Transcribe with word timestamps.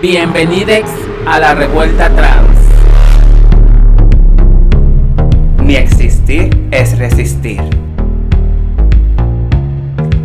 Bienvenidos 0.00 0.88
a 1.26 1.38
la 1.38 1.54
revuelta 1.54 2.08
trans. 2.08 2.58
Mi 5.62 5.76
existir 5.76 6.68
es 6.70 6.96
resistir. 6.96 7.60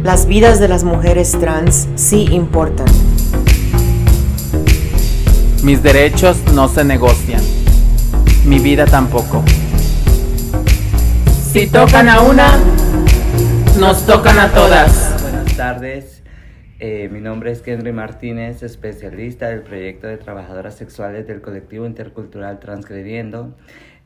Las 0.02 0.28
vidas 0.28 0.62
de 0.62 0.70
las 0.70 0.86
mujeres 0.86 1.38
trans 1.42 1.90
sí 1.96 2.30
importan. 2.32 2.88
Mis 5.64 5.84
derechos 5.84 6.38
no 6.54 6.70
se 6.70 6.86
negocian. 6.86 7.42
Mi 8.46 8.60
vida 8.60 8.86
tampoco. 8.86 9.44
Si 11.52 11.68
tocan 11.68 12.08
a 12.08 12.22
una, 12.22 12.58
nos 13.78 14.06
tocan 14.06 14.40
a 14.40 14.52
todas. 14.52 15.22
Buenas 15.22 15.58
tardes. 15.58 16.19
Eh, 16.82 17.10
mi 17.10 17.20
nombre 17.20 17.52
es 17.52 17.62
Henry 17.68 17.92
Martínez, 17.92 18.64
especialista 18.64 19.50
del 19.50 19.64
proyecto 19.64 20.08
de 20.08 20.16
trabajadoras 20.16 20.76
sexuales 20.76 21.28
del 21.28 21.42
colectivo 21.42 21.86
intercultural 21.86 22.62
Transgrediendo. 22.62 23.54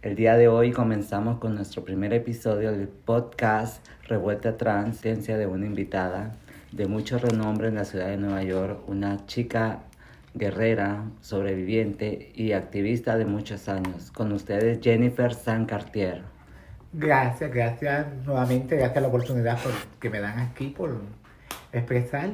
El 0.02 0.16
día 0.16 0.36
de 0.38 0.48
hoy 0.48 0.72
comenzamos 0.72 1.38
con 1.38 1.54
nuestro 1.54 1.86
primer 1.86 2.14
episodio 2.14 2.72
del 2.72 2.88
podcast 2.88 3.86
Revuelta 4.08 4.58
Trans, 4.58 5.00
ciencia 5.00 5.38
de 5.38 5.46
una 5.46 5.68
invitada 5.68 6.32
de 6.72 6.88
mucho 6.88 7.20
renombre 7.20 7.68
en 7.68 7.76
la 7.76 7.86
ciudad 7.86 8.08
de 8.08 8.18
Nueva 8.18 8.42
York, 8.42 8.80
una 8.88 9.24
chica 9.28 9.84
guerrera, 10.34 11.04
sobreviviente 11.22 12.32
y 12.34 12.54
activista 12.54 13.20
de 13.20 13.26
muchos 13.26 13.70
años. 13.70 14.10
Con 14.10 14.32
ustedes 14.32 14.80
Jennifer 14.82 15.36
San 15.36 15.68
Cartier. 15.68 16.24
Gracias, 16.92 17.54
gracias 17.54 18.08
nuevamente, 18.26 18.78
gracias 18.78 18.98
a 18.98 19.02
la 19.02 19.08
oportunidad 19.10 19.62
por, 19.62 19.74
que 20.00 20.10
me 20.10 20.20
dan 20.20 20.40
aquí 20.40 20.70
por 20.70 21.02
expresar. 21.72 22.32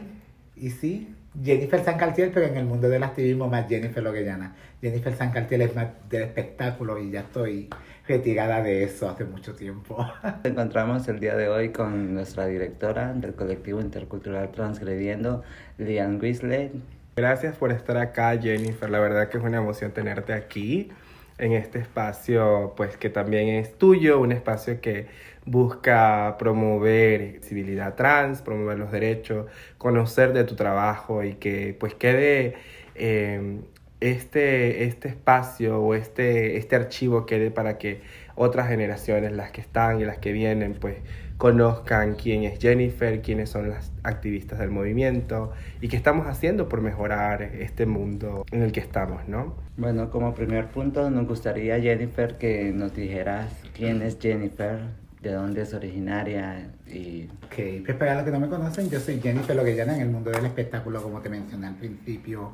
Y 0.59 0.71
sí, 0.71 1.15
Jennifer 1.41 1.83
San 1.83 1.97
Cartier, 1.97 2.31
pero 2.33 2.45
en 2.47 2.57
el 2.57 2.65
mundo 2.65 2.89
del 2.89 3.03
activismo 3.03 3.47
más 3.47 3.67
Jennifer 3.67 4.03
Loguellana. 4.03 4.55
Jennifer 4.81 5.13
San 5.15 5.31
Cartier 5.31 5.61
es 5.61 5.75
más 5.75 5.87
del 6.09 6.23
espectáculo 6.23 6.99
y 6.99 7.11
ya 7.11 7.21
estoy 7.21 7.69
retirada 8.07 8.61
de 8.61 8.83
eso 8.83 9.07
hace 9.09 9.23
mucho 9.23 9.55
tiempo. 9.55 10.05
Nos 10.23 10.43
encontramos 10.43 11.07
el 11.07 11.19
día 11.19 11.35
de 11.35 11.47
hoy 11.47 11.69
con 11.69 12.13
nuestra 12.13 12.47
directora 12.47 13.13
del 13.13 13.33
colectivo 13.35 13.79
intercultural 13.79 14.51
Transgrediendo, 14.51 15.43
Lian 15.77 16.19
Grisley. 16.19 16.71
Gracias 17.15 17.55
por 17.55 17.71
estar 17.71 17.97
acá, 17.97 18.37
Jennifer. 18.37 18.89
La 18.89 18.99
verdad 18.99 19.29
que 19.29 19.37
es 19.37 19.43
una 19.43 19.57
emoción 19.57 19.91
tenerte 19.91 20.33
aquí 20.33 20.89
en 21.37 21.53
este 21.53 21.79
espacio, 21.79 22.73
pues 22.75 22.97
que 22.97 23.09
también 23.09 23.47
es 23.47 23.77
tuyo, 23.77 24.19
un 24.19 24.31
espacio 24.31 24.81
que 24.81 25.07
busca 25.49 26.35
promover 26.37 27.39
civilidad 27.43 27.95
trans, 27.95 28.41
promover 28.41 28.77
los 28.77 28.91
derechos, 28.91 29.47
conocer 29.77 30.33
de 30.33 30.43
tu 30.43 30.55
trabajo 30.55 31.23
y 31.23 31.33
que 31.33 31.75
pues 31.79 31.95
quede 31.95 32.55
eh, 32.95 33.59
este, 33.99 34.85
este 34.85 35.09
espacio 35.09 35.81
o 35.81 35.95
este, 35.95 36.57
este 36.57 36.75
archivo 36.75 37.25
quede 37.25 37.51
para 37.51 37.77
que 37.77 38.01
otras 38.35 38.69
generaciones, 38.69 39.33
las 39.33 39.51
que 39.51 39.61
están 39.61 39.99
y 39.99 40.05
las 40.05 40.19
que 40.19 40.31
vienen, 40.31 40.75
pues 40.79 40.97
conozcan 41.37 42.15
quién 42.15 42.43
es 42.43 42.59
Jennifer, 42.59 43.21
quiénes 43.21 43.49
son 43.49 43.69
las 43.69 43.91
activistas 44.03 44.59
del 44.59 44.69
movimiento 44.69 45.51
y 45.81 45.87
qué 45.87 45.97
estamos 45.97 46.27
haciendo 46.27 46.69
por 46.69 46.81
mejorar 46.81 47.41
este 47.41 47.85
mundo 47.85 48.45
en 48.51 48.61
el 48.61 48.71
que 48.71 48.81
estamos, 48.81 49.27
¿no? 49.27 49.55
Bueno, 49.77 50.09
como 50.09 50.33
primer 50.33 50.67
punto 50.67 51.09
nos 51.09 51.27
gustaría, 51.27 51.79
Jennifer, 51.79 52.37
que 52.37 52.71
nos 52.71 52.93
dijeras 52.93 53.53
quién 53.73 54.01
es 54.01 54.17
Jennifer, 54.19 54.79
de 55.21 55.33
dónde 55.33 55.61
es 55.63 55.73
originaria 55.73 56.71
y... 56.87 57.29
Ok, 57.45 57.85
pues 57.85 57.97
para 57.97 58.15
los 58.15 58.23
que 58.23 58.31
no 58.31 58.39
me 58.39 58.47
conocen, 58.47 58.89
yo 58.89 58.99
soy 58.99 59.19
Jennifer 59.19 59.55
Loguellana 59.55 59.95
en 59.95 60.01
el 60.01 60.09
mundo 60.09 60.31
del 60.31 60.45
espectáculo, 60.45 61.01
como 61.01 61.19
te 61.21 61.29
mencioné 61.29 61.67
al 61.67 61.75
principio. 61.75 62.51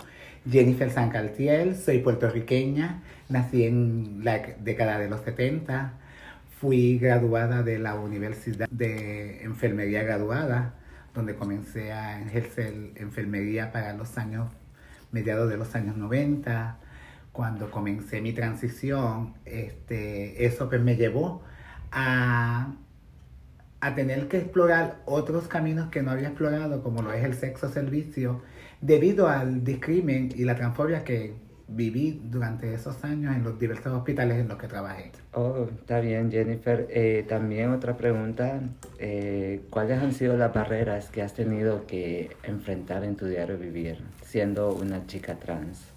Jennifer 0.49 0.89
San 0.91 1.09
Cartier, 1.09 1.75
soy 1.75 1.99
puertorriqueña, 1.99 3.01
nací 3.29 3.65
en 3.65 4.21
la 4.23 4.39
década 4.59 4.99
de 4.99 5.09
los 5.09 5.21
70, 5.21 5.93
fui 6.59 6.97
graduada 6.97 7.63
de 7.63 7.79
la 7.79 7.95
Universidad 7.95 8.67
de 8.69 9.43
Enfermería 9.43 10.03
Graduada, 10.03 10.75
donde 11.13 11.35
comencé 11.35 11.91
a 11.93 12.21
ejercer 12.21 12.73
enfermería 12.95 13.71
para 13.71 13.93
los 13.93 14.17
años, 14.17 14.51
mediados 15.11 15.49
de 15.49 15.57
los 15.57 15.73
años 15.75 15.97
90. 15.97 16.77
Cuando 17.31 17.69
comencé 17.71 18.21
mi 18.21 18.33
transición, 18.33 19.33
este, 19.45 20.45
eso 20.45 20.69
pues 20.69 20.81
me 20.81 20.95
llevó 20.95 21.43
a, 21.95 22.75
a 23.79 23.95
tener 23.95 24.27
que 24.27 24.37
explorar 24.37 24.97
otros 25.05 25.47
caminos 25.47 25.89
que 25.89 26.03
no 26.03 26.11
había 26.11 26.27
explorado, 26.27 26.83
como 26.83 27.01
lo 27.01 27.13
es 27.13 27.23
el 27.23 27.33
sexo 27.33 27.69
servicio, 27.69 28.41
debido 28.81 29.29
al 29.29 29.63
discrimen 29.63 30.29
y 30.35 30.43
la 30.43 30.55
transfobia 30.55 31.03
que 31.03 31.33
viví 31.67 32.21
durante 32.25 32.73
esos 32.73 33.03
años 33.03 33.35
en 33.35 33.43
los 33.43 33.57
diversos 33.57 33.91
hospitales 33.93 34.37
en 34.37 34.47
los 34.47 34.57
que 34.57 34.67
trabajé. 34.67 35.11
Oh, 35.33 35.67
está 35.79 35.99
bien, 35.99 36.29
Jennifer. 36.29 36.85
Eh, 36.89 37.25
también 37.27 37.71
otra 37.71 37.97
pregunta, 37.97 38.59
eh, 38.99 39.61
¿cuáles 39.69 39.99
han 39.99 40.13
sido 40.13 40.37
las 40.37 40.53
barreras 40.53 41.09
que 41.09 41.21
has 41.21 41.33
tenido 41.33 41.87
que 41.87 42.35
enfrentar 42.43 43.03
en 43.03 43.15
tu 43.15 43.25
diario 43.25 43.57
vivir 43.57 44.03
siendo 44.23 44.73
una 44.73 45.07
chica 45.07 45.35
trans? 45.35 45.91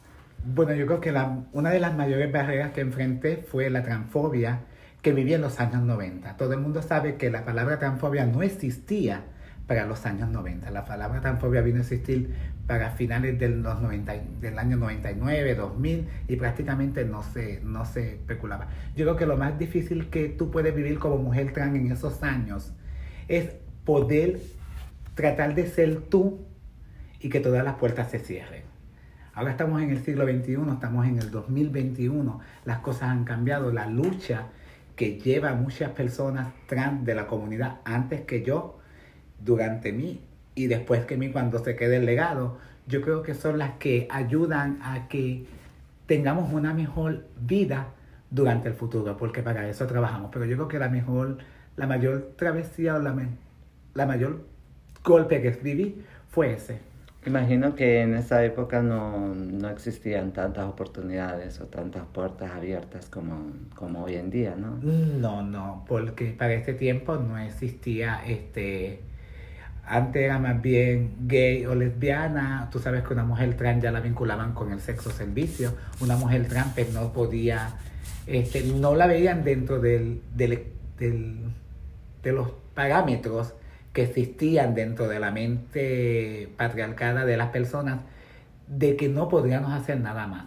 Bueno, 0.44 0.72
yo 0.72 0.86
creo 0.86 1.00
que 1.00 1.12
la, 1.12 1.44
una 1.52 1.70
de 1.70 1.80
las 1.80 1.94
mayores 1.94 2.32
barreras 2.32 2.72
que 2.72 2.80
enfrenté 2.80 3.36
fue 3.36 3.68
la 3.68 3.82
transfobia 3.82 4.60
que 5.08 5.14
viví 5.14 5.32
en 5.32 5.40
los 5.40 5.58
años 5.58 5.82
90. 5.84 6.36
Todo 6.36 6.52
el 6.52 6.60
mundo 6.60 6.82
sabe 6.82 7.16
que 7.16 7.30
la 7.30 7.42
palabra 7.42 7.78
transfobia 7.78 8.26
no 8.26 8.42
existía 8.42 9.22
para 9.66 9.86
los 9.86 10.04
años 10.04 10.28
90. 10.28 10.70
La 10.70 10.84
palabra 10.84 11.22
transfobia 11.22 11.62
vino 11.62 11.78
a 11.78 11.80
existir 11.80 12.34
para 12.66 12.90
finales 12.90 13.38
del, 13.38 13.62
los 13.62 13.80
90, 13.80 14.12
del 14.38 14.58
año 14.58 14.76
99, 14.76 15.54
2000 15.54 16.08
y 16.28 16.36
prácticamente 16.36 17.06
no 17.06 17.22
se, 17.22 17.62
no 17.62 17.86
se 17.86 18.16
especulaba. 18.16 18.68
Yo 18.96 19.06
creo 19.06 19.16
que 19.16 19.24
lo 19.24 19.38
más 19.38 19.58
difícil 19.58 20.10
que 20.10 20.28
tú 20.28 20.50
puedes 20.50 20.74
vivir 20.74 20.98
como 20.98 21.16
mujer 21.16 21.54
trans 21.54 21.74
en 21.74 21.90
esos 21.90 22.22
años 22.22 22.74
es 23.28 23.54
poder 23.86 24.40
tratar 25.14 25.54
de 25.54 25.68
ser 25.68 26.02
tú 26.02 26.44
y 27.18 27.30
que 27.30 27.40
todas 27.40 27.64
las 27.64 27.76
puertas 27.76 28.10
se 28.10 28.18
cierren. 28.18 28.64
Ahora 29.32 29.52
estamos 29.52 29.80
en 29.80 29.88
el 29.88 30.04
siglo 30.04 30.26
XXI, 30.26 30.58
estamos 30.70 31.06
en 31.06 31.18
el 31.18 31.30
2021, 31.30 32.40
las 32.66 32.80
cosas 32.80 33.04
han 33.04 33.24
cambiado, 33.24 33.72
la 33.72 33.86
lucha 33.86 34.48
que 34.98 35.16
lleva 35.20 35.54
muchas 35.54 35.92
personas 35.92 36.48
trans 36.66 37.04
de 37.04 37.14
la 37.14 37.28
comunidad 37.28 37.76
antes 37.84 38.22
que 38.22 38.42
yo 38.42 38.80
durante 39.38 39.92
mí 39.92 40.20
y 40.56 40.66
después 40.66 41.04
que 41.04 41.16
mí 41.16 41.30
cuando 41.30 41.60
se 41.60 41.76
quede 41.76 41.98
el 41.98 42.04
legado, 42.04 42.58
yo 42.88 43.00
creo 43.00 43.22
que 43.22 43.34
son 43.34 43.58
las 43.58 43.74
que 43.74 44.08
ayudan 44.10 44.80
a 44.82 45.06
que 45.06 45.46
tengamos 46.06 46.52
una 46.52 46.74
mejor 46.74 47.28
vida 47.40 47.90
durante 48.28 48.66
el 48.66 48.74
futuro, 48.74 49.16
porque 49.16 49.40
para 49.40 49.68
eso 49.68 49.86
trabajamos. 49.86 50.30
Pero 50.32 50.46
yo 50.46 50.56
creo 50.56 50.68
que 50.68 50.80
la 50.80 50.88
mejor, 50.88 51.38
la 51.76 51.86
mayor 51.86 52.32
travesía 52.34 52.96
o 52.96 52.98
la, 52.98 53.14
la 53.94 54.06
mayor 54.06 54.46
golpe 55.04 55.40
que 55.40 55.50
viví 55.50 56.02
fue 56.28 56.54
ese. 56.54 56.80
Imagino 57.26 57.74
que 57.74 58.00
en 58.00 58.14
esa 58.14 58.44
época 58.44 58.80
no, 58.80 59.34
no, 59.34 59.68
existían 59.68 60.32
tantas 60.32 60.66
oportunidades 60.66 61.60
o 61.60 61.66
tantas 61.66 62.06
puertas 62.06 62.52
abiertas 62.52 63.06
como, 63.06 63.52
como 63.74 64.04
hoy 64.04 64.14
en 64.14 64.30
día, 64.30 64.54
¿no? 64.56 64.76
No, 64.76 65.42
no, 65.42 65.84
porque 65.88 66.26
para 66.38 66.54
ese 66.54 66.74
tiempo 66.74 67.16
no 67.16 67.36
existía 67.38 68.22
este 68.26 69.02
antes 69.88 70.22
era 70.22 70.38
más 70.38 70.60
bien 70.60 71.14
gay 71.20 71.64
o 71.64 71.74
lesbiana. 71.74 72.68
Tú 72.70 72.78
sabes 72.78 73.02
que 73.02 73.14
una 73.14 73.24
mujer 73.24 73.56
trans 73.56 73.82
ya 73.82 73.90
la 73.90 74.00
vinculaban 74.00 74.52
con 74.52 74.70
el 74.70 74.80
sexo 74.80 75.10
servicio. 75.10 75.72
Una 76.00 76.16
mujer 76.16 76.46
trans 76.46 76.74
pues, 76.74 76.92
no 76.92 77.12
podía, 77.12 77.70
este, 78.26 78.64
no 78.64 78.94
la 78.94 79.06
veían 79.06 79.44
dentro 79.44 79.80
del, 79.80 80.20
del, 80.34 80.66
del, 80.98 81.38
de 82.22 82.32
los 82.32 82.50
parámetros 82.74 83.54
que 83.98 84.04
existían 84.04 84.76
dentro 84.76 85.08
de 85.08 85.18
la 85.18 85.32
mente 85.32 86.48
patriarcada 86.56 87.24
de 87.24 87.36
las 87.36 87.48
personas 87.48 87.98
de 88.68 88.94
que 88.94 89.08
no 89.08 89.28
podríamos 89.28 89.72
hacer 89.72 89.98
nada 89.98 90.28
más. 90.28 90.44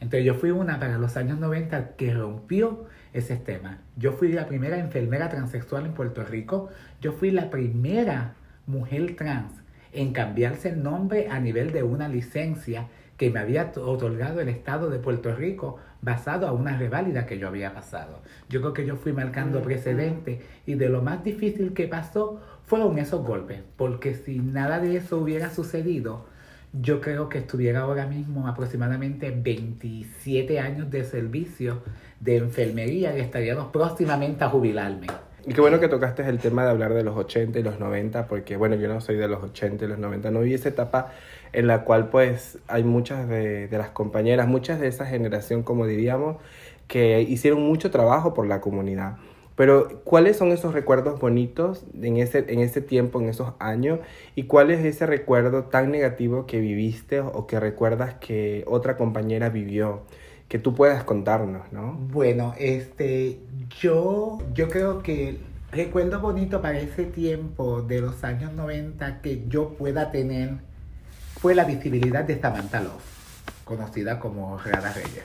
Entonces 0.00 0.24
yo 0.24 0.32
fui 0.32 0.50
una 0.50 0.80
para 0.80 0.96
los 0.96 1.18
años 1.18 1.38
90 1.38 1.90
que 1.96 2.14
rompió 2.14 2.86
ese 3.12 3.36
tema. 3.36 3.80
Yo 3.98 4.12
fui 4.12 4.32
la 4.32 4.46
primera 4.46 4.78
enfermera 4.78 5.28
transexual 5.28 5.84
en 5.84 5.92
Puerto 5.92 6.24
Rico. 6.24 6.70
Yo 7.02 7.12
fui 7.12 7.32
la 7.32 7.50
primera 7.50 8.32
mujer 8.66 9.14
trans 9.14 9.52
en 9.92 10.14
cambiarse 10.14 10.70
el 10.70 10.82
nombre 10.82 11.28
a 11.30 11.38
nivel 11.38 11.72
de 11.72 11.82
una 11.82 12.08
licencia 12.08 12.88
que 13.18 13.30
me 13.30 13.40
había 13.40 13.72
otorgado 13.76 14.40
el 14.40 14.48
Estado 14.48 14.88
de 14.88 14.98
Puerto 14.98 15.34
Rico 15.34 15.78
basado 16.00 16.46
a 16.46 16.52
una 16.52 16.78
reválida 16.78 17.26
que 17.26 17.38
yo 17.38 17.48
había 17.48 17.74
pasado. 17.74 18.22
Yo 18.48 18.60
creo 18.60 18.72
que 18.72 18.86
yo 18.86 18.96
fui 18.96 19.12
marcando 19.12 19.60
precedente 19.62 20.40
y 20.66 20.74
de 20.74 20.88
lo 20.88 21.02
más 21.02 21.24
difícil 21.24 21.72
que 21.74 21.88
pasó 21.88 22.40
fueron 22.66 22.98
esos 22.98 23.24
golpes, 23.24 23.60
porque 23.76 24.14
si 24.14 24.38
nada 24.38 24.80
de 24.80 24.96
eso 24.96 25.18
hubiera 25.18 25.50
sucedido, 25.50 26.26
yo 26.72 27.00
creo 27.00 27.28
que 27.28 27.38
estuviera 27.38 27.80
ahora 27.80 28.06
mismo 28.06 28.48
aproximadamente 28.48 29.30
27 29.30 30.58
años 30.58 30.90
de 30.90 31.04
servicio 31.04 31.82
de 32.20 32.36
enfermería 32.38 33.16
y 33.16 33.20
estaríamos 33.20 33.68
próximamente 33.68 34.44
a 34.44 34.48
jubilarme. 34.48 35.06
Y 35.46 35.52
qué 35.54 35.60
bueno 35.60 35.78
que 35.78 35.88
tocaste 35.88 36.28
el 36.28 36.38
tema 36.38 36.64
de 36.64 36.70
hablar 36.70 36.92
de 36.92 37.04
los 37.04 37.16
80 37.16 37.60
y 37.60 37.62
los 37.62 37.78
90, 37.78 38.26
porque 38.26 38.56
bueno, 38.56 38.74
yo 38.74 38.88
no 38.88 39.00
soy 39.00 39.16
de 39.16 39.28
los 39.28 39.44
80 39.44 39.84
y 39.84 39.88
los 39.88 39.98
90, 39.98 40.32
no 40.32 40.40
vi 40.40 40.54
esa 40.54 40.68
etapa 40.68 41.12
en 41.52 41.68
la 41.68 41.84
cual 41.84 42.08
pues 42.08 42.58
hay 42.66 42.82
muchas 42.82 43.28
de, 43.28 43.68
de 43.68 43.78
las 43.78 43.90
compañeras, 43.90 44.48
muchas 44.48 44.80
de 44.80 44.88
esa 44.88 45.06
generación, 45.06 45.62
como 45.62 45.86
diríamos, 45.86 46.38
que 46.88 47.22
hicieron 47.22 47.62
mucho 47.62 47.92
trabajo 47.92 48.34
por 48.34 48.48
la 48.48 48.60
comunidad. 48.60 49.18
Pero, 49.56 50.02
¿cuáles 50.04 50.36
son 50.36 50.52
esos 50.52 50.74
recuerdos 50.74 51.18
bonitos 51.18 51.86
en 52.00 52.18
ese, 52.18 52.44
en 52.48 52.60
ese 52.60 52.82
tiempo, 52.82 53.20
en 53.20 53.30
esos 53.30 53.54
años? 53.58 54.00
¿Y 54.34 54.44
cuál 54.44 54.70
es 54.70 54.84
ese 54.84 55.06
recuerdo 55.06 55.64
tan 55.64 55.90
negativo 55.90 56.44
que 56.46 56.60
viviste 56.60 57.20
o 57.20 57.46
que 57.46 57.58
recuerdas 57.58 58.14
que 58.20 58.64
otra 58.66 58.98
compañera 58.98 59.48
vivió? 59.48 60.02
Que 60.48 60.58
tú 60.58 60.74
puedas 60.74 61.04
contarnos, 61.04 61.72
¿no? 61.72 61.94
Bueno, 61.94 62.54
este, 62.58 63.40
yo, 63.80 64.38
yo 64.52 64.68
creo 64.68 65.02
que 65.02 65.38
recuerdo 65.72 66.20
bonito 66.20 66.60
para 66.60 66.78
ese 66.78 67.06
tiempo 67.06 67.80
de 67.80 68.02
los 68.02 68.24
años 68.24 68.52
90 68.52 69.22
que 69.22 69.42
yo 69.48 69.70
pueda 69.70 70.12
tener 70.12 70.58
fue 71.40 71.54
la 71.54 71.64
visibilidad 71.64 72.24
de 72.24 72.38
Samantha 72.38 72.80
Love, 72.80 73.02
conocida 73.64 74.20
como 74.20 74.58
Rara 74.58 74.92
Reyes. 74.92 75.24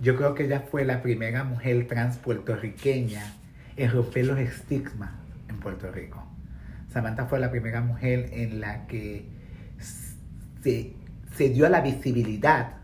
Yo 0.00 0.16
creo 0.16 0.34
que 0.34 0.44
ella 0.44 0.64
fue 0.70 0.84
la 0.84 1.02
primera 1.02 1.44
mujer 1.44 1.86
trans 1.86 2.16
puertorriqueña 2.16 3.39
en 3.76 3.90
romper 3.90 4.26
los 4.26 4.38
estigmas 4.38 5.10
en 5.48 5.58
Puerto 5.58 5.90
Rico. 5.90 6.24
Samantha 6.92 7.26
fue 7.26 7.38
la 7.38 7.50
primera 7.50 7.80
mujer 7.80 8.30
en 8.32 8.60
la 8.60 8.86
que 8.86 9.28
se, 10.62 11.48
dio 11.48 11.68
la 11.68 11.80
visibilidad 11.80 12.76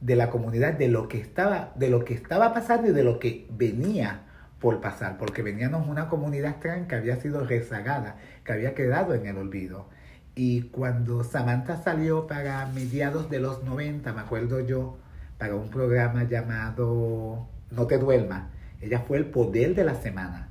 de 0.00 0.16
la 0.16 0.30
comunidad 0.30 0.74
de 0.74 0.88
lo 0.88 1.08
que 1.08 1.18
estaba, 1.18 1.72
de 1.74 1.90
lo 1.90 2.04
que 2.04 2.14
estaba 2.14 2.54
pasando 2.54 2.88
y 2.88 2.92
de 2.92 3.04
lo 3.04 3.18
que 3.18 3.46
venía 3.50 4.22
por 4.60 4.80
pasar, 4.80 5.18
porque 5.18 5.42
veníamos 5.42 5.86
una 5.86 6.08
comunidad 6.08 6.56
trans 6.60 6.88
que 6.88 6.94
había 6.94 7.16
sido 7.16 7.44
rezagada, 7.44 8.16
que 8.44 8.52
había 8.52 8.74
quedado 8.74 9.14
en 9.14 9.26
el 9.26 9.36
olvido. 9.36 9.88
Y 10.34 10.62
cuando 10.64 11.24
Samantha 11.24 11.82
salió 11.82 12.26
para 12.26 12.66
mediados 12.66 13.28
de 13.30 13.40
los 13.40 13.64
90, 13.64 14.12
me 14.12 14.20
acuerdo 14.20 14.60
yo, 14.60 14.98
para 15.38 15.54
un 15.54 15.70
programa 15.70 16.24
llamado 16.24 17.46
No 17.70 17.86
te 17.86 17.98
duermas, 17.98 18.44
ella 18.80 19.00
fue 19.00 19.18
el 19.18 19.26
poder 19.26 19.74
de 19.74 19.84
la 19.84 19.94
semana. 19.94 20.48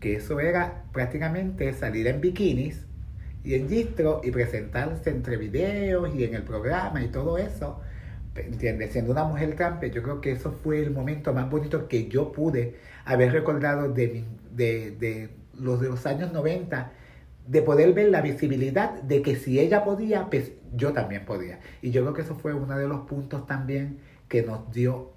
Que 0.00 0.16
eso 0.16 0.40
era 0.40 0.84
prácticamente 0.92 1.72
salir 1.72 2.06
en 2.06 2.20
bikinis 2.20 2.86
y 3.44 3.54
en 3.54 3.68
distro 3.68 4.20
y 4.24 4.30
presentarse 4.30 5.10
entre 5.10 5.36
videos 5.36 6.14
y 6.14 6.24
en 6.24 6.34
el 6.34 6.42
programa 6.42 7.02
y 7.02 7.08
todo 7.08 7.38
eso. 7.38 7.80
¿Entiendes? 8.36 8.92
Siendo 8.92 9.12
una 9.12 9.24
mujer 9.24 9.54
trans, 9.56 9.80
yo 9.92 10.02
creo 10.02 10.20
que 10.20 10.32
eso 10.32 10.52
fue 10.52 10.80
el 10.82 10.90
momento 10.90 11.32
más 11.32 11.48
bonito 11.50 11.88
que 11.88 12.08
yo 12.08 12.32
pude 12.32 12.76
haber 13.04 13.32
recordado 13.32 13.92
de, 13.92 14.24
de, 14.52 14.90
de 14.92 15.30
los 15.58 15.80
de 15.80 15.88
los 15.88 16.04
años 16.06 16.32
90 16.32 16.92
de 17.46 17.62
poder 17.62 17.92
ver 17.92 18.08
la 18.10 18.22
visibilidad 18.22 19.02
de 19.02 19.22
que 19.22 19.36
si 19.36 19.60
ella 19.60 19.84
podía, 19.84 20.28
pues 20.30 20.52
yo 20.74 20.92
también 20.92 21.24
podía. 21.24 21.60
Y 21.82 21.90
yo 21.90 22.02
creo 22.02 22.14
que 22.14 22.22
eso 22.22 22.34
fue 22.36 22.54
uno 22.54 22.76
de 22.78 22.88
los 22.88 23.02
puntos 23.06 23.46
también 23.46 23.98
que 24.28 24.42
nos 24.42 24.72
dio 24.72 25.13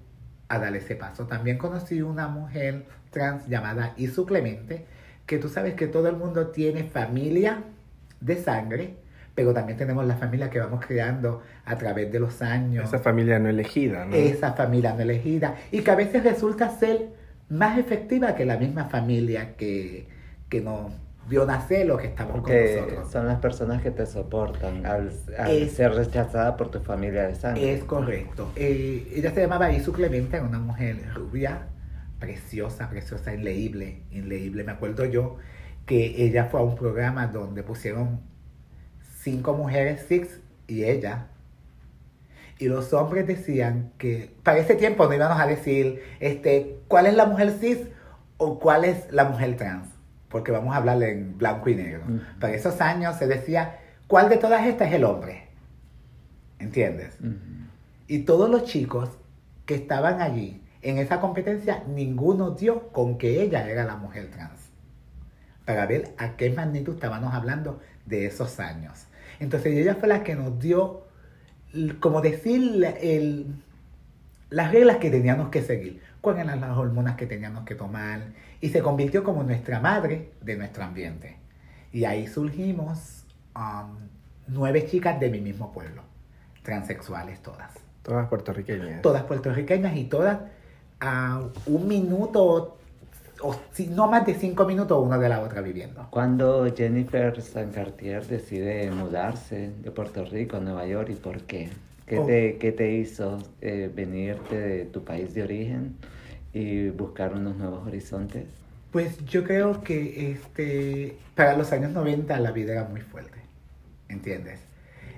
a 0.48 0.58
dar 0.58 0.74
ese 0.76 0.96
paso. 0.96 1.26
También 1.26 1.58
conocí 1.58 2.02
una 2.02 2.28
mujer 2.28 2.86
trans 3.10 3.46
llamada 3.48 3.94
Isu 3.96 4.26
Clemente, 4.26 4.86
que 5.26 5.38
tú 5.38 5.48
sabes 5.48 5.74
que 5.74 5.86
todo 5.86 6.08
el 6.08 6.16
mundo 6.16 6.48
tiene 6.48 6.84
familia 6.84 7.62
de 8.20 8.36
sangre, 8.36 8.94
pero 9.34 9.52
también 9.52 9.78
tenemos 9.78 10.04
la 10.06 10.16
familia 10.16 10.50
que 10.50 10.58
vamos 10.58 10.84
creando 10.84 11.42
a 11.64 11.76
través 11.76 12.10
de 12.10 12.18
los 12.18 12.42
años. 12.42 12.86
Esa 12.86 12.98
familia 12.98 13.38
no 13.38 13.48
elegida, 13.48 14.04
¿no? 14.04 14.14
Esa 14.14 14.54
familia 14.54 14.94
no 14.94 15.02
elegida. 15.02 15.54
Y 15.70 15.82
que 15.82 15.90
a 15.90 15.94
veces 15.94 16.24
resulta 16.24 16.70
ser 16.70 17.10
más 17.48 17.78
efectiva 17.78 18.34
que 18.34 18.44
la 18.44 18.56
misma 18.56 18.86
familia 18.86 19.54
que, 19.56 20.08
que 20.48 20.60
nos 20.60 20.92
vio 21.28 21.44
nacer 21.44 21.86
los 21.86 22.00
que 22.00 22.06
estamos 22.08 22.32
Porque 22.36 22.74
con 22.78 22.86
nosotros. 22.86 23.12
son 23.12 23.26
las 23.26 23.38
personas 23.38 23.82
que 23.82 23.90
te 23.90 24.06
soportan 24.06 24.86
al, 24.86 25.12
al 25.38 25.50
Es- 25.50 25.72
ser 25.72 25.92
rechazada 25.92 26.56
por 26.56 26.70
tu 26.70 26.80
familia 26.80 27.26
de 27.26 27.34
sangre. 27.34 27.72
Es 27.74 27.84
correcto. 27.84 28.50
Eh, 28.56 29.12
ella 29.14 29.32
se 29.32 29.40
llamaba 29.42 29.70
Isu 29.72 29.92
Clemente, 29.92 30.40
una 30.40 30.58
mujer 30.58 30.96
rubia, 31.14 31.66
preciosa, 32.18 32.88
preciosa, 32.88 33.34
inleíble, 33.34 34.02
inleíble. 34.10 34.64
Me 34.64 34.72
acuerdo 34.72 35.04
yo 35.04 35.36
que 35.86 36.24
ella 36.24 36.46
fue 36.46 36.60
a 36.60 36.62
un 36.62 36.76
programa 36.76 37.26
donde 37.26 37.62
pusieron 37.62 38.20
cinco 39.22 39.54
mujeres 39.54 40.04
six 40.08 40.40
y 40.66 40.84
ella. 40.84 41.26
Y 42.58 42.66
los 42.68 42.92
hombres 42.92 43.26
decían 43.26 43.92
que 43.98 44.34
para 44.42 44.58
ese 44.58 44.74
tiempo 44.74 45.06
no 45.06 45.14
íbamos 45.14 45.40
a 45.40 45.46
decir 45.46 46.02
este, 46.20 46.80
cuál 46.88 47.06
es 47.06 47.14
la 47.14 47.26
mujer 47.26 47.52
cis 47.60 47.78
o 48.36 48.58
cuál 48.58 48.84
es 48.84 49.10
la 49.12 49.24
mujer 49.24 49.56
trans, 49.56 49.86
porque 50.28 50.52
vamos 50.52 50.74
a 50.74 50.78
hablar 50.78 51.02
en 51.02 51.36
blanco 51.38 51.68
y 51.68 51.74
negro. 51.74 52.02
Ujú. 52.06 52.20
Para 52.40 52.54
esos 52.54 52.80
años 52.80 53.16
se 53.16 53.26
decía, 53.26 53.78
¿cuál 54.06 54.28
de 54.28 54.36
todas 54.36 54.66
estas 54.66 54.88
es 54.88 54.94
el 54.94 55.04
hombre? 55.04 55.48
¿Entiendes? 56.58 57.16
Ujú. 57.20 57.36
Y 58.06 58.20
todos 58.20 58.50
los 58.50 58.64
chicos 58.64 59.10
que 59.66 59.74
estaban 59.74 60.20
allí 60.20 60.62
en 60.82 60.98
esa 60.98 61.20
competencia, 61.20 61.82
ninguno 61.88 62.52
dio 62.52 62.88
con 62.88 63.18
que 63.18 63.42
ella 63.42 63.68
era 63.68 63.84
la 63.84 63.96
mujer 63.96 64.30
trans. 64.30 64.70
Para 65.64 65.86
ver 65.86 66.14
a 66.18 66.36
qué 66.36 66.50
magnitud 66.50 66.94
estábamos 66.94 67.34
hablando 67.34 67.80
de 68.06 68.26
esos 68.26 68.58
años. 68.60 69.06
Entonces 69.40 69.74
ella 69.76 69.96
fue 69.96 70.08
la 70.08 70.22
que 70.24 70.34
nos 70.34 70.58
dio, 70.58 71.06
como 72.00 72.20
decir, 72.22 72.82
el- 73.00 73.46
las 74.50 74.72
reglas 74.72 74.96
que 74.96 75.10
teníamos 75.10 75.50
que 75.50 75.60
seguir, 75.62 76.00
cuáles 76.22 76.44
eran 76.44 76.60
las 76.62 76.76
hormonas 76.76 77.16
que 77.16 77.26
teníamos 77.26 77.64
que 77.64 77.74
tomar, 77.74 78.22
y 78.60 78.68
se 78.70 78.80
convirtió 78.82 79.22
como 79.24 79.42
nuestra 79.42 79.80
madre 79.80 80.30
de 80.42 80.56
nuestro 80.56 80.84
ambiente. 80.84 81.36
Y 81.92 82.04
ahí 82.04 82.26
surgimos 82.26 83.24
um, 83.56 83.96
nueve 84.48 84.86
chicas 84.86 85.18
de 85.20 85.30
mi 85.30 85.40
mismo 85.40 85.72
pueblo, 85.72 86.02
transexuales 86.62 87.40
todas 87.42 87.72
Todas 88.02 88.26
puertorriqueñas. 88.28 89.02
todas 89.02 89.22
puertorriqueñas 89.24 89.96
y 89.96 90.04
todas 90.04 90.38
a 91.00 91.42
un 91.66 91.86
minuto 91.88 92.78
o 93.40 93.54
si 93.72 93.86
no 93.86 94.08
más 94.08 94.26
de 94.26 94.34
cinco 94.34 94.64
minutos 94.64 95.00
una 95.04 95.16
de 95.18 95.28
la 95.28 95.40
otra 95.40 95.60
viviendo. 95.60 96.06
Cuando 96.10 96.66
Jennifer 96.74 97.40
Sancartier 97.40 98.26
decide 98.26 98.90
mudarse 98.90 99.70
de 99.80 99.90
Puerto 99.90 100.24
Rico 100.24 100.56
a 100.56 100.60
Nueva 100.60 100.86
York 100.86 101.10
y 101.10 101.14
por 101.14 101.42
qué? 101.42 101.70
¿Qué, 102.06 102.18
Oh. 102.18 102.24
te, 102.26 102.56
qué 102.56 102.72
te 102.72 102.90
hizo 102.92 103.38
eh, 103.60 103.90
venirte 103.94 104.58
de 104.58 104.84
tu 104.86 105.04
país 105.04 105.34
de 105.34 105.42
origen 105.42 105.96
y 106.58 106.90
buscar 106.90 107.34
unos 107.34 107.56
nuevos 107.56 107.86
horizontes? 107.86 108.44
Pues 108.90 109.24
yo 109.26 109.44
creo 109.44 109.82
que 109.82 110.32
este 110.32 111.16
para 111.34 111.56
los 111.56 111.72
años 111.72 111.92
90 111.92 112.38
la 112.40 112.50
vida 112.50 112.72
era 112.72 112.84
muy 112.84 113.00
fuerte, 113.00 113.38
¿entiendes? 114.08 114.60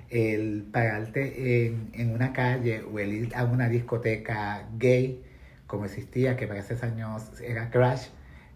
El 0.09 0.63
pararte 0.71 1.65
en, 1.65 1.89
en 1.93 2.13
una 2.13 2.33
calle 2.33 2.83
o 2.83 2.99
el 2.99 3.13
ir 3.13 3.35
a 3.35 3.45
una 3.45 3.69
discoteca 3.69 4.67
gay, 4.77 5.23
como 5.67 5.85
existía, 5.85 6.35
que 6.35 6.47
para 6.47 6.59
esos 6.59 6.83
años 6.83 7.23
era 7.41 7.71
Crash, 7.71 8.07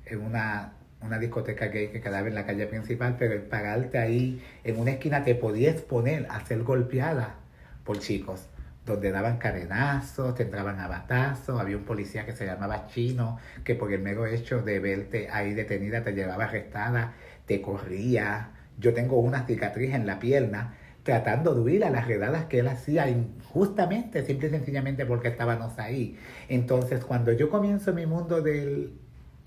en 0.05 0.21
una, 0.21 0.73
una 1.01 1.17
discoteca 1.17 1.67
gay 1.67 1.87
que 1.87 2.01
quedaba 2.01 2.27
en 2.27 2.35
la 2.35 2.45
calle 2.45 2.67
principal, 2.67 3.15
pero 3.17 3.33
el 3.33 3.41
pararte 3.41 3.97
ahí 3.97 4.43
en 4.63 4.77
una 4.77 4.91
esquina 4.91 5.23
te 5.23 5.33
podías 5.33 5.81
poner 5.81 6.27
a 6.29 6.45
ser 6.45 6.61
golpeada 6.63 7.35
por 7.83 7.99
chicos, 7.99 8.47
donde 8.85 9.11
daban 9.11 9.37
cadenazos, 9.37 10.35
te 10.35 10.43
entraban 10.43 10.79
a 10.79 10.87
batazos, 10.87 11.59
había 11.59 11.77
un 11.77 11.83
policía 11.83 12.25
que 12.25 12.33
se 12.33 12.45
llamaba 12.45 12.87
Chino, 12.87 13.39
que 13.63 13.75
por 13.75 13.91
el 13.91 14.01
mero 14.01 14.25
hecho 14.27 14.61
de 14.61 14.79
verte 14.79 15.29
ahí 15.31 15.53
detenida 15.53 16.03
te 16.03 16.13
llevaba 16.13 16.45
arrestada, 16.45 17.13
te 17.45 17.61
corría. 17.61 18.51
Yo 18.77 18.93
tengo 18.93 19.19
una 19.19 19.45
cicatriz 19.45 19.93
en 19.93 20.05
la 20.05 20.19
pierna 20.19 20.75
tratando 21.03 21.53
de 21.53 21.61
huir 21.61 21.85
a 21.85 21.91
las 21.91 22.07
redadas 22.07 22.45
que 22.45 22.59
él 22.59 22.67
hacía 22.67 23.07
injustamente, 23.09 24.25
simple 24.25 24.47
y 24.47 24.51
sencillamente 24.51 25.05
porque 25.05 25.29
estábamos 25.29 25.77
ahí. 25.77 26.17
Entonces, 26.49 27.05
cuando 27.05 27.31
yo 27.31 27.49
comienzo 27.49 27.93
mi 27.93 28.05
mundo 28.05 28.41
del, 28.41 28.93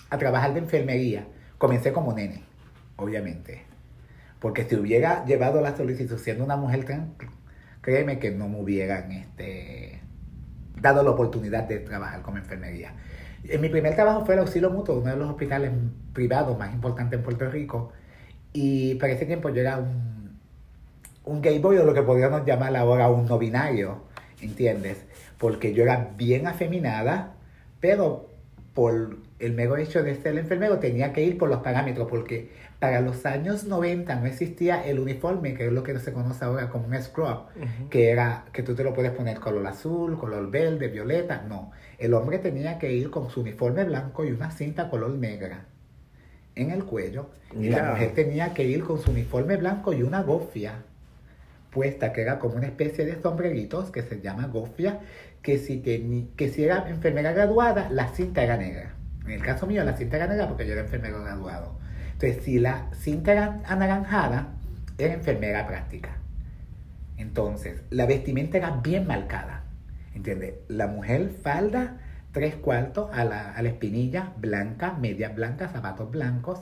a 0.08 0.18
trabajar 0.18 0.54
de 0.54 0.60
enfermería, 0.60 1.26
comencé 1.58 1.92
como 1.92 2.12
nene, 2.12 2.44
obviamente. 2.96 3.64
Porque 4.38 4.64
si 4.64 4.76
hubiera 4.76 5.24
llevado 5.24 5.60
la 5.60 5.76
solicitud 5.76 6.16
siendo 6.16 6.44
una 6.44 6.56
mujer 6.56 6.84
trans, 6.84 7.08
créeme 7.88 8.18
que 8.18 8.30
no 8.30 8.50
me 8.50 8.60
hubieran 8.60 9.10
este, 9.12 9.98
dado 10.78 11.02
la 11.02 11.08
oportunidad 11.08 11.64
de 11.64 11.78
trabajar 11.78 12.20
como 12.20 12.36
enfermería. 12.36 12.92
En 13.44 13.62
mi 13.62 13.70
primer 13.70 13.94
trabajo 13.94 14.26
fue 14.26 14.34
el 14.34 14.40
auxilio 14.40 14.68
mutuo, 14.68 14.98
uno 14.98 15.10
de 15.10 15.16
los 15.16 15.30
hospitales 15.30 15.70
privados 16.12 16.58
más 16.58 16.74
importantes 16.74 17.18
en 17.18 17.24
Puerto 17.24 17.48
Rico. 17.50 17.90
Y 18.52 18.96
para 18.96 19.14
ese 19.14 19.24
tiempo 19.24 19.48
yo 19.48 19.62
era 19.62 19.78
un, 19.78 20.38
un 21.24 21.40
gay 21.40 21.58
boy 21.60 21.78
o 21.78 21.84
lo 21.86 21.94
que 21.94 22.02
podríamos 22.02 22.44
llamar 22.44 22.76
ahora 22.76 23.08
un 23.08 23.24
no 23.24 23.38
binario, 23.38 24.02
¿entiendes? 24.42 25.06
Porque 25.38 25.72
yo 25.72 25.82
era 25.84 26.10
bien 26.14 26.46
afeminada, 26.46 27.36
pero 27.80 28.28
por 28.74 29.16
el 29.38 29.54
mero 29.54 29.78
hecho 29.78 30.02
de 30.02 30.14
ser 30.14 30.36
enfermero 30.36 30.78
tenía 30.78 31.14
que 31.14 31.24
ir 31.24 31.38
por 31.38 31.48
los 31.48 31.62
parámetros, 31.62 32.06
porque 32.10 32.50
para 32.78 33.00
los 33.00 33.26
años 33.26 33.64
90 33.64 34.14
no 34.16 34.26
existía 34.26 34.84
el 34.86 35.00
uniforme, 35.00 35.54
que 35.54 35.66
es 35.66 35.72
lo 35.72 35.82
que 35.82 35.98
se 35.98 36.12
conoce 36.12 36.44
ahora 36.44 36.68
como 36.70 36.86
un 36.86 37.02
scrub, 37.02 37.46
que 37.90 38.10
era 38.10 38.44
que 38.52 38.62
tú 38.62 38.74
te 38.74 38.84
lo 38.84 38.94
puedes 38.94 39.10
poner 39.12 39.40
color 39.40 39.66
azul, 39.66 40.16
color 40.18 40.50
verde, 40.50 40.88
violeta, 40.88 41.42
no. 41.48 41.72
El 41.98 42.14
hombre 42.14 42.38
tenía 42.38 42.78
que 42.78 42.92
ir 42.92 43.10
con 43.10 43.30
su 43.30 43.40
uniforme 43.40 43.84
blanco 43.84 44.24
y 44.24 44.30
una 44.30 44.50
cinta 44.52 44.88
color 44.90 45.10
negra. 45.10 45.64
en 46.54 46.70
el 46.72 46.84
cuello 46.84 47.30
y 47.52 47.68
la 47.68 47.78
mujer 47.92 48.14
tenía 48.14 48.52
que 48.54 48.64
ir 48.64 48.82
con 48.82 49.00
su 49.00 49.10
uniforme 49.12 49.56
blanco 49.56 49.92
y 49.92 50.02
una 50.02 50.22
gofia 50.22 50.74
puesta, 51.70 52.12
que 52.12 52.22
era 52.22 52.38
como 52.38 52.56
una 52.56 52.66
especie 52.66 53.04
de 53.04 53.20
sombreritos 53.20 53.90
que 53.90 54.02
se 54.02 54.20
llama 54.20 54.46
gofia, 54.46 55.00
que 55.42 55.58
si, 55.58 55.80
teni- 55.82 56.28
que 56.36 56.48
si 56.48 56.64
era 56.64 56.88
enfermera 56.88 57.32
graduada, 57.32 57.88
la 57.90 58.08
cinta 58.08 58.42
era 58.42 58.56
negra. 58.56 58.94
En 59.24 59.32
el 59.32 59.42
caso 59.42 59.66
mío, 59.66 59.84
la 59.84 59.96
cinta 59.96 60.16
era 60.16 60.26
negra 60.26 60.48
porque 60.48 60.66
yo 60.66 60.72
era 60.72 60.82
enfermero 60.82 61.20
graduado. 61.22 61.78
Entonces, 62.20 62.42
si 62.44 62.58
la 62.58 62.88
cinta 62.94 63.60
anaranjada, 63.64 64.48
era 64.98 65.14
enfermera 65.14 65.68
práctica. 65.68 66.16
Entonces, 67.16 67.84
la 67.90 68.06
vestimenta 68.06 68.58
era 68.58 68.72
bien 68.82 69.06
marcada. 69.06 69.62
¿Entiendes? 70.16 70.54
La 70.66 70.88
mujer 70.88 71.30
falda, 71.30 72.00
tres 72.32 72.56
cuartos 72.56 73.08
a 73.12 73.24
la, 73.24 73.52
a 73.52 73.62
la 73.62 73.68
espinilla, 73.68 74.32
blanca, 74.36 74.94
medias 74.94 75.32
blancas, 75.32 75.70
zapatos 75.70 76.10
blancos, 76.10 76.58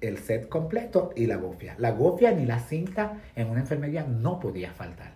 el 0.00 0.18
set 0.18 0.48
completo 0.48 1.12
y 1.14 1.26
la 1.26 1.36
gofia. 1.36 1.76
La 1.78 1.92
gofia 1.92 2.32
ni 2.32 2.44
la 2.44 2.58
cinta 2.58 3.20
en 3.36 3.48
una 3.48 3.60
enfermería 3.60 4.02
no 4.02 4.40
podía 4.40 4.72
faltar. 4.72 5.12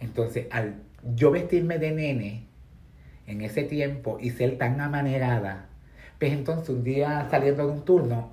Entonces, 0.00 0.46
al 0.50 0.76
yo 1.14 1.30
vestirme 1.30 1.78
de 1.78 1.92
nene 1.92 2.46
en 3.26 3.42
ese 3.42 3.64
tiempo 3.64 4.16
y 4.18 4.30
ser 4.30 4.56
tan 4.56 4.80
amanerada, 4.80 5.66
pues 6.18 6.32
entonces 6.32 6.70
un 6.70 6.82
día 6.82 7.28
saliendo 7.30 7.66
de 7.66 7.72
un 7.74 7.84
turno, 7.84 8.32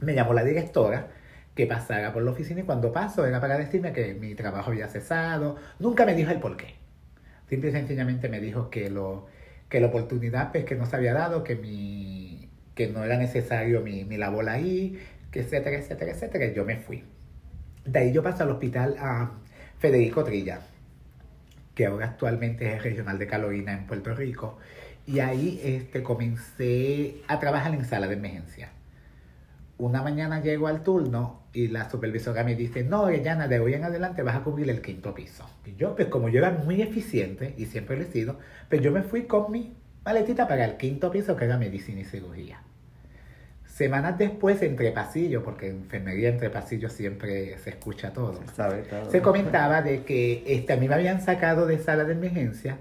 me 0.00 0.14
llamó 0.14 0.34
la 0.34 0.44
directora 0.44 1.08
que 1.54 1.66
pasara 1.66 2.12
por 2.12 2.22
la 2.22 2.30
oficina 2.32 2.60
y 2.60 2.64
cuando 2.64 2.92
paso 2.92 3.26
era 3.26 3.40
para 3.40 3.56
decirme 3.56 3.92
que 3.92 4.14
mi 4.14 4.34
trabajo 4.34 4.70
había 4.70 4.88
cesado. 4.88 5.56
Nunca 5.78 6.04
me 6.04 6.14
dijo 6.14 6.30
el 6.30 6.38
por 6.38 6.56
qué. 6.56 6.74
Simple 7.48 7.70
y 7.70 7.72
sencillamente 7.72 8.28
me 8.28 8.40
dijo 8.40 8.70
que, 8.70 8.90
lo, 8.90 9.26
que 9.68 9.80
la 9.80 9.86
oportunidad 9.86 10.52
pues, 10.52 10.64
que 10.64 10.74
no 10.74 10.84
se 10.86 10.96
había 10.96 11.14
dado, 11.14 11.44
que, 11.44 11.56
mi, 11.56 12.50
que 12.74 12.88
no 12.88 13.04
era 13.04 13.16
necesario 13.16 13.80
mi, 13.80 14.04
mi 14.04 14.18
labor 14.18 14.48
ahí, 14.50 14.98
que 15.30 15.40
etcétera, 15.40 15.78
etcétera, 15.78 16.12
etcétera. 16.12 16.46
y 16.46 16.54
Yo 16.54 16.64
me 16.64 16.76
fui. 16.76 17.04
De 17.86 18.00
ahí 18.00 18.12
yo 18.12 18.22
paso 18.22 18.42
al 18.42 18.50
hospital 18.50 18.96
a 18.98 19.30
Federico 19.78 20.24
Trilla, 20.24 20.60
que 21.74 21.86
ahora 21.86 22.06
actualmente 22.06 22.74
es 22.74 22.82
regional 22.82 23.18
de 23.18 23.26
Carolina 23.26 23.72
en 23.72 23.86
Puerto 23.86 24.14
Rico. 24.14 24.58
Y 25.06 25.20
ahí 25.20 25.60
este, 25.62 26.02
comencé 26.02 27.22
a 27.28 27.38
trabajar 27.38 27.72
en 27.74 27.84
sala 27.84 28.08
de 28.08 28.14
emergencia. 28.14 28.70
Una 29.78 30.02
mañana 30.02 30.40
llego 30.40 30.68
al 30.68 30.82
turno 30.82 31.42
y 31.52 31.68
la 31.68 31.90
supervisora 31.90 32.44
me 32.44 32.54
dice, 32.54 32.82
no, 32.82 33.10
Yana, 33.10 33.46
de 33.46 33.60
hoy 33.60 33.74
en 33.74 33.84
adelante 33.84 34.22
vas 34.22 34.36
a 34.36 34.40
cubrir 34.42 34.70
el 34.70 34.80
quinto 34.80 35.12
piso. 35.14 35.44
Y 35.66 35.74
yo, 35.76 35.94
pues 35.94 36.08
como 36.08 36.30
yo 36.30 36.38
era 36.38 36.50
muy 36.50 36.80
eficiente, 36.80 37.54
y 37.58 37.66
siempre 37.66 37.96
lo 37.96 38.02
he 38.02 38.06
sido, 38.06 38.38
pues 38.70 38.80
yo 38.80 38.90
me 38.90 39.02
fui 39.02 39.24
con 39.24 39.52
mi 39.52 39.74
maletita 40.04 40.48
para 40.48 40.64
el 40.64 40.76
quinto 40.78 41.10
piso, 41.10 41.36
que 41.36 41.44
era 41.44 41.58
medicina 41.58 42.00
y 42.00 42.04
cirugía. 42.04 42.62
Semanas 43.66 44.16
después, 44.16 44.62
entre 44.62 44.92
pasillos, 44.92 45.42
porque 45.42 45.68
en 45.68 45.76
enfermería 45.82 46.30
entre 46.30 46.48
pasillos 46.48 46.92
siempre 46.92 47.58
se 47.58 47.70
escucha 47.70 48.14
todo, 48.14 48.40
Sabe 48.54 48.82
todo. 48.84 49.10
se 49.10 49.20
comentaba 49.20 49.82
de 49.82 50.04
que 50.04 50.42
este, 50.46 50.72
a 50.72 50.76
mí 50.78 50.88
me 50.88 50.94
habían 50.94 51.20
sacado 51.20 51.66
de 51.66 51.78
sala 51.78 52.04
de 52.04 52.14
emergencia 52.14 52.78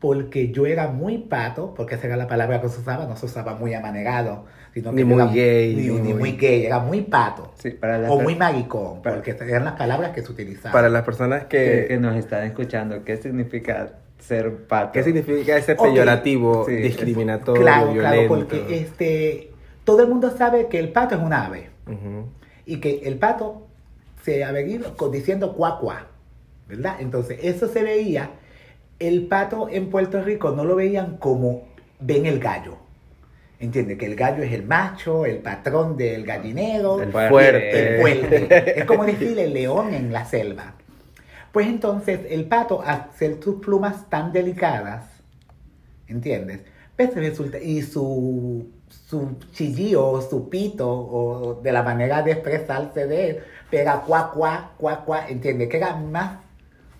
porque 0.00 0.50
yo 0.50 0.66
era 0.66 0.88
muy 0.88 1.18
pato, 1.18 1.74
porque 1.74 1.94
esa 1.94 2.08
era 2.08 2.16
la 2.16 2.26
palabra 2.26 2.60
que 2.60 2.68
se 2.68 2.80
usaba, 2.80 3.06
no 3.06 3.14
se 3.16 3.26
usaba 3.26 3.54
muy 3.54 3.72
amanerado, 3.72 4.46
sino 4.72 4.90
que 4.90 4.96
Ni 4.96 5.04
muy 5.04 5.22
era 5.22 5.26
gay, 5.32 5.74
ni, 5.76 5.82
ni 5.82 5.88
ni 5.88 6.00
muy- 6.00 6.14
muy 6.14 6.32
gay, 6.32 6.64
era 6.66 6.78
muy 6.78 7.02
pato. 7.02 7.52
Sí, 7.58 7.70
para 7.70 7.98
las 7.98 8.10
O 8.10 8.20
muy 8.20 8.34
maricón, 8.36 9.02
para- 9.02 9.16
porque 9.16 9.30
eran 9.32 9.64
las 9.64 9.74
palabras 9.74 10.12
que 10.12 10.22
se 10.22 10.32
utilizaban. 10.32 10.72
Para 10.72 10.88
las 10.88 11.02
personas 11.02 11.44
que, 11.44 11.58
que... 11.82 11.84
que 11.88 11.96
nos 11.98 12.16
están 12.16 12.44
escuchando, 12.44 13.04
¿qué 13.04 13.16
significa 13.18 13.92
ser 14.18 14.54
pato? 14.66 14.92
¿Qué 14.92 15.02
significa 15.02 15.56
ese 15.56 15.72
Ok. 15.72 15.82
peyorativo, 15.82 16.64
Sí, 16.66 16.74
es- 16.76 16.82
discriminatorio, 16.82 17.62
claro, 17.62 17.92
violento? 17.92 18.16
claro, 18.16 18.28
porque 18.28 18.78
este, 18.78 19.50
todo 19.84 20.02
el 20.02 20.08
mundo 20.08 20.30
sabe 20.36 20.68
que 20.68 20.78
el 20.78 20.90
pato 20.90 21.16
es 21.16 21.20
un 21.20 21.32
ave 21.32 21.70
y 22.64 22.76
que 22.78 23.00
el 23.04 23.16
pato 23.18 23.66
se 24.22 24.44
ha 24.44 24.52
venido 24.52 24.94
diciendo 25.12 25.54
cuá 25.54 25.78
cuá, 25.80 26.06
¿verdad? 26.68 26.96
Entonces, 27.00 27.40
eso 27.42 27.66
se 27.68 27.82
veía, 27.82 28.30
el 29.00 29.26
pato 29.26 29.68
en 29.68 29.90
Puerto 29.90 30.22
Rico 30.22 30.52
no 30.52 30.64
lo 30.64 30.76
veían 30.76 31.16
como 31.16 31.64
ven 31.98 32.24
el 32.26 32.38
gallo. 32.38 32.76
¿Entiendes? 33.62 33.96
Que 33.96 34.06
el 34.06 34.16
gallo 34.16 34.42
es 34.42 34.52
el 34.52 34.64
macho, 34.64 35.24
el 35.24 35.38
patrón 35.38 35.96
del 35.96 36.26
gallinero, 36.26 37.00
El 37.00 37.12
Fuerte. 37.12 37.94
el 37.94 38.00
fuerte. 38.00 38.80
Es 38.80 38.84
como 38.84 39.04
decir 39.04 39.38
el 39.38 39.54
león 39.54 39.94
en 39.94 40.12
la 40.12 40.24
selva. 40.24 40.74
Pues 41.52 41.68
entonces 41.68 42.20
el 42.28 42.46
pato, 42.46 42.82
al 42.82 43.10
ser 43.16 43.40
sus 43.40 43.60
plumas 43.60 44.10
tan 44.10 44.32
delicadas, 44.32 45.04
¿entiendes? 46.08 46.62
Pues 46.96 47.14
resulta, 47.14 47.60
y 47.60 47.82
su, 47.82 48.68
su 48.88 49.36
chillío, 49.52 50.20
su 50.28 50.48
pito, 50.48 50.90
o 50.90 51.60
de 51.62 51.70
la 51.70 51.84
manera 51.84 52.20
de 52.22 52.32
expresarse 52.32 53.06
de 53.06 53.30
él, 53.30 53.38
pega 53.70 54.00
cuá, 54.00 54.32
cuá, 54.32 54.72
cuá, 54.76 55.04
cuá, 55.04 55.28
¿entiendes? 55.28 55.68
Que 55.68 55.76
era 55.76 55.94
más, 55.94 56.38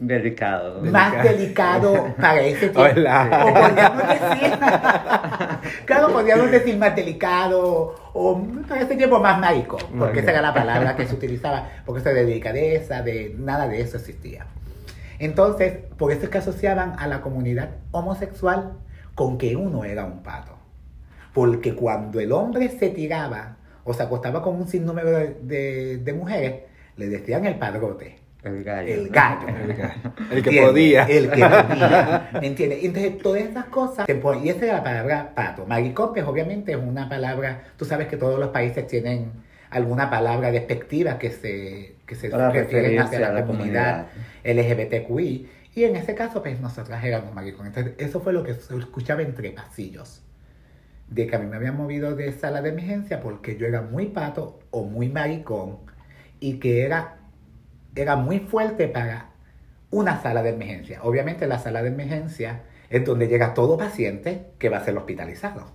Delicado. 0.06 0.80
más 0.82 1.22
delicado 1.22 2.14
para 2.20 2.40
ese 2.42 2.68
tiempo. 2.70 2.80
Hola. 2.80 3.44
O 3.46 3.52
podríamos 3.54 4.08
decir, 4.08 4.58
claro, 5.86 6.08
podríamos 6.12 6.50
decir 6.50 6.76
más 6.76 6.96
delicado, 6.96 7.94
o 8.12 8.42
para 8.68 8.80
ese 8.82 8.96
tiempo 8.96 9.20
más 9.20 9.38
mágico, 9.38 9.78
porque 9.98 10.20
esa 10.20 10.30
era 10.32 10.42
la 10.42 10.52
palabra 10.54 10.96
que 10.96 11.06
se 11.06 11.14
utilizaba, 11.18 11.68
porque 11.86 12.00
eso 12.00 12.08
de 12.10 12.24
delicadeza, 12.24 13.02
de 13.02 13.34
nada 13.38 13.68
de 13.68 13.80
eso 13.80 13.96
existía. 13.96 14.46
Entonces, 15.18 15.74
por 15.96 16.10
eso 16.10 16.24
es 16.24 16.30
que 16.30 16.38
asociaban 16.38 16.94
a 16.98 17.06
la 17.06 17.20
comunidad 17.20 17.70
homosexual 17.92 18.72
con 19.14 19.38
que 19.38 19.54
uno 19.56 19.84
era 19.84 20.04
un 20.04 20.22
pato. 20.22 20.52
Porque 21.32 21.74
cuando 21.74 22.18
el 22.18 22.32
hombre 22.32 22.68
se 22.70 22.88
tiraba 22.88 23.56
o 23.84 23.94
se 23.94 24.02
acostaba 24.02 24.42
con 24.42 24.56
un 24.56 24.66
sinnúmero 24.66 25.10
de, 25.10 25.36
de- 25.42 25.98
de 25.98 26.12
mujeres, 26.12 26.54
le 26.96 27.08
decían 27.08 27.44
el 27.46 27.54
padrote. 27.54 28.18
El 28.42 28.64
gallo. 28.64 28.94
El 28.94 29.08
gallo. 29.08 29.46
El 30.30 30.42
que 30.42 30.62
podía. 30.62 31.04
El 31.04 31.30
que 31.30 31.44
podía. 31.44 32.30
¿Me 32.40 32.46
entiendes? 32.48 32.82
Entonces, 32.82 33.18
todas 33.18 33.42
esas 33.42 33.66
cosas. 33.66 34.06
Y 34.42 34.48
esa 34.48 34.64
era 34.64 34.74
la 34.78 34.82
palabra 34.82 35.34
pato. 35.34 35.64
Maricón, 35.66 36.12
pues 36.12 36.24
obviamente 36.24 36.72
es 36.72 36.78
una 36.78 37.08
palabra. 37.08 37.64
Tú 37.76 37.84
sabes 37.84 38.08
que 38.08 38.16
todos 38.16 38.40
los 38.40 38.48
países 38.48 38.86
tienen 38.86 39.32
alguna 39.70 40.10
palabra 40.10 40.50
despectiva 40.50 41.18
que 41.18 41.30
se, 41.30 41.96
que 42.04 42.14
se 42.14 42.28
refieren 42.28 42.98
hacia 42.98 43.18
a 43.18 43.20
la, 43.20 43.32
la 43.32 43.46
comunidad, 43.46 44.06
LGBTQI. 44.44 45.48
Y 45.74 45.84
en 45.84 45.96
ese 45.96 46.14
caso, 46.14 46.42
pues 46.42 46.60
nosotras 46.60 47.02
éramos 47.04 47.34
maricón. 47.34 47.66
Entonces, 47.68 47.94
eso 47.98 48.20
fue 48.20 48.32
lo 48.32 48.42
que 48.42 48.54
se 48.54 48.76
escuchaba 48.76 49.22
entre 49.22 49.50
pasillos. 49.52 50.22
De 51.08 51.26
que 51.26 51.36
a 51.36 51.38
mí 51.38 51.46
me 51.46 51.56
habían 51.56 51.76
movido 51.76 52.14
de 52.14 52.32
sala 52.32 52.60
de 52.60 52.70
emergencia 52.70 53.20
porque 53.20 53.56
yo 53.56 53.66
era 53.66 53.82
muy 53.82 54.06
pato 54.06 54.60
o 54.70 54.84
muy 54.84 55.08
maricón 55.08 55.78
y 56.40 56.58
que 56.58 56.82
era, 56.82 57.18
era 57.94 58.16
muy 58.16 58.40
fuerte 58.40 58.88
para 58.88 59.30
una 59.90 60.20
sala 60.22 60.42
de 60.42 60.50
emergencia. 60.50 61.00
Obviamente 61.02 61.46
la 61.46 61.58
sala 61.58 61.82
de 61.82 61.88
emergencia 61.88 62.62
es 62.90 63.04
donde 63.04 63.28
llega 63.28 63.54
todo 63.54 63.76
paciente 63.76 64.46
que 64.58 64.68
va 64.68 64.78
a 64.78 64.84
ser 64.84 64.96
hospitalizado. 64.96 65.66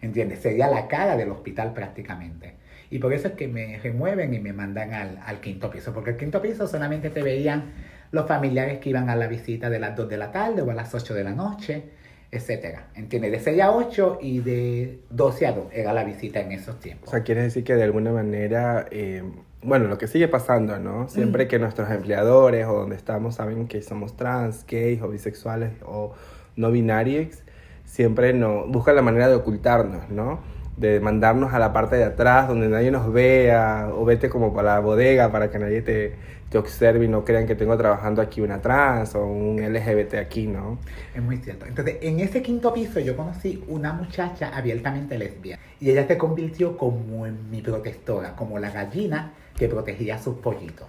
¿Entiendes? 0.00 0.40
Sería 0.40 0.68
la 0.68 0.88
cara 0.88 1.16
del 1.16 1.30
hospital 1.30 1.72
prácticamente. 1.74 2.54
Y 2.90 2.98
por 2.98 3.12
eso 3.12 3.28
es 3.28 3.34
que 3.34 3.48
me 3.48 3.78
remueven 3.78 4.34
y 4.34 4.40
me 4.40 4.52
mandan 4.52 4.92
al, 4.92 5.18
al 5.24 5.40
quinto 5.40 5.70
piso. 5.70 5.92
Porque 5.92 6.10
el 6.10 6.16
quinto 6.16 6.42
piso 6.42 6.66
solamente 6.66 7.10
te 7.10 7.22
veían 7.22 7.72
los 8.10 8.26
familiares 8.26 8.78
que 8.80 8.90
iban 8.90 9.08
a 9.08 9.16
la 9.16 9.26
visita 9.28 9.70
de 9.70 9.78
las 9.78 9.96
2 9.96 10.08
de 10.08 10.16
la 10.18 10.30
tarde 10.32 10.62
o 10.62 10.70
a 10.70 10.74
las 10.74 10.94
8 10.94 11.14
de 11.14 11.24
la 11.24 11.32
noche, 11.32 11.84
etcétera. 12.30 12.88
¿Entiendes? 12.94 13.32
De 13.32 13.40
6 13.40 13.60
a 13.62 13.70
8 13.72 14.18
y 14.20 14.40
de 14.40 15.00
12 15.10 15.46
a 15.46 15.52
2 15.52 15.66
era 15.72 15.92
la 15.92 16.04
visita 16.04 16.40
en 16.40 16.52
esos 16.52 16.76
O 16.76 16.78
tiempos. 16.78 17.10
sea, 17.10 17.22
quiere 17.22 17.42
decir 17.42 17.64
que 17.64 17.74
de 17.74 17.84
alguna 17.84 18.12
manera, 18.12 18.86
eh, 18.90 19.22
bueno, 19.62 19.86
lo 19.86 19.96
que 19.96 20.08
sigue 20.08 20.28
pasando, 20.28 20.78
¿no? 20.78 21.08
Siempre 21.08 21.46
que 21.46 21.58
nuestros 21.58 21.90
empleadores 21.90 22.66
o 22.66 22.72
donde 22.80 22.96
estamos 22.96 23.36
saben 23.36 23.68
que 23.68 23.80
somos 23.82 24.16
trans, 24.16 24.66
gays 24.66 25.00
o 25.02 25.08
bisexuales 25.08 25.72
o 25.84 26.14
no 26.56 26.70
binarios, 26.72 27.42
siempre 27.84 28.32
no, 28.32 28.66
buscan 28.66 28.96
la 28.96 29.02
manera 29.02 29.28
de 29.28 29.36
ocultarnos, 29.36 30.10
¿no? 30.10 30.40
De 30.76 30.98
mandarnos 31.00 31.52
a 31.52 31.58
la 31.58 31.72
parte 31.72 31.96
de 31.96 32.04
atrás 32.04 32.48
donde 32.48 32.68
nadie 32.68 32.90
nos 32.90 33.12
vea 33.12 33.90
o 33.94 34.04
vete 34.04 34.28
como 34.28 34.52
para 34.52 34.74
la 34.74 34.80
bodega 34.80 35.30
para 35.30 35.50
que 35.50 35.58
nadie 35.58 35.82
te, 35.82 36.14
te 36.50 36.58
observe 36.58 37.04
y 37.04 37.08
no 37.08 37.24
crean 37.24 37.46
que 37.46 37.54
tengo 37.54 37.76
trabajando 37.76 38.20
aquí 38.20 38.40
una 38.40 38.60
trans 38.60 39.14
o 39.14 39.24
un 39.24 39.56
LGBT 39.62 40.14
aquí, 40.14 40.48
¿no? 40.48 40.78
Es 41.14 41.22
muy 41.22 41.36
cierto. 41.36 41.66
Entonces, 41.66 41.98
en 42.00 42.18
ese 42.18 42.42
quinto 42.42 42.74
piso 42.74 42.98
yo 42.98 43.16
conocí 43.16 43.62
una 43.68 43.92
muchacha 43.92 44.50
abiertamente 44.56 45.16
lesbiana. 45.16 45.62
Y 45.78 45.90
ella 45.90 46.06
se 46.06 46.18
convirtió 46.18 46.76
como 46.76 47.26
en 47.26 47.50
mi 47.50 47.62
protectora, 47.62 48.34
como 48.34 48.58
la 48.58 48.70
gallina 48.70 49.32
que 49.62 49.68
protegía 49.68 50.16
a 50.16 50.18
sus 50.18 50.38
pollitos. 50.38 50.88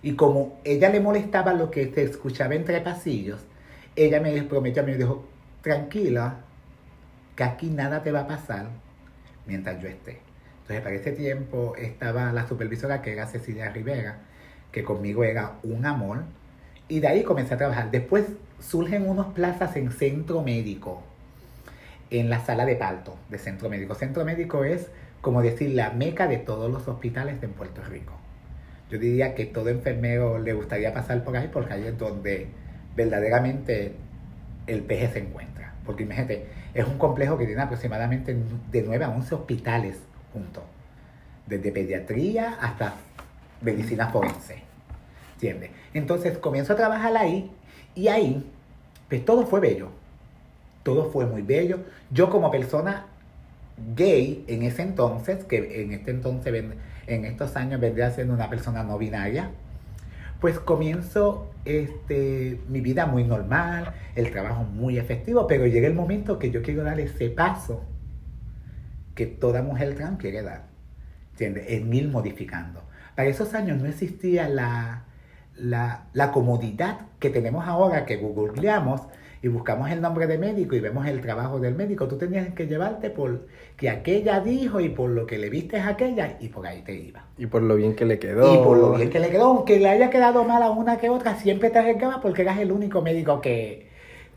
Y 0.00 0.14
como 0.14 0.58
ella 0.64 0.88
le 0.88 1.00
molestaba 1.00 1.52
lo 1.52 1.70
que 1.70 1.92
se 1.92 2.04
escuchaba 2.04 2.54
entre 2.54 2.80
pasillos, 2.80 3.40
ella 3.94 4.20
me 4.20 4.42
prometió, 4.44 4.82
me 4.84 4.96
dijo, 4.96 5.26
tranquila, 5.60 6.36
que 7.36 7.44
aquí 7.44 7.68
nada 7.68 8.02
te 8.02 8.10
va 8.10 8.20
a 8.20 8.26
pasar 8.26 8.68
mientras 9.44 9.82
yo 9.82 9.88
esté. 9.88 10.20
Entonces, 10.62 10.80
para 10.82 10.94
ese 10.94 11.12
tiempo 11.12 11.74
estaba 11.76 12.32
la 12.32 12.48
supervisora 12.48 13.02
que 13.02 13.12
era 13.12 13.26
Cecilia 13.26 13.68
Rivera, 13.68 14.16
que 14.72 14.82
conmigo 14.82 15.22
era 15.22 15.58
un 15.62 15.84
amor, 15.84 16.22
y 16.88 17.00
de 17.00 17.08
ahí 17.08 17.22
comencé 17.22 17.52
a 17.52 17.58
trabajar. 17.58 17.90
Después 17.90 18.24
surgen 18.60 19.06
unas 19.06 19.26
plazas 19.34 19.76
en 19.76 19.92
centro 19.92 20.40
médico, 20.40 21.02
en 22.08 22.30
la 22.30 22.42
sala 22.42 22.64
de 22.64 22.76
parto 22.76 23.14
de 23.28 23.36
centro 23.36 23.68
médico. 23.68 23.94
Centro 23.94 24.24
médico 24.24 24.64
es 24.64 24.88
como 25.24 25.40
decir, 25.40 25.70
la 25.70 25.90
meca 25.90 26.28
de 26.28 26.36
todos 26.36 26.70
los 26.70 26.86
hospitales 26.86 27.42
en 27.42 27.52
Puerto 27.52 27.82
Rico. 27.82 28.12
Yo 28.90 28.98
diría 28.98 29.34
que 29.34 29.46
todo 29.46 29.70
enfermero 29.70 30.38
le 30.38 30.52
gustaría 30.52 30.92
pasar 30.92 31.24
por 31.24 31.34
ahí 31.34 31.48
porque 31.50 31.72
ahí 31.72 31.86
es 31.86 31.96
donde 31.96 32.48
verdaderamente 32.94 33.94
el 34.66 34.82
peje 34.82 35.08
se 35.08 35.20
encuentra. 35.20 35.72
Porque 35.86 36.02
imagínate, 36.02 36.46
es 36.74 36.86
un 36.86 36.98
complejo 36.98 37.38
que 37.38 37.46
tiene 37.46 37.62
aproximadamente 37.62 38.36
de 38.70 38.82
9 38.82 39.02
a 39.02 39.08
11 39.08 39.34
hospitales 39.34 39.98
juntos, 40.34 40.62
desde 41.46 41.72
pediatría 41.72 42.58
hasta 42.60 42.92
medicina 43.62 44.08
forense. 44.08 44.58
¿Entiendes? 45.32 45.70
Entonces 45.94 46.36
comienzo 46.36 46.74
a 46.74 46.76
trabajar 46.76 47.16
ahí 47.16 47.50
y 47.94 48.08
ahí, 48.08 48.46
pues 49.08 49.24
todo 49.24 49.46
fue 49.46 49.60
bello. 49.60 49.88
Todo 50.82 51.10
fue 51.10 51.24
muy 51.24 51.40
bello. 51.40 51.78
Yo 52.10 52.28
como 52.28 52.50
persona 52.50 53.06
gay 53.94 54.44
en 54.48 54.62
ese 54.62 54.82
entonces, 54.82 55.44
que 55.44 55.82
en 55.82 55.92
este 55.92 56.10
entonces, 56.10 56.64
en 57.06 57.24
estos 57.24 57.56
años 57.56 57.80
vendría 57.80 58.10
siendo 58.10 58.34
una 58.34 58.48
persona 58.48 58.82
no 58.82 58.98
binaria, 58.98 59.50
pues 60.40 60.58
comienzo 60.58 61.50
este, 61.64 62.60
mi 62.68 62.80
vida 62.80 63.06
muy 63.06 63.24
normal, 63.24 63.94
el 64.14 64.30
trabajo 64.30 64.64
muy 64.64 64.98
efectivo, 64.98 65.46
pero 65.46 65.66
llega 65.66 65.86
el 65.86 65.94
momento 65.94 66.38
que 66.38 66.50
yo 66.50 66.62
quiero 66.62 66.84
dar 66.84 67.00
ese 67.00 67.30
paso 67.30 67.82
que 69.14 69.26
toda 69.26 69.62
mujer 69.62 69.94
trans 69.94 70.18
quiere 70.18 70.42
dar, 70.42 70.64
¿entiendes? 71.32 71.64
En 71.68 71.88
mil 71.88 72.08
modificando. 72.08 72.82
Para 73.14 73.28
esos 73.28 73.54
años 73.54 73.80
no 73.80 73.88
existía 73.88 74.48
la, 74.48 75.04
la, 75.56 76.06
la 76.12 76.32
comodidad 76.32 77.06
que 77.20 77.30
tenemos 77.30 77.66
ahora, 77.66 78.04
que 78.04 78.16
googleamos, 78.16 79.02
y 79.44 79.48
buscamos 79.48 79.90
el 79.90 80.00
nombre 80.00 80.26
de 80.26 80.38
médico 80.38 80.74
y 80.74 80.80
vemos 80.80 81.06
el 81.06 81.20
trabajo 81.20 81.60
del 81.60 81.74
médico, 81.74 82.08
tú 82.08 82.16
tenías 82.16 82.54
que 82.54 82.66
llevarte 82.66 83.10
por 83.10 83.40
que 83.76 83.90
aquella 83.90 84.40
dijo 84.40 84.80
y 84.80 84.88
por 84.88 85.10
lo 85.10 85.26
que 85.26 85.36
le 85.36 85.50
viste 85.50 85.76
a 85.76 85.88
aquella 85.88 86.38
y 86.40 86.48
por 86.48 86.66
ahí 86.66 86.80
te 86.80 86.94
iba. 86.94 87.26
Y 87.36 87.44
por 87.44 87.60
lo 87.60 87.76
bien 87.76 87.94
que 87.94 88.06
le 88.06 88.18
quedó. 88.18 88.54
Y 88.54 88.64
por 88.64 88.78
lo 88.78 88.94
bien 88.94 89.10
que 89.10 89.18
le 89.18 89.28
quedó, 89.28 89.48
aunque 89.48 89.78
le 89.78 89.90
haya 89.90 90.08
quedado 90.08 90.44
mal 90.44 90.62
a 90.62 90.70
una 90.70 90.96
que 90.96 91.10
otra, 91.10 91.36
siempre 91.36 91.68
te 91.68 91.78
arriesgabas 91.78 92.20
porque 92.22 92.40
eras 92.40 92.58
el 92.58 92.72
único 92.72 93.02
médico 93.02 93.42
que, 93.42 93.90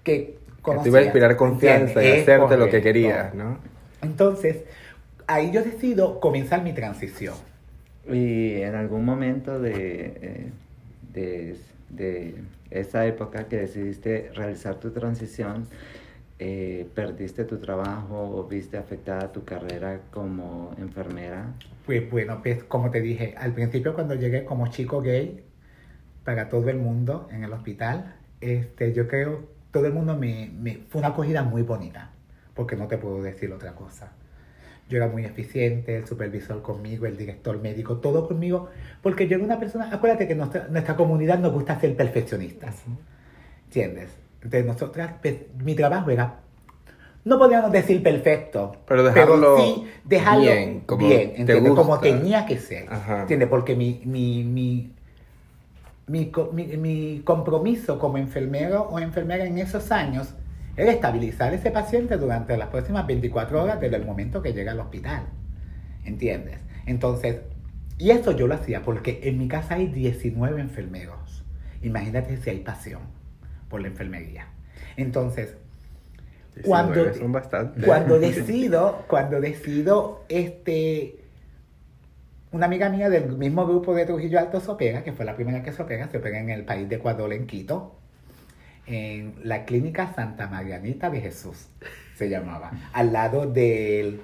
que 0.04 0.40
conocía. 0.62 0.84
Que 0.84 0.84
te 0.84 0.90
iba 0.90 1.00
a 1.00 1.04
inspirar 1.04 1.38
confianza 1.38 2.04
y 2.04 2.12
hacerte 2.20 2.58
lo 2.58 2.70
que 2.70 2.82
querías, 2.82 3.34
¿no? 3.34 3.60
Entonces, 4.02 4.58
ahí 5.26 5.52
yo 5.52 5.64
decido 5.64 6.20
comenzar 6.20 6.64
mi 6.64 6.74
transición. 6.74 7.36
Y 8.12 8.56
en 8.56 8.76
algún 8.76 9.06
momento 9.06 9.58
de, 9.58 10.52
eh, 11.14 11.56
de 11.92 12.36
esa 12.70 13.06
época 13.06 13.48
que 13.48 13.58
decidiste 13.58 14.32
realizar 14.34 14.76
tu 14.76 14.92
transición, 14.92 15.68
eh, 16.40 16.88
¿perdiste 16.94 17.46
tu 17.46 17.58
trabajo 17.58 18.38
o 18.38 18.48
viste 18.48 18.78
afectada 18.78 19.32
tu 19.32 19.44
carrera 19.44 20.02
como 20.12 20.74
enfermera? 20.78 21.54
Pues 21.86 22.10
bueno, 22.10 22.42
pues 22.42 22.64
como 22.64 22.92
te 22.92 23.02
dije, 23.02 23.34
al 23.38 23.54
principio 23.54 23.94
cuando 23.94 24.14
llegué 24.16 24.46
como 24.46 24.68
chico 24.68 25.02
gay 25.02 25.44
para 26.24 26.50
todo 26.50 26.70
el 26.70 26.78
mundo 26.78 27.28
en 27.32 27.44
el 27.44 27.54
hospital, 27.54 28.16
este, 28.42 28.94
yo 28.94 29.08
creo 29.08 29.50
todo 29.72 29.86
el 29.86 29.94
mundo 29.94 30.16
me, 30.16 30.52
me 30.54 30.76
fue 30.90 31.00
una 31.00 31.10
acogida 31.10 31.44
muy 31.44 31.62
bonita, 31.64 32.12
porque 32.54 32.76
no 32.76 32.88
te 32.88 32.98
puedo 32.98 33.22
decir 33.22 33.52
otra 33.52 33.74
cosa. 33.74 34.12
Yo 34.90 34.98
era 34.98 35.08
muy 35.08 35.26
eficiente, 35.26 35.98
el 35.98 36.08
supervisor 36.08 36.62
conmigo, 36.62 37.06
el 37.06 37.18
director 37.18 37.60
médico, 37.62 37.98
todo 37.98 38.28
conmigo, 38.28 38.70
porque 39.02 39.28
yo 39.28 39.36
era 39.36 39.44
una 39.44 39.60
persona, 39.60 39.90
acuérdate 39.92 40.28
que 40.28 40.36
nuestra, 40.36 40.68
nuestra 40.70 40.96
comunidad 40.96 41.40
nos 41.40 41.52
gusta 41.52 41.78
ser 41.80 41.96
perfeccionistas, 41.96 42.84
¿entiendes? 43.66 44.12
Entonces 44.36 44.66
nosotras, 44.66 45.16
pues, 45.22 45.36
mi 45.62 45.76
trabajo 45.76 46.10
era, 46.10 46.40
no 47.26 47.38
podíamos 47.38 47.72
decir 47.72 48.02
perfecto, 48.02 48.78
pero, 48.88 49.04
dejarlo 49.04 49.58
sí 49.58 49.88
dejarlo 50.06 50.44
bien, 50.44 50.80
como, 50.86 51.08
bien, 51.08 51.76
como 51.76 52.00
tenía 52.00 52.46
que 52.46 52.58
ser, 52.58 52.88
¿entiendes? 53.10 53.50
Porque 53.50 53.76
mi, 53.76 54.02
mi, 54.06 54.46
mi, 54.46 54.94
mi, 56.08 56.32
mi 56.78 57.22
compromiso 57.26 58.00
como 58.00 58.18
enfermero 58.18 58.84
o 58.84 59.00
enfermera 59.00 59.46
en 59.46 59.58
esos 59.58 59.92
años 59.92 60.34
es 60.78 60.88
estabilizar 60.88 61.54
ese 61.54 61.72
paciente 61.72 62.18
durante 62.18 62.56
las 62.56 62.70
próximas 62.70 63.06
24 63.08 63.64
horas 63.64 63.82
desde 63.82 63.96
el 63.96 64.06
momento 64.06 64.42
que 64.42 64.54
llega 64.54 64.72
al 64.72 64.80
hospital. 64.80 65.24
¿Entiendes? 66.06 66.60
Entonces, 66.86 67.42
y 67.98 68.12
eso 68.12 68.32
yo 68.32 68.48
lo 68.48 68.54
hacía 68.54 68.84
porque 68.84 69.22
en 69.24 69.40
mi 69.40 69.48
casa 69.48 69.76
hay 69.76 69.88
19 69.88 70.62
enfermeros. 70.62 71.44
Imagínate 71.82 72.38
si 72.38 72.52
hay 72.52 72.60
pasión 72.60 73.02
por 73.70 73.82
la 73.82 73.88
enfermería. 73.88 74.48
Entonces, 74.96 75.58
cuando, 76.64 77.06
cuando 77.84 78.20
decido, 78.20 79.04
cuando 79.08 79.42
decido, 79.42 80.24
este, 80.30 81.16
una 82.52 82.68
amiga 82.68 82.90
mía 82.90 83.10
del 83.10 83.36
mismo 83.36 83.66
grupo 83.66 83.96
de 83.96 84.06
Trujillo 84.06 84.40
Alto 84.40 84.60
se 84.60 84.72
opera, 84.72 85.04
que 85.04 85.12
fue 85.12 85.26
la 85.26 85.36
primera 85.36 85.64
que 85.64 85.72
se 85.72 85.82
opera, 85.82 86.08
se 86.08 86.18
opera 86.18 86.40
en 86.40 86.50
el 86.52 86.66
país 86.66 86.88
de 86.88 86.98
Ecuador, 86.98 87.34
en 87.34 87.48
Quito, 87.48 87.96
en 88.88 89.36
la 89.44 89.66
clínica 89.66 90.14
Santa 90.14 90.48
Marianita 90.48 91.10
de 91.10 91.22
Jesús, 91.22 91.68
se 92.16 92.30
llamaba, 92.30 92.72
al 92.94 93.14
lado 93.14 93.46
del, 93.46 94.22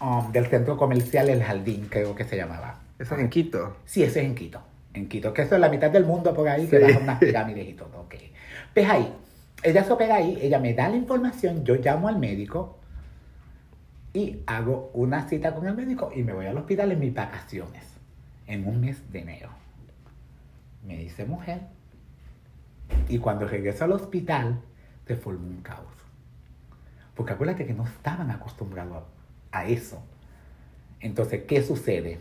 um, 0.00 0.32
del 0.32 0.46
centro 0.46 0.76
comercial 0.76 1.28
El 1.28 1.42
Jardín, 1.42 1.88
creo 1.90 2.14
que 2.14 2.24
se 2.24 2.36
llamaba. 2.36 2.80
¿Eso 2.98 3.14
es 3.14 3.20
en 3.20 3.28
Quito? 3.28 3.76
Sí, 3.84 4.02
eso 4.02 4.20
es 4.20 4.24
en 4.24 4.34
Quito. 4.34 4.62
En 4.94 5.08
Quito, 5.08 5.34
que 5.34 5.42
eso 5.42 5.56
es 5.56 5.60
la 5.60 5.68
mitad 5.68 5.90
del 5.90 6.06
mundo 6.06 6.32
por 6.32 6.48
ahí, 6.48 6.66
que 6.66 6.78
da 6.78 6.98
unas 6.98 7.18
pirámides 7.18 7.68
y 7.68 7.74
todo. 7.74 8.00
Okay. 8.06 8.32
Pues 8.72 8.88
ahí, 8.88 9.12
ella 9.62 9.84
se 9.84 9.92
opera 9.92 10.16
ahí, 10.16 10.38
ella 10.40 10.58
me 10.58 10.72
da 10.72 10.88
la 10.88 10.96
información, 10.96 11.64
yo 11.64 11.74
llamo 11.74 12.08
al 12.08 12.18
médico 12.18 12.78
y 14.14 14.38
hago 14.46 14.90
una 14.94 15.28
cita 15.28 15.54
con 15.54 15.66
el 15.66 15.74
médico 15.74 16.10
y 16.14 16.22
me 16.22 16.32
voy 16.32 16.46
al 16.46 16.56
hospital 16.56 16.92
en 16.92 17.00
mis 17.00 17.12
vacaciones, 17.12 17.84
en 18.46 18.66
un 18.66 18.80
mes 18.80 19.12
de 19.12 19.18
enero. 19.18 19.50
Me 20.86 20.96
dice, 20.96 21.26
mujer, 21.26 21.60
y 23.08 23.18
cuando 23.18 23.46
regreso 23.46 23.84
al 23.84 23.92
hospital, 23.92 24.60
se 25.06 25.16
formó 25.16 25.46
un 25.46 25.62
caos. 25.62 25.86
Porque 27.14 27.32
acuérdate 27.32 27.66
que 27.66 27.72
no 27.72 27.84
estaban 27.84 28.30
acostumbrados 28.30 29.04
a, 29.52 29.66
eso. 29.66 30.02
Entonces, 31.00 31.44
¿qué 31.44 31.62
sucede? 31.62 32.20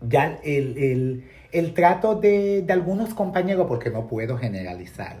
Ya 0.00 0.38
el, 0.44 1.24
trato 1.74 2.14
de, 2.14 2.62
de, 2.62 2.72
algunos 2.72 3.14
compañeros, 3.14 3.66
porque 3.66 3.90
no 3.90 4.06
puedo 4.06 4.38
generalizar, 4.38 5.16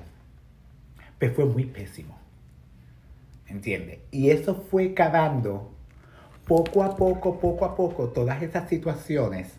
pues 1.18 1.32
fue 1.32 1.46
muy 1.46 1.64
pésimo. 1.64 2.16
¿Entiendes? 3.48 3.98
Y 4.12 4.30
eso 4.30 4.54
fue 4.54 4.94
cavando 4.94 5.72
poco 6.46 6.84
a 6.84 6.96
poco, 6.96 7.40
poco 7.40 7.64
a 7.64 7.74
poco, 7.74 8.08
todas 8.08 8.42
esas 8.42 8.68
situaciones 8.68 9.52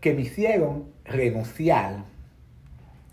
que 0.00 0.14
me 0.14 0.22
hicieron 0.22 0.86
renunciar 1.04 2.04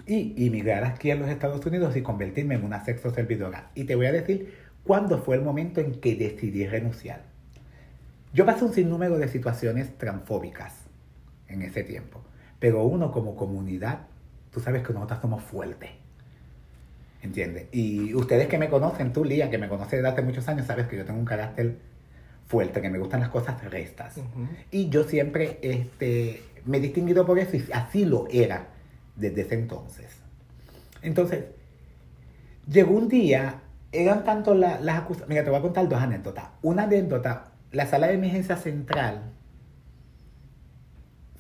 y 0.08 0.48
emigrar 0.48 0.84
aquí 0.84 1.12
a 1.12 1.16
los 1.16 1.30
Estados 1.30 1.66
Unidos 1.66 1.96
y 1.96 2.02
convertirme 2.02 2.56
en 2.56 2.64
una 2.64 2.84
sexo 2.84 3.12
servidora. 3.12 3.72
Y 3.76 3.86
te 3.86 3.96
voy 3.96 4.06
a 4.06 4.12
decir 4.12 4.54
cuándo 4.84 5.20
fue 5.20 5.36
el 5.36 5.42
momento 5.42 5.82
en 5.82 5.96
que 5.96 6.16
decidí 6.16 6.68
renunciar. 6.68 7.24
Yo 8.34 8.46
pasé 8.46 8.66
un 8.66 8.74
sinnúmero 8.74 9.18
de 9.18 9.28
situaciones 9.28 9.98
transfóbicas 9.98 10.74
en 11.48 11.62
ese 11.62 11.84
tiempo, 11.84 12.24
pero 12.60 12.84
uno 12.84 13.12
como 13.12 13.36
comunidad, 13.36 14.08
tú 14.52 14.60
sabes 14.60 14.84
que 14.84 14.94
nosotros 14.94 15.20
somos 15.22 15.44
fuertes. 15.44 15.92
¿Entiendes? 17.24 17.68
Y 17.72 18.14
ustedes 18.14 18.48
que 18.48 18.60
me 18.60 18.70
conocen, 18.70 19.12
tú 19.12 19.26
Lía, 19.26 19.50
que 19.50 19.58
me 19.58 19.68
conoces 19.68 19.94
desde 19.94 20.08
hace 20.08 20.22
muchos 20.22 20.48
años, 20.48 20.68
sabes 20.68 20.88
que 20.88 20.98
yo 20.98 21.06
tengo 21.06 21.18
un 21.18 21.26
carácter 21.26 21.78
fuerte, 22.46 22.82
que 22.82 22.90
me 22.90 23.00
gustan 23.00 23.22
las 23.22 23.30
cosas 23.30 23.64
restas. 23.72 24.16
Y 24.70 24.90
yo 24.90 25.04
siempre 25.06 25.58
este, 25.64 26.44
me 26.66 26.78
he 26.78 26.80
distinguido 26.82 27.26
por 27.26 27.40
eso 27.40 27.58
y 27.58 27.66
así 27.74 28.06
lo 28.06 28.28
era 28.30 28.75
desde 29.16 29.42
ese 29.42 29.56
entonces. 29.56 30.22
Entonces, 31.02 31.46
llegó 32.68 32.96
un 32.96 33.08
día, 33.08 33.62
eran 33.92 34.24
tanto 34.24 34.54
las 34.56 34.82
acusaciones. 34.98 35.30
Mira, 35.30 35.44
te 35.44 35.50
voy 35.50 35.60
a 35.60 35.62
contar 35.62 35.88
dos 35.88 36.02
anécdotas. 36.02 36.50
Una 36.62 36.84
anécdota, 36.84 37.52
la 37.72 37.86
sala 37.86 38.08
de 38.08 38.16
emergencia 38.16 38.58
central 38.58 39.32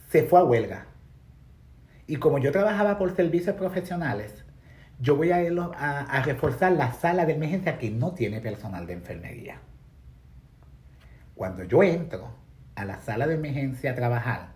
se 0.09 0.23
fue 0.23 0.39
a 0.39 0.43
huelga. 0.43 0.87
Y 2.07 2.17
como 2.17 2.37
yo 2.37 2.51
trabajaba 2.51 2.97
por 2.97 3.15
servicios 3.15 3.55
profesionales, 3.55 4.45
yo 4.99 5.15
voy 5.15 5.31
a, 5.31 5.37
a, 5.37 5.99
a 6.01 6.23
reforzar 6.23 6.71
la 6.71 6.93
sala 6.93 7.25
de 7.25 7.33
emergencia 7.33 7.77
que 7.77 7.89
no 7.89 8.13
tiene 8.13 8.39
personal 8.39 8.85
de 8.85 8.93
enfermería. 8.93 9.59
Cuando 11.33 11.63
yo 11.63 11.83
entro 11.83 12.29
a 12.75 12.85
la 12.85 13.01
sala 13.01 13.27
de 13.27 13.35
emergencia 13.35 13.91
a 13.91 13.95
trabajar, 13.95 14.54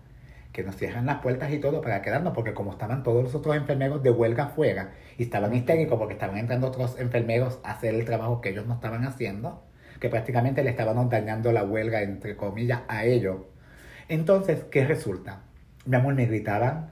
que 0.52 0.62
nos 0.64 0.76
cierran 0.76 1.06
las 1.06 1.20
puertas 1.20 1.52
y 1.52 1.58
todo 1.58 1.80
para 1.80 2.02
quedarnos, 2.02 2.32
porque 2.34 2.54
como 2.54 2.72
estaban 2.72 3.02
todos 3.02 3.22
los 3.22 3.34
otros 3.34 3.56
enfermeros 3.56 4.02
de 4.02 4.10
huelga 4.10 4.44
afuera 4.44 4.92
y 5.16 5.24
estaban 5.24 5.54
histéricos 5.54 5.98
porque 5.98 6.14
estaban 6.14 6.38
entrando 6.38 6.66
otros 6.66 6.98
enfermeros 6.98 7.60
a 7.62 7.72
hacer 7.72 7.94
el 7.94 8.04
trabajo 8.04 8.40
que 8.40 8.50
ellos 8.50 8.66
no 8.66 8.74
estaban 8.74 9.04
haciendo, 9.04 9.62
que 10.00 10.08
prácticamente 10.08 10.64
le 10.64 10.70
estaban 10.70 11.08
dañando 11.08 11.52
la 11.52 11.64
huelga, 11.64 12.02
entre 12.02 12.36
comillas, 12.36 12.80
a 12.88 13.04
ellos. 13.04 13.42
Entonces, 14.08 14.64
¿qué 14.70 14.84
resulta? 14.84 15.42
Mi 15.86 15.96
amor, 15.96 16.14
me 16.14 16.26
gritaban 16.26 16.90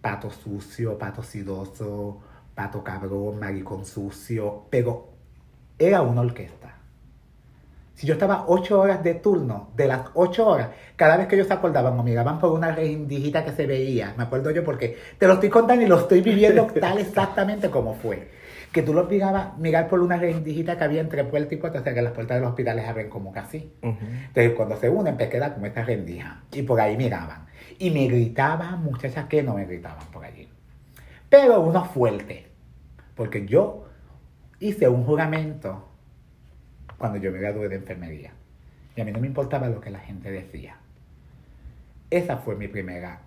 pato 0.00 0.30
sucio, 0.30 0.98
pato 0.98 1.22
sidoso, 1.22 2.20
pato 2.54 2.84
cabrón, 2.84 3.38
maricón 3.38 3.84
sucio, 3.84 4.66
pero 4.70 5.12
era 5.78 6.02
una 6.02 6.20
orquesta. 6.22 6.57
Si 7.98 8.06
yo 8.06 8.12
estaba 8.12 8.44
ocho 8.46 8.78
horas 8.78 9.02
de 9.02 9.14
turno, 9.14 9.70
de 9.74 9.88
las 9.88 10.02
ocho 10.14 10.46
horas, 10.46 10.68
cada 10.94 11.16
vez 11.16 11.26
que 11.26 11.34
ellos 11.34 11.48
se 11.48 11.54
acordaban 11.54 11.98
o 11.98 12.04
miraban 12.04 12.38
por 12.38 12.52
una 12.52 12.70
rendijita 12.70 13.44
que 13.44 13.50
se 13.50 13.66
veía, 13.66 14.14
me 14.16 14.22
acuerdo 14.22 14.52
yo 14.52 14.62
porque 14.62 14.96
te 15.18 15.26
lo 15.26 15.32
estoy 15.32 15.48
contando 15.48 15.84
y 15.84 15.88
lo 15.88 15.98
estoy 15.98 16.20
viviendo 16.20 16.64
tal 16.80 16.98
exactamente 16.98 17.70
como 17.70 17.94
fue. 17.94 18.28
Que 18.70 18.82
tú 18.82 18.94
lo 18.94 19.00
obligabas 19.00 19.46
a 19.46 19.56
mirar 19.58 19.88
por 19.88 19.98
una 19.98 20.16
rendijita 20.16 20.78
que 20.78 20.84
había 20.84 21.00
entre 21.00 21.24
puerta 21.24 21.52
y 21.52 21.56
puerta, 21.56 21.80
o 21.80 21.82
sea 21.82 21.92
que 21.92 22.00
las 22.00 22.12
puertas 22.12 22.36
de 22.36 22.42
los 22.42 22.50
hospitales 22.50 22.86
abren 22.86 23.10
como 23.10 23.32
casi. 23.32 23.72
Entonces 23.82 24.52
cuando 24.54 24.76
se 24.76 24.88
unen, 24.88 25.16
pues 25.16 25.28
queda 25.28 25.52
como 25.52 25.66
esta 25.66 25.82
rendija. 25.82 26.44
Y 26.52 26.62
por 26.62 26.80
ahí 26.80 26.96
miraban. 26.96 27.46
Y 27.80 27.90
me 27.90 28.06
gritaban 28.06 28.80
muchachas 28.80 29.26
que 29.26 29.42
no 29.42 29.54
me 29.54 29.64
gritaban 29.64 30.06
por 30.12 30.24
allí. 30.24 30.48
Pero 31.28 31.62
uno 31.62 31.84
fuerte. 31.84 32.46
Porque 33.16 33.44
yo 33.44 33.86
hice 34.60 34.86
un 34.86 35.02
juramento 35.02 35.87
cuando 36.98 37.18
yo 37.18 37.32
me 37.32 37.38
gradué 37.38 37.68
de 37.68 37.76
enfermería. 37.76 38.32
Y 38.96 39.00
a 39.00 39.04
mí 39.04 39.12
no 39.12 39.20
me 39.20 39.28
importaba 39.28 39.68
lo 39.68 39.80
que 39.80 39.90
la 39.90 40.00
gente 40.00 40.30
decía. 40.30 40.76
Esa 42.10 42.38
fue 42.38 42.56
mi 42.56 42.68
primera 42.68 43.20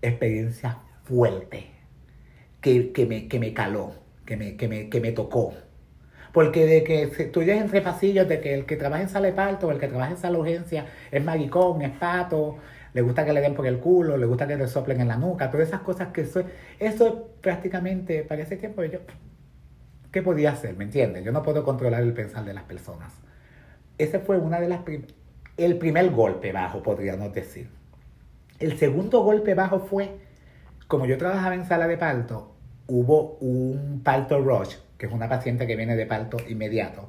experiencia 0.00 0.78
fuerte 1.04 1.66
que, 2.60 2.92
que, 2.92 3.06
me, 3.06 3.28
que 3.28 3.38
me 3.38 3.52
caló, 3.52 3.94
que 4.24 4.36
me, 4.36 4.56
que, 4.56 4.68
me, 4.68 4.88
que 4.88 5.00
me 5.00 5.12
tocó. 5.12 5.54
Porque 6.32 6.64
de 6.64 6.82
que 6.82 7.06
tú 7.26 7.42
entre 7.42 7.82
pasillos, 7.82 8.26
de 8.26 8.40
que 8.40 8.54
el 8.54 8.64
que 8.64 8.76
trabaja 8.76 9.02
en 9.02 9.08
sala 9.10 9.26
de 9.26 9.34
parto 9.34 9.66
o 9.66 9.70
el 9.70 9.78
que 9.78 9.88
trabaja 9.88 10.12
en 10.12 10.16
sala 10.16 10.36
de 10.36 10.40
urgencia 10.40 10.86
es 11.10 11.22
maricón, 11.22 11.82
es 11.82 11.90
pato, 11.90 12.56
le 12.94 13.02
gusta 13.02 13.24
que 13.24 13.32
le 13.32 13.40
den 13.40 13.54
por 13.54 13.66
el 13.66 13.78
culo, 13.78 14.16
le 14.16 14.26
gusta 14.26 14.46
que 14.46 14.56
le 14.56 14.66
soplen 14.66 15.00
en 15.00 15.08
la 15.08 15.16
nuca, 15.16 15.50
todas 15.50 15.68
esas 15.68 15.80
cosas 15.80 16.08
que 16.08 16.22
eso, 16.22 16.42
eso 16.78 17.30
prácticamente, 17.40 18.22
para 18.22 18.42
ese 18.42 18.56
tiempo 18.56 18.82
yo, 18.84 19.00
¿qué 20.12 20.22
podía 20.22 20.52
hacer? 20.52 20.76
¿Me 20.76 20.84
entiendes? 20.84 21.24
Yo 21.24 21.32
no 21.32 21.42
puedo 21.42 21.64
controlar 21.64 22.02
el 22.02 22.12
pensar 22.12 22.44
de 22.44 22.54
las 22.54 22.64
personas. 22.64 23.12
Ese 23.98 24.20
fue 24.20 24.38
una 24.38 24.60
de 24.60 24.68
las 24.68 24.80
el 25.56 25.78
primer 25.78 26.10
golpe 26.10 26.52
bajo, 26.52 26.82
podríamos 26.82 27.32
decir. 27.32 27.68
El 28.58 28.78
segundo 28.78 29.22
golpe 29.22 29.54
bajo 29.54 29.80
fue, 29.80 30.18
como 30.86 31.06
yo 31.06 31.18
trabajaba 31.18 31.54
en 31.54 31.66
sala 31.66 31.86
de 31.86 31.98
parto, 31.98 32.54
hubo 32.86 33.38
un 33.40 34.02
parto 34.04 34.38
rush, 34.38 34.76
que 34.98 35.06
es 35.06 35.12
una 35.12 35.28
paciente 35.28 35.66
que 35.66 35.76
viene 35.76 35.96
de 35.96 36.06
parto 36.06 36.36
inmediato. 36.48 37.08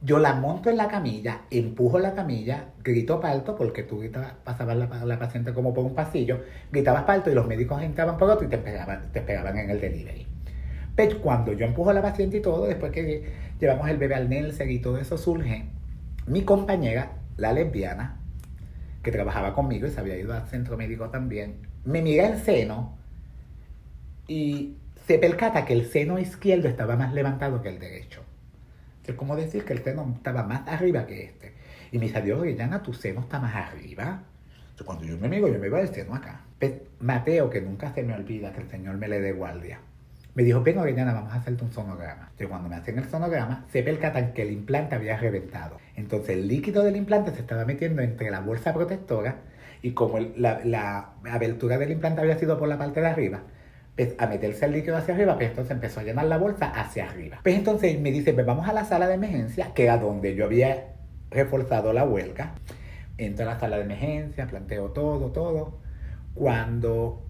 Yo 0.00 0.18
la 0.18 0.34
monto 0.34 0.68
en 0.68 0.76
la 0.76 0.88
camilla, 0.88 1.42
empujo 1.50 1.98
la 1.98 2.14
camilla, 2.14 2.66
grito 2.82 3.20
parto, 3.20 3.54
porque 3.54 3.84
tú 3.84 4.00
gritabas, 4.00 4.32
pasabas 4.44 4.76
la, 4.76 5.04
la, 5.04 5.18
paciente 5.18 5.52
como 5.52 5.72
por 5.72 5.84
un 5.84 5.94
pasillo, 5.94 6.40
gritabas 6.72 7.04
parto 7.04 7.30
y 7.30 7.34
los 7.34 7.46
médicos 7.46 7.80
entraban 7.82 8.16
por 8.16 8.28
otro 8.28 8.46
y 8.46 8.50
te 8.50 8.58
pegaban, 8.58 9.12
te 9.12 9.20
pegaban 9.20 9.58
en 9.58 9.70
el 9.70 9.80
delivery. 9.80 10.26
Pero 10.94 11.20
cuando 11.20 11.52
yo 11.52 11.64
empujo 11.64 11.90
a 11.90 11.94
la 11.94 12.02
paciente 12.02 12.38
y 12.38 12.42
todo, 12.42 12.66
después 12.66 12.92
que 12.92 13.32
llevamos 13.58 13.88
el 13.88 13.96
bebé 13.96 14.14
al 14.14 14.28
Nelson 14.28 14.70
y 14.70 14.78
todo 14.78 14.98
eso 14.98 15.16
surge, 15.16 15.64
mi 16.26 16.42
compañera, 16.42 17.12
la 17.36 17.52
lesbiana, 17.52 18.20
que 19.02 19.10
trabajaba 19.10 19.54
conmigo 19.54 19.86
y 19.86 19.90
se 19.90 20.00
había 20.00 20.16
ido 20.16 20.34
al 20.34 20.46
centro 20.48 20.76
médico 20.76 21.08
también, 21.08 21.56
me 21.84 22.02
mira 22.02 22.28
el 22.28 22.38
seno 22.38 22.96
y 24.28 24.76
se 25.06 25.18
percata 25.18 25.64
que 25.64 25.72
el 25.72 25.86
seno 25.86 26.18
izquierdo 26.18 26.68
estaba 26.68 26.96
más 26.96 27.12
levantado 27.12 27.62
que 27.62 27.70
el 27.70 27.78
derecho. 27.78 28.22
Es 29.04 29.14
como 29.16 29.34
decir 29.34 29.64
que 29.64 29.72
el 29.72 29.82
seno 29.82 30.12
estaba 30.14 30.44
más 30.44 30.68
arriba 30.68 31.06
que 31.06 31.24
este. 31.24 31.54
Y 31.90 31.98
me 31.98 32.06
dice, 32.06 32.22
Dios, 32.22 32.38
Orellana, 32.38 32.82
tu 32.82 32.92
seno 32.94 33.20
está 33.20 33.40
más 33.40 33.54
arriba. 33.56 34.22
cuando 34.84 35.04
yo 35.04 35.16
me 35.18 35.28
miro, 35.28 35.48
yo 35.48 35.58
me 35.58 35.68
veo 35.68 35.78
el 35.78 35.88
seno 35.88 36.14
acá. 36.14 36.42
Mateo, 37.00 37.50
que 37.50 37.60
nunca 37.60 37.92
se 37.92 38.04
me 38.04 38.14
olvida 38.14 38.52
que 38.52 38.60
el 38.60 38.70
Señor 38.70 38.96
me 38.96 39.08
le 39.08 39.20
dé 39.20 39.32
guardia 39.32 39.80
me 40.34 40.42
dijo, 40.42 40.62
ven 40.62 40.78
Orellana, 40.78 41.12
vamos 41.12 41.32
a 41.32 41.36
hacerte 41.36 41.64
un 41.64 41.72
sonograma. 41.72 42.22
Entonces 42.22 42.48
cuando 42.48 42.68
me 42.68 42.76
hacen 42.76 42.98
el 42.98 43.04
sonograma, 43.04 43.66
se 43.70 43.82
percatan 43.82 44.32
que 44.32 44.42
el 44.42 44.52
implante 44.52 44.94
había 44.94 45.16
reventado. 45.16 45.76
Entonces 45.96 46.30
el 46.30 46.48
líquido 46.48 46.82
del 46.84 46.96
implante 46.96 47.32
se 47.32 47.40
estaba 47.40 47.64
metiendo 47.64 48.02
entre 48.02 48.30
la 48.30 48.40
bolsa 48.40 48.72
protectora 48.72 49.36
y 49.82 49.92
como 49.92 50.18
la, 50.18 51.12
abertura 51.24 51.76
del 51.76 51.90
implante 51.90 52.20
había 52.20 52.38
sido 52.38 52.58
por 52.58 52.68
la 52.68 52.78
parte 52.78 53.00
de 53.00 53.08
arriba, 53.08 53.42
pues 53.96 54.14
a 54.16 54.26
meterse 54.26 54.64
el 54.64 54.72
líquido 54.72 54.96
hacia 54.96 55.14
arriba, 55.14 55.34
pues 55.34 55.50
entonces 55.50 55.72
empezó 55.72 56.00
a 56.00 56.04
llenar 56.04 56.24
la 56.26 56.38
bolsa 56.38 56.66
hacia 56.66 57.10
arriba. 57.10 57.40
Pues 57.42 57.56
entonces 57.56 58.00
me 58.00 58.10
dice, 58.10 58.32
pues 58.32 58.46
vamos 58.46 58.68
a 58.68 58.72
la 58.72 58.84
sala 58.84 59.08
de 59.08 59.14
emergencia, 59.14 59.74
que 59.74 59.84
era 59.84 59.98
donde 59.98 60.34
yo 60.34 60.46
había 60.46 60.94
reforzado 61.30 61.92
la 61.92 62.04
huelga. 62.04 62.54
Entro 63.18 63.44
a 63.44 63.54
la 63.54 63.60
sala 63.60 63.76
de 63.76 63.84
emergencia, 63.84 64.46
planteo 64.46 64.90
todo, 64.92 65.30
todo. 65.30 65.78
Cuando 66.34 67.26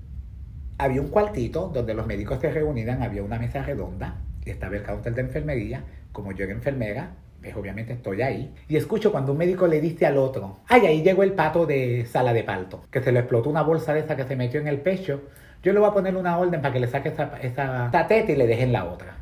había 0.82 1.00
un 1.00 1.08
cuartito 1.08 1.70
donde 1.72 1.94
los 1.94 2.06
médicos 2.06 2.40
se 2.40 2.50
reunían, 2.50 3.02
había 3.02 3.22
una 3.22 3.38
mesa 3.38 3.62
redonda, 3.62 4.16
estaba 4.44 4.76
el 4.76 4.82
counter 4.82 5.14
de 5.14 5.20
enfermería, 5.22 5.84
como 6.10 6.32
yo 6.32 6.44
era 6.44 6.52
enfermera, 6.52 7.10
pues 7.40 7.54
obviamente 7.56 7.92
estoy 7.92 8.22
ahí, 8.22 8.54
y 8.68 8.76
escucho 8.76 9.12
cuando 9.12 9.32
un 9.32 9.38
médico 9.38 9.66
le 9.66 9.80
dice 9.80 10.06
al 10.06 10.16
otro, 10.16 10.58
ay, 10.68 10.86
ahí 10.86 11.02
llegó 11.02 11.22
el 11.22 11.32
pato 11.32 11.66
de 11.66 12.04
sala 12.06 12.32
de 12.32 12.42
parto, 12.42 12.82
que 12.90 13.00
se 13.00 13.12
le 13.12 13.20
explotó 13.20 13.48
una 13.48 13.62
bolsa 13.62 13.94
de 13.94 14.00
esa 14.00 14.16
que 14.16 14.24
se 14.24 14.36
metió 14.36 14.60
en 14.60 14.68
el 14.68 14.80
pecho, 14.80 15.22
yo 15.62 15.72
le 15.72 15.78
voy 15.78 15.88
a 15.88 15.92
poner 15.92 16.16
una 16.16 16.36
orden 16.36 16.60
para 16.60 16.72
que 16.72 16.80
le 16.80 16.88
saque 16.88 17.10
esa, 17.10 17.38
esa 17.40 17.90
y 18.28 18.36
le 18.36 18.46
dejen 18.48 18.72
la 18.72 18.84
otra. 18.84 19.18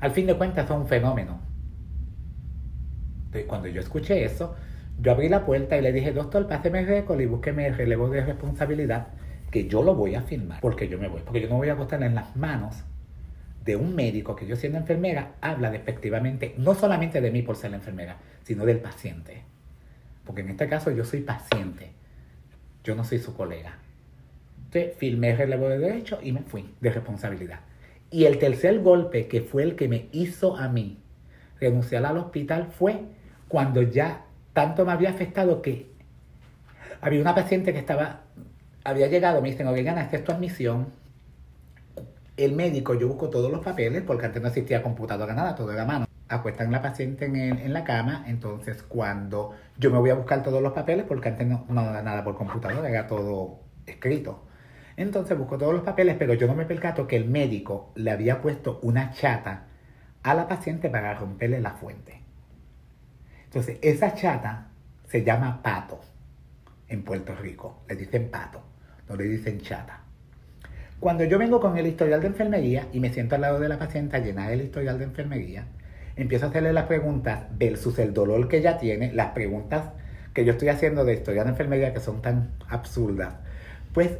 Al 0.00 0.10
fin 0.10 0.26
de 0.26 0.36
cuentas, 0.36 0.64
es 0.64 0.70
un 0.72 0.88
fenómeno. 0.88 1.38
Entonces, 3.26 3.44
cuando 3.46 3.68
yo 3.68 3.80
escuché 3.80 4.24
eso, 4.24 4.56
yo 5.00 5.12
abrí 5.12 5.28
la 5.28 5.46
puerta 5.46 5.76
y 5.76 5.82
le 5.82 5.92
dije, 5.92 6.12
doctor, 6.12 6.48
páseme 6.48 6.80
el 6.80 6.88
récord 6.88 7.20
y 7.20 7.26
búsqueme 7.26 7.68
el 7.68 7.76
relevo 7.76 8.08
de 8.08 8.24
responsabilidad 8.24 9.06
que 9.54 9.68
yo 9.68 9.84
lo 9.84 9.94
voy 9.94 10.16
a 10.16 10.22
firmar 10.22 10.60
porque 10.60 10.88
yo 10.88 10.98
me 10.98 11.06
voy, 11.06 11.20
porque 11.20 11.40
yo 11.40 11.48
no 11.48 11.58
voy 11.58 11.68
a 11.68 11.74
acostar 11.74 12.02
en 12.02 12.16
las 12.16 12.34
manos 12.34 12.82
de 13.64 13.76
un 13.76 13.94
médico 13.94 14.34
que 14.34 14.48
yo 14.48 14.56
siendo 14.56 14.78
enfermera 14.78 15.36
habla 15.40 15.70
despectivamente, 15.70 16.56
no 16.58 16.74
solamente 16.74 17.20
de 17.20 17.30
mí 17.30 17.40
por 17.42 17.54
ser 17.54 17.70
la 17.70 17.76
enfermera, 17.76 18.16
sino 18.42 18.66
del 18.66 18.80
paciente. 18.80 19.44
Porque 20.24 20.40
en 20.40 20.48
este 20.48 20.68
caso 20.68 20.90
yo 20.90 21.04
soy 21.04 21.20
paciente, 21.20 21.92
yo 22.82 22.96
no 22.96 23.04
soy 23.04 23.20
su 23.20 23.36
colega. 23.36 23.78
Entonces 24.56 24.96
firmé 24.96 25.30
el 25.30 25.38
relevo 25.38 25.68
de 25.68 25.78
derecho 25.78 26.18
y 26.20 26.32
me 26.32 26.40
fui 26.40 26.74
de 26.80 26.90
responsabilidad. 26.90 27.60
Y 28.10 28.24
el 28.24 28.40
tercer 28.40 28.80
golpe, 28.80 29.28
que 29.28 29.40
fue 29.42 29.62
el 29.62 29.76
que 29.76 29.86
me 29.86 30.08
hizo 30.10 30.56
a 30.56 30.68
mí 30.68 30.98
renunciar 31.60 32.04
al 32.04 32.18
hospital, 32.18 32.72
fue 32.76 33.02
cuando 33.46 33.82
ya 33.82 34.24
tanto 34.52 34.84
me 34.84 34.90
había 34.90 35.10
afectado 35.10 35.62
que 35.62 35.86
había 37.00 37.20
una 37.20 37.36
paciente 37.36 37.72
que 37.72 37.78
estaba 37.78 38.22
había 38.84 39.08
llegado, 39.08 39.40
me 39.40 39.50
dicen, 39.50 39.66
oigan, 39.66 39.98
esta 39.98 40.16
es 40.16 40.24
tu 40.24 40.32
admisión. 40.32 40.88
El 42.36 42.52
médico, 42.52 42.94
yo 42.94 43.08
busco 43.08 43.30
todos 43.30 43.50
los 43.50 43.64
papeles, 43.64 44.02
porque 44.02 44.26
antes 44.26 44.42
no 44.42 44.48
existía 44.48 44.82
computadora, 44.82 45.34
nada, 45.34 45.54
todo 45.54 45.72
era 45.72 45.84
mano. 45.84 46.06
Acuestan 46.28 46.70
la 46.70 46.82
paciente 46.82 47.26
en, 47.26 47.36
en 47.36 47.72
la 47.72 47.84
cama, 47.84 48.24
entonces 48.26 48.82
cuando 48.82 49.54
yo 49.78 49.90
me 49.90 49.98
voy 49.98 50.10
a 50.10 50.14
buscar 50.14 50.42
todos 50.42 50.62
los 50.62 50.72
papeles, 50.72 51.06
porque 51.06 51.28
antes 51.28 51.46
no, 51.46 51.64
no 51.68 51.82
era 51.82 52.02
nada 52.02 52.24
por 52.24 52.36
computadora, 52.36 52.88
era 52.88 53.06
todo 53.06 53.60
escrito. 53.86 54.44
Entonces 54.96 55.36
busco 55.36 55.58
todos 55.58 55.74
los 55.74 55.82
papeles, 55.82 56.16
pero 56.18 56.34
yo 56.34 56.46
no 56.46 56.54
me 56.54 56.66
percato 56.66 57.06
que 57.06 57.16
el 57.16 57.26
médico 57.26 57.92
le 57.94 58.10
había 58.10 58.40
puesto 58.40 58.80
una 58.82 59.12
chata 59.12 59.66
a 60.22 60.34
la 60.34 60.48
paciente 60.48 60.88
para 60.88 61.14
romperle 61.14 61.60
la 61.60 61.72
fuente. 61.72 62.22
Entonces, 63.44 63.78
esa 63.82 64.14
chata 64.14 64.68
se 65.06 65.22
llama 65.22 65.62
pato 65.62 66.00
en 66.88 67.04
Puerto 67.04 67.34
Rico. 67.36 67.84
Le 67.88 67.96
dicen 67.96 68.30
pato 68.30 68.73
no 69.08 69.16
le 69.16 69.24
dicen 69.24 69.60
chata. 69.60 70.00
Cuando 71.00 71.24
yo 71.24 71.38
vengo 71.38 71.60
con 71.60 71.76
el 71.76 71.86
historial 71.86 72.20
de 72.20 72.28
enfermería 72.28 72.86
y 72.92 73.00
me 73.00 73.12
siento 73.12 73.34
al 73.34 73.42
lado 73.42 73.60
de 73.60 73.68
la 73.68 73.78
paciente 73.78 74.16
a 74.16 74.20
llenar 74.20 74.52
el 74.52 74.62
historial 74.62 74.98
de 74.98 75.04
enfermería, 75.04 75.66
empiezo 76.16 76.46
a 76.46 76.48
hacerle 76.48 76.72
las 76.72 76.84
preguntas 76.84 77.42
versus 77.58 77.98
el 77.98 78.14
dolor 78.14 78.48
que 78.48 78.58
ella 78.58 78.78
tiene, 78.78 79.12
las 79.12 79.32
preguntas 79.32 79.90
que 80.32 80.44
yo 80.44 80.52
estoy 80.52 80.68
haciendo 80.68 81.04
de 81.04 81.14
historial 81.14 81.44
de 81.44 81.50
enfermería 81.50 81.92
que 81.92 82.00
son 82.00 82.22
tan 82.22 82.52
absurdas, 82.68 83.34
pues 83.92 84.10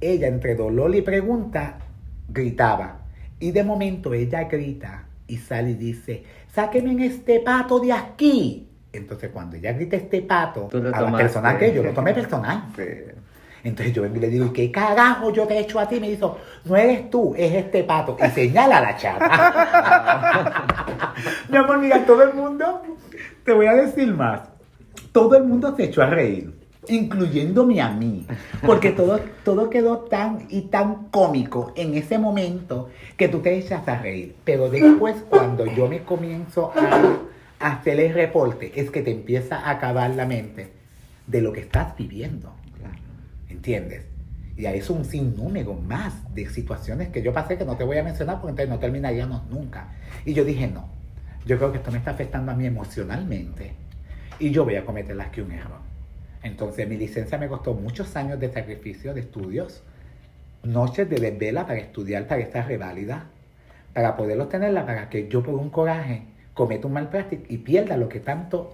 ella 0.00 0.28
entre 0.28 0.54
dolor 0.54 0.94
y 0.94 1.02
pregunta 1.02 1.78
gritaba. 2.28 3.00
Y 3.40 3.52
de 3.52 3.64
momento 3.64 4.14
ella 4.14 4.44
grita 4.44 5.06
y 5.26 5.38
sale 5.38 5.70
y 5.70 5.74
dice, 5.74 6.24
sáquenme 6.52 6.92
en 6.92 7.00
este 7.00 7.40
pato 7.40 7.80
de 7.80 7.92
aquí. 7.92 8.68
Entonces 8.92 9.30
cuando 9.30 9.56
ella 9.56 9.72
grita 9.72 9.96
este 9.96 10.22
pato, 10.22 10.68
a 10.72 11.00
la 11.00 11.16
persona 11.16 11.58
que 11.58 11.74
yo 11.74 11.82
lo 11.82 11.92
tomé 11.92 12.14
personal. 12.14 12.64
Entonces 13.68 13.94
yo 13.94 14.02
vengo 14.02 14.16
y 14.16 14.20
le 14.20 14.28
digo, 14.28 14.46
¿y 14.46 14.50
qué 14.50 14.70
carajo 14.72 15.32
yo 15.32 15.46
te 15.46 15.54
he 15.54 15.60
hecho 15.60 15.78
a 15.78 15.88
ti? 15.88 16.00
Me 16.00 16.10
dijo, 16.10 16.38
no 16.64 16.76
eres 16.76 17.10
tú, 17.10 17.34
es 17.36 17.54
este 17.54 17.84
pato. 17.84 18.16
Y 18.24 18.30
señala 18.30 18.80
la 18.80 18.96
chata. 18.96 20.34
Mi 21.48 21.56
amor, 21.56 21.78
mira, 21.78 22.04
todo 22.04 22.22
el 22.22 22.34
mundo, 22.34 22.82
te 23.44 23.52
voy 23.52 23.66
a 23.66 23.74
decir 23.74 24.12
más, 24.14 24.40
todo 25.12 25.36
el 25.36 25.44
mundo 25.44 25.74
se 25.76 25.84
echó 25.84 26.02
a 26.02 26.06
reír, 26.06 26.52
incluyéndome 26.88 27.80
a 27.80 27.90
mí, 27.90 28.26
porque 28.64 28.90
todo, 28.92 29.20
todo 29.44 29.68
quedó 29.68 29.98
tan 29.98 30.46
y 30.48 30.62
tan 30.62 31.08
cómico 31.10 31.72
en 31.76 31.94
ese 31.94 32.18
momento 32.18 32.88
que 33.16 33.28
tú 33.28 33.40
te 33.40 33.56
echas 33.58 33.86
a 33.86 33.98
reír. 33.98 34.34
Pero 34.44 34.70
después, 34.70 35.16
cuando 35.28 35.66
yo 35.66 35.88
me 35.88 36.02
comienzo 36.02 36.72
a 37.60 37.66
hacer 37.72 38.00
el 38.00 38.14
reporte, 38.14 38.72
es 38.76 38.90
que 38.90 39.02
te 39.02 39.10
empieza 39.10 39.56
a 39.56 39.70
acabar 39.70 40.10
la 40.10 40.24
mente 40.24 40.72
de 41.26 41.42
lo 41.42 41.52
que 41.52 41.60
estás 41.60 41.96
viviendo. 41.96 42.52
¿Entiendes? 43.58 44.04
Y 44.56 44.66
hay 44.66 44.78
eso 44.78 44.92
un 44.94 45.04
sinnúmero 45.04 45.74
más 45.74 46.32
de 46.32 46.48
situaciones 46.48 47.08
que 47.08 47.22
yo 47.22 47.32
pasé 47.32 47.58
que 47.58 47.64
no 47.64 47.76
te 47.76 47.82
voy 47.82 47.98
a 47.98 48.04
mencionar 48.04 48.36
porque 48.36 48.50
entonces 48.50 48.68
no 48.68 48.78
terminaríamos 48.78 49.50
nunca. 49.50 49.88
Y 50.24 50.32
yo 50.32 50.44
dije, 50.44 50.68
no, 50.68 50.88
yo 51.44 51.56
creo 51.56 51.72
que 51.72 51.78
esto 51.78 51.90
me 51.90 51.98
está 51.98 52.12
afectando 52.12 52.52
a 52.52 52.54
mí 52.54 52.66
emocionalmente. 52.66 53.72
y 54.38 54.52
yo 54.52 54.64
voy 54.64 54.76
a 54.76 54.84
cometerlas 54.84 55.30
que 55.30 55.42
un 55.42 55.50
error. 55.50 55.80
Entonces 56.44 56.88
mi 56.88 56.96
licencia 56.96 57.36
me 57.36 57.48
costó 57.48 57.74
muchos 57.74 58.14
años 58.14 58.38
de 58.38 58.48
sacrificio, 58.52 59.12
de 59.12 59.22
estudios, 59.22 59.82
noches 60.62 61.10
de 61.10 61.16
desvela 61.16 61.66
para 61.66 61.80
estudiar 61.80 62.28
para 62.28 62.40
esta 62.40 62.62
reválida, 62.62 63.26
para 63.92 64.16
poder 64.16 64.40
obtenerla, 64.40 64.86
para 64.86 65.08
que 65.08 65.26
yo 65.26 65.42
por 65.42 65.54
un 65.54 65.70
coraje 65.70 66.22
cometa 66.54 66.86
un 66.86 66.92
mal 66.92 67.10
práctico 67.10 67.42
y 67.48 67.58
pierda 67.58 67.96
lo 67.96 68.08
que 68.08 68.20
tanto, 68.20 68.72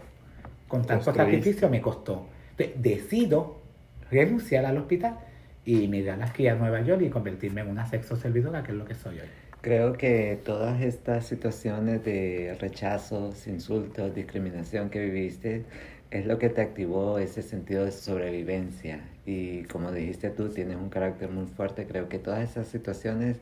con 0.69 0.85
tanto 0.85 1.15
sacrificio 1.15 1.71
me 1.71 1.81
costó. 1.81 2.27
Entonces, 2.51 2.83
decido 2.83 3.64
renunciar 4.11 4.65
al 4.65 4.79
hospital 4.79 5.19
y 5.65 5.89
migrar 5.89 6.23
aquí 6.23 6.47
a 6.49 6.55
Nueva 6.55 6.83
York 6.83 7.03
y 7.03 7.11
convertirme 7.11 7.63
en 7.63 7.69
una 7.69 7.87
sexo 7.87 8.17
servidora, 8.17 8.63
que 8.63 8.73
es 8.73 8.79
lo 8.79 8.85
que 8.85 8.95
soy 8.95 9.21
hoy. 9.21 9.29
Creo 9.61 9.95
que 9.95 10.39
todas 10.45 10.83
estas 10.83 11.27
situaciones 11.27 12.05
de 12.05 12.57
rechazos, 12.61 13.47
insultos, 13.47 14.15
discriminación 14.15 14.91
que 14.91 15.01
viviste 15.01 15.65
es 16.11 16.27
lo 16.27 16.39
que 16.39 16.51
te 16.51 16.61
activó 16.61 17.19
ese 17.19 17.43
sentido 17.43 17.85
de 17.85 17.91
sobrevivencia. 17.91 19.01
Y 19.25 19.65
como 19.65 19.91
dijiste 19.91 20.31
tú, 20.31 20.51
tienes 20.51 20.77
un 20.77 20.91
carácter 20.91 21.31
muy 21.31 21.47
fuerte. 21.47 21.87
Creo 21.87 22.09
que 22.11 22.19
todas 22.19 22.49
esas 22.49 22.69
situaciones 22.69 23.39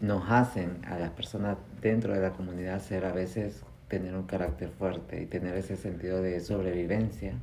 nos 0.00 0.24
hacen 0.28 0.84
a 0.86 0.98
las 0.98 1.10
personas 1.10 1.56
dentro 1.80 2.12
de 2.12 2.20
la 2.20 2.32
comunidad 2.32 2.82
ser 2.82 3.04
a 3.04 3.12
veces 3.12 3.62
tener 3.88 4.14
un 4.14 4.24
carácter 4.24 4.70
fuerte 4.70 5.22
y 5.22 5.26
tener 5.26 5.56
ese 5.56 5.76
sentido 5.76 6.20
de 6.20 6.40
sobrevivencia, 6.40 7.34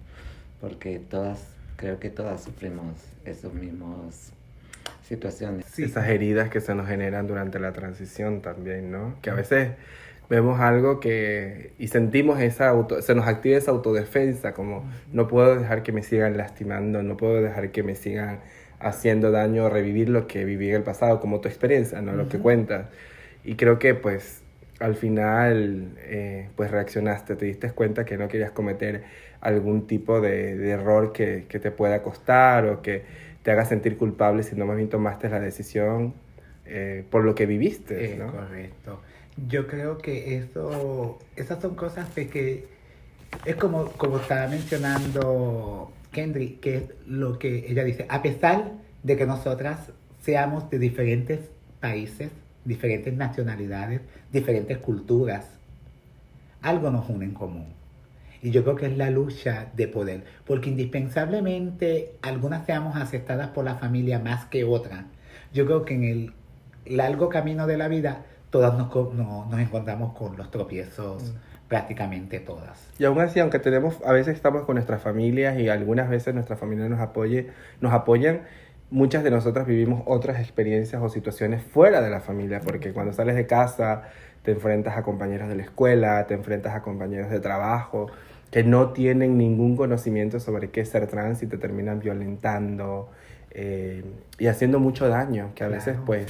porque 0.60 1.00
todas, 1.00 1.56
creo 1.82 2.00
que 2.00 2.12
todas 2.12 2.44
sufrimos 2.44 2.96
esos 3.26 3.54
mismos 3.54 4.32
situaciones. 5.04 5.66
Sí. 5.66 5.84
Esas 5.84 6.08
heridas 6.08 6.50
que 6.50 6.62
se 6.62 6.76
nos 6.76 6.88
generan 6.88 7.28
durante 7.28 7.60
la 7.60 7.74
transición 7.74 8.42
también, 8.42 8.92
¿no? 8.92 9.16
Que 9.22 9.32
a 9.32 9.34
veces 9.34 9.72
vemos 10.30 10.62
algo 10.62 11.00
que 11.00 11.74
y 11.80 11.88
sentimos 11.88 12.40
esa 12.40 12.70
auto, 12.70 13.02
se 13.02 13.16
nos 13.16 13.28
activa 13.28 13.58
esa 13.58 13.72
autodefensa, 13.72 14.54
como 14.54 14.90
no 15.12 15.28
puedo 15.28 15.58
dejar 15.58 15.82
que 15.82 15.92
me 15.92 16.04
sigan 16.04 16.38
lastimando, 16.38 17.02
no 17.02 17.18
puedo 17.18 17.42
dejar 17.42 17.72
que 17.72 17.82
me 17.82 17.96
sigan 17.96 18.40
haciendo 18.80 19.32
daño, 19.32 19.68
revivir 19.68 20.08
lo 20.08 20.28
que 20.28 20.46
viví 20.46 20.70
en 20.70 20.76
el 20.76 20.84
pasado, 20.84 21.20
como 21.20 21.42
tu 21.42 21.50
experiencia, 21.50 22.02
¿no? 22.02 22.14
Lo 22.14 22.30
que 22.30 22.38
cuentas. 22.38 22.86
Y 23.44 23.56
creo 23.56 23.80
que 23.80 23.96
pues 23.96 24.44
al 24.80 24.96
final 24.96 25.96
eh, 25.98 26.50
pues 26.56 26.70
reaccionaste, 26.70 27.36
te 27.36 27.46
diste 27.46 27.72
cuenta 27.72 28.06
que 28.06 28.18
no 28.18 28.28
querías 28.28 28.52
cometer 28.52 29.04
algún 29.42 29.88
tipo 29.88 30.22
de, 30.22 30.56
de 30.56 30.70
error 30.70 31.12
que, 31.12 31.46
que 31.50 31.60
te 31.60 31.72
pueda 31.72 32.02
costar 32.02 32.66
o 32.68 32.82
que 32.82 33.04
te 33.44 33.52
haga 33.52 33.66
sentir 33.66 33.98
culpable, 33.98 34.44
sino 34.44 34.66
más 34.66 34.78
bien 34.78 34.90
tomaste 34.90 35.30
la 35.30 35.40
decisión 35.40 36.14
eh, 36.66 37.04
por 37.10 37.24
lo 37.24 37.36
que 37.36 37.46
viviste, 37.46 38.16
¿no? 38.18 38.32
Correcto. 38.32 39.02
Yo 39.48 39.68
creo 39.68 39.98
que 39.98 40.38
eso, 40.38 41.20
esas 41.36 41.62
son 41.62 41.76
cosas 41.76 42.14
de 42.16 42.30
que 42.30 42.68
es 43.46 43.56
como, 43.56 43.86
como 43.94 44.18
estaba 44.18 44.48
mencionando 44.48 45.92
Kendry, 46.12 46.60
que 46.62 46.78
es 46.78 46.84
lo 47.08 47.40
que 47.40 47.70
ella 47.70 47.84
dice, 47.84 48.06
a 48.10 48.22
pesar 48.22 48.72
de 49.04 49.18
que 49.18 49.26
nosotras 49.26 49.92
seamos 50.22 50.70
de 50.70 50.80
diferentes 50.80 51.40
países, 51.80 52.30
diferentes 52.64 53.14
nacionalidades, 53.14 54.02
diferentes 54.32 54.78
culturas, 54.78 55.48
algo 56.62 56.92
nos 56.92 57.10
une 57.10 57.26
en 57.26 57.34
común. 57.34 57.81
Y 58.44 58.52
yo 58.52 58.64
creo 58.64 58.76
que 58.76 58.88
es 58.88 58.98
la 58.98 59.10
lucha 59.12 59.68
de 59.76 59.88
poder, 59.88 60.24
porque 60.46 60.70
indispensablemente 60.70 62.16
algunas 62.22 62.66
seamos 62.66 62.96
aceptadas 62.96 63.50
por 63.50 63.66
la 63.66 63.76
familia 63.76 64.20
más 64.20 64.46
que 64.46 64.64
otras. 64.64 65.06
Yo 65.54 65.66
creo 65.66 65.86
que 65.86 65.94
en 65.94 66.04
el 66.04 66.34
largo 66.86 67.30
camino 67.30 67.68
de 67.68 67.78
la 67.78 67.88
vida 67.88 68.24
todas 68.50 68.78
nos, 68.78 68.94
no- 69.14 69.46
nos 69.50 69.60
encontramos 69.60 70.14
con 70.18 70.38
los 70.38 70.50
tropiezos, 70.52 71.34
prácticamente 71.68 72.40
todas. 72.40 72.90
Y 73.00 73.06
aún 73.06 73.20
así, 73.22 73.40
aunque 73.40 73.60
tenemos, 73.60 73.98
a 74.06 74.12
veces 74.12 74.36
estamos 74.36 74.66
con 74.66 74.76
nuestras 74.76 75.02
familias 75.02 75.58
y 75.60 75.70
algunas 75.70 76.10
veces 76.10 76.34
nuestra 76.34 76.58
familia 76.58 76.90
nos, 76.90 77.00
apoye, 77.00 77.48
nos 77.80 77.94
apoyan, 77.94 78.42
muchas 78.90 79.24
de 79.24 79.32
nosotras 79.32 79.66
vivimos 79.68 80.02
otras 80.06 80.40
experiencias 80.42 81.02
o 81.02 81.08
situaciones 81.08 81.64
fuera 81.64 82.02
de 82.02 82.10
la 82.10 82.20
familia, 82.20 82.60
porque 82.60 82.92
cuando 82.92 83.14
sales 83.14 83.36
de 83.36 83.48
casa 83.48 84.04
te 84.44 84.52
enfrentas 84.52 84.98
a 84.98 85.04
compañeros 85.04 85.48
de 85.48 85.56
la 85.56 85.64
escuela, 85.64 86.26
te 86.28 86.34
enfrentas 86.34 86.76
a 86.76 86.82
compañeros 86.82 87.30
de 87.30 87.40
trabajo 87.40 88.08
que 88.52 88.64
no 88.64 88.90
tienen 88.92 89.38
ningún 89.38 89.76
conocimiento 89.78 90.40
sobre 90.40 90.70
qué 90.70 90.82
es 90.82 90.90
ser 90.90 91.08
trans 91.08 91.42
y 91.42 91.48
te 91.48 91.58
terminan 91.58 92.00
violentando 92.00 93.10
eh, 93.52 94.04
y 94.38 94.48
haciendo 94.48 94.80
mucho 94.80 95.08
daño, 95.08 95.52
que 95.56 95.64
a 95.64 95.68
veces 95.68 95.94
Claro. 95.94 96.06
pues 96.06 96.28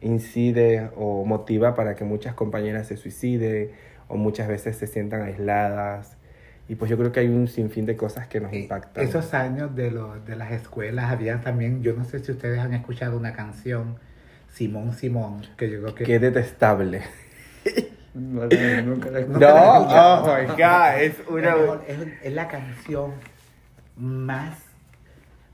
incide 0.00 0.90
o 0.96 1.24
motiva 1.24 1.74
para 1.74 1.94
que 1.94 2.04
muchas 2.04 2.34
compañeras 2.34 2.86
se 2.88 2.96
suiciden 2.96 3.70
o 4.08 4.16
muchas 4.16 4.48
veces 4.48 4.76
se 4.76 4.86
sientan 4.86 5.22
aisladas. 5.22 6.16
Y 6.68 6.74
pues 6.74 6.90
yo 6.90 6.98
creo 6.98 7.12
que 7.12 7.20
hay 7.20 7.28
un 7.28 7.48
sinfín 7.48 7.86
de 7.86 7.96
cosas 7.96 8.26
que 8.28 8.40
nos 8.40 8.52
Eh, 8.52 8.60
impactan. 8.60 9.02
Esos 9.04 9.32
años 9.34 9.74
de, 9.74 9.90
lo- 9.90 10.20
de 10.20 10.36
las 10.36 10.52
escuelas 10.52 11.10
había 11.10 11.40
también, 11.40 11.82
yo 11.82 11.94
no 11.94 12.04
sé 12.04 12.18
si 12.18 12.32
ustedes 12.32 12.58
han 12.58 12.74
escuchado 12.74 13.16
una 13.16 13.32
canción, 13.32 13.96
Simón 14.52 14.92
Simón, 14.92 15.42
que 15.56 15.70
yo 15.70 15.80
creo 15.82 15.94
que... 15.94 16.04
Qué 16.04 16.18
detestable. 16.18 17.02
Bueno, 18.14 18.82
nunca 18.84 19.10
No, 19.10 19.78
oh 20.22 20.26
my 20.26 20.46
god, 20.48 21.00
es 21.00 21.14
una... 21.28 21.54
mejor, 21.56 21.82
es, 21.86 21.98
es 22.24 22.32
la 22.32 22.48
canción 22.48 23.12
más, 23.96 24.56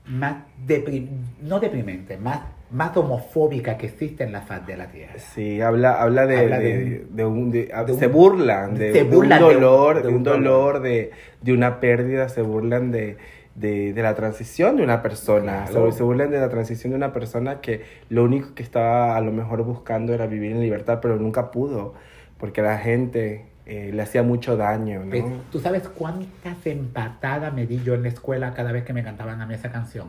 más 0.05 0.35
depri- 0.67 1.09
no 1.41 1.59
deprimente, 1.59 2.17
más, 2.17 2.39
más 2.71 2.95
homofóbica 2.97 3.77
que 3.77 3.87
existe 3.87 4.23
en 4.23 4.31
la 4.31 4.41
faz 4.41 4.65
de 4.65 4.77
la 4.77 4.87
Tierra. 4.87 5.13
Sí, 5.17 5.61
habla, 5.61 6.01
habla 6.01 6.25
de, 6.25 6.37
Habla 6.39 6.59
de, 6.59 6.73
de 6.77 7.05
de 7.09 7.25
un... 7.25 7.51
de- 7.51 7.65
de 7.65 7.91
un- 7.91 7.99
se 7.99 8.07
burlan 8.07 8.75
de, 8.75 8.93
se 8.93 9.03
burlan 9.03 9.39
de 9.39 9.45
un 9.45 9.53
dolor, 9.53 9.95
de 9.97 10.01
de 10.03 10.15
un 10.15 10.23
dolor, 10.23 10.81
de, 10.81 11.11
de 11.41 11.53
una 11.53 11.79
pérdida, 11.79 12.29
se 12.29 12.41
burlan 12.41 12.91
de, 12.91 13.17
de, 13.55 13.93
de 13.93 14.01
la 14.01 14.15
transición 14.15 14.77
de 14.77 14.83
una 14.83 15.01
persona, 15.01 15.65
Claro. 15.67 15.91
se, 15.91 15.97
se 15.99 16.03
burlan 16.03 16.31
de 16.31 16.39
la 16.39 16.49
transición 16.49 16.91
de 16.91 16.97
una 16.97 17.13
persona 17.13 17.61
que 17.61 17.81
lo 18.09 18.23
único 18.23 18.53
que 18.55 18.63
estaba 18.63 19.15
a 19.15 19.21
lo 19.21 19.31
mejor 19.31 19.63
buscando 19.63 20.13
era 20.13 20.25
vivir 20.27 20.51
en 20.51 20.61
libertad, 20.61 20.99
pero 21.01 21.15
nunca 21.17 21.51
pudo, 21.51 21.93
porque 22.37 22.61
la 22.61 22.77
gente 22.77 23.45
eh, 23.65 23.91
le 23.93 24.01
hacía 24.01 24.23
mucho 24.23 24.57
daño, 24.57 25.03
¿no? 25.05 25.41
¿Tú 25.51 25.59
sabes 25.59 25.87
cuántas 25.87 26.65
empatadas 26.65 27.53
me 27.53 27.65
di 27.65 27.81
yo 27.83 27.95
en 27.95 28.03
la 28.03 28.09
escuela 28.09 28.53
cada 28.53 28.71
vez 28.71 28.83
que 28.83 28.93
me 28.93 29.03
cantaban 29.03 29.41
a 29.41 29.45
mí 29.45 29.53
esa 29.53 29.71
canción? 29.71 30.07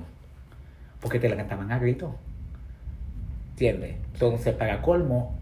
Porque 1.00 1.18
te 1.18 1.28
la 1.28 1.36
cantaban 1.36 1.70
a 1.72 1.78
grito. 1.78 2.14
¿Entiendes? 3.50 3.96
Entonces, 4.12 4.54
para 4.54 4.82
colmo, 4.82 5.38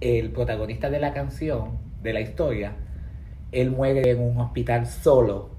el 0.00 0.30
protagonista 0.30 0.90
de 0.90 1.00
la 1.00 1.14
canción, 1.14 1.78
de 2.02 2.12
la 2.12 2.20
historia, 2.20 2.72
él 3.52 3.70
muere 3.70 4.10
en 4.10 4.20
un 4.20 4.38
hospital 4.38 4.86
solo. 4.86 5.50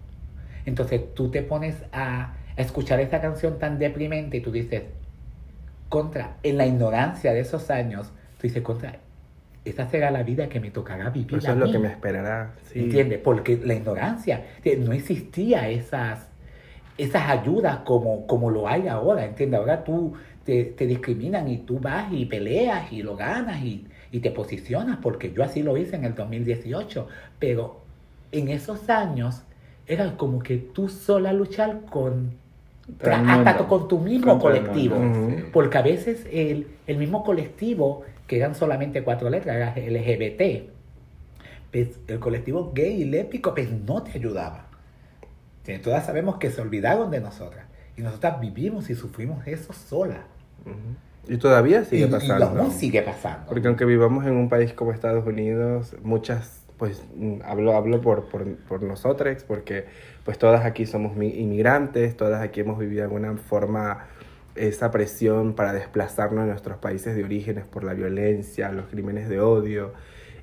Entonces 0.66 1.14
tú 1.14 1.32
te 1.32 1.42
pones 1.42 1.76
a 1.92 2.34
escuchar 2.58 3.00
esa 3.00 3.22
canción 3.22 3.58
tan 3.58 3.80
deprimente 3.80 4.38
y 4.38 4.42
tú 4.42 4.52
dices, 4.52 4.84
contra, 5.90 6.38
en 6.44 6.58
la 6.58 6.66
ignorancia 6.68 7.34
de 7.34 7.40
esos 7.40 7.70
años, 7.70 8.12
tú 8.38 8.48
dices, 8.48 8.62
contra, 8.62 9.00
esa 9.66 9.90
será 9.90 10.12
la 10.12 10.24
vida 10.24 10.48
que 10.48 10.60
me 10.60 10.72
tocará 10.72 11.10
vivir. 11.10 11.40
Eso 11.40 11.50
a 11.50 11.54
es 11.54 11.58
lo 11.58 11.66
mí". 11.66 11.72
que 11.72 11.80
me 11.80 11.88
esperará. 11.88 12.54
Sí. 12.72 12.80
¿Entiendes? 12.80 13.20
Porque 13.20 13.60
la 13.64 13.74
ignorancia, 13.74 14.46
no 14.80 14.94
existía 14.94 15.70
esas, 15.70 16.28
esas 16.98 17.28
ayudas 17.30 17.80
como, 17.80 18.26
como 18.28 18.52
lo 18.52 18.68
hay 18.68 18.88
ahora, 18.88 19.26
¿entiendes? 19.26 19.60
Ahora 19.60 19.84
tú 19.84 20.14
te, 20.46 20.66
te 20.66 20.86
discriminan 20.86 21.48
y 21.48 21.58
tú 21.58 21.80
vas 21.80 22.12
y 22.14 22.26
peleas 22.26 22.92
y 22.94 23.02
lo 23.02 23.16
ganas 23.18 23.62
y, 23.62 23.86
y 24.12 24.20
te 24.20 24.32
posicionas, 24.32 24.98
porque 25.02 25.34
yo 25.34 25.44
así 25.44 25.64
lo 25.64 25.76
hice 25.78 25.96
en 25.96 26.06
el 26.06 26.14
2018, 26.16 27.08
pero 27.40 27.82
en 28.32 28.50
esos 28.50 28.90
años 28.90 29.42
era 29.88 30.16
como 30.18 30.40
que 30.40 30.58
tú 30.58 30.90
sola 30.90 31.34
luchar 31.34 31.82
con 31.90 32.32
hasta 33.04 33.68
con 33.68 33.88
tu 33.88 34.00
mismo 34.00 34.40
colectivo. 34.40 34.96
Porque 35.52 35.78
a 35.78 35.82
veces 35.82 36.26
el, 36.32 36.68
el 36.86 36.98
mismo 36.98 37.24
colectivo, 37.24 38.04
que 38.28 38.38
eran 38.38 38.56
solamente 38.56 39.04
cuatro 39.04 39.30
letras, 39.30 39.56
era 39.56 39.74
LGBT, 39.78 40.70
pues 41.72 42.00
el 42.08 42.20
colectivo 42.20 42.72
gay 42.74 43.02
y 43.02 43.06
lésbico 43.06 43.54
pues 43.54 43.72
no 43.72 44.04
te 44.04 44.12
ayudaba. 44.14 44.68
Entonces, 45.62 45.82
Todas 45.84 46.06
sabemos 46.06 46.38
que 46.38 46.52
se 46.52 46.62
olvidaron 46.62 47.12
de 47.12 47.20
nosotras. 47.22 47.66
Y 47.98 48.02
nosotras 48.02 48.40
vivimos 48.40 48.90
y 48.90 48.96
sufrimos 48.96 49.46
eso 49.48 49.74
solas. 49.74 50.20
Ujú. 50.66 51.34
Y 51.34 51.38
todavía 51.38 51.82
Y, 51.82 51.86
sigue 51.86 52.06
y 52.06 52.10
pasando. 52.12 52.46
aún 52.46 52.72
sigue 52.72 53.02
pasando. 53.02 53.48
Porque 53.48 53.68
aunque 53.68 53.86
vivamos 53.86 54.26
en 54.26 54.34
un 54.36 54.50
país 54.50 54.74
como 54.74 54.92
Estados 54.92 55.26
Unidos, 55.26 55.96
muchas, 56.04 56.62
pues 56.78 57.04
mm, 57.16 57.38
hablo, 57.44 57.76
hablo 57.76 58.02
por, 58.02 58.26
por, 58.30 58.56
por 58.58 58.84
nosotros, 58.84 59.44
porque 59.44 59.86
pues 60.24 60.38
todas 60.38 60.66
aquí 60.66 60.86
somos 60.86 61.16
mi- 61.16 61.30
inmigrantes, 61.40 62.16
todas 62.16 62.42
aquí 62.44 62.60
hemos 62.62 62.78
vivido 62.78 63.00
de 63.00 63.04
alguna 63.06 63.36
forma 63.38 64.06
esa 64.56 64.92
presión 64.92 65.54
para 65.56 65.74
desplazarnos 65.74 66.44
a 66.44 66.48
nuestros 66.48 66.78
países 66.78 67.16
de 67.16 67.24
orígenes 67.24 67.66
por 67.66 67.84
la 67.84 67.94
violencia, 67.94 68.72
los 68.72 68.88
crímenes 68.88 69.30
de 69.30 69.40
odio, 69.42 69.94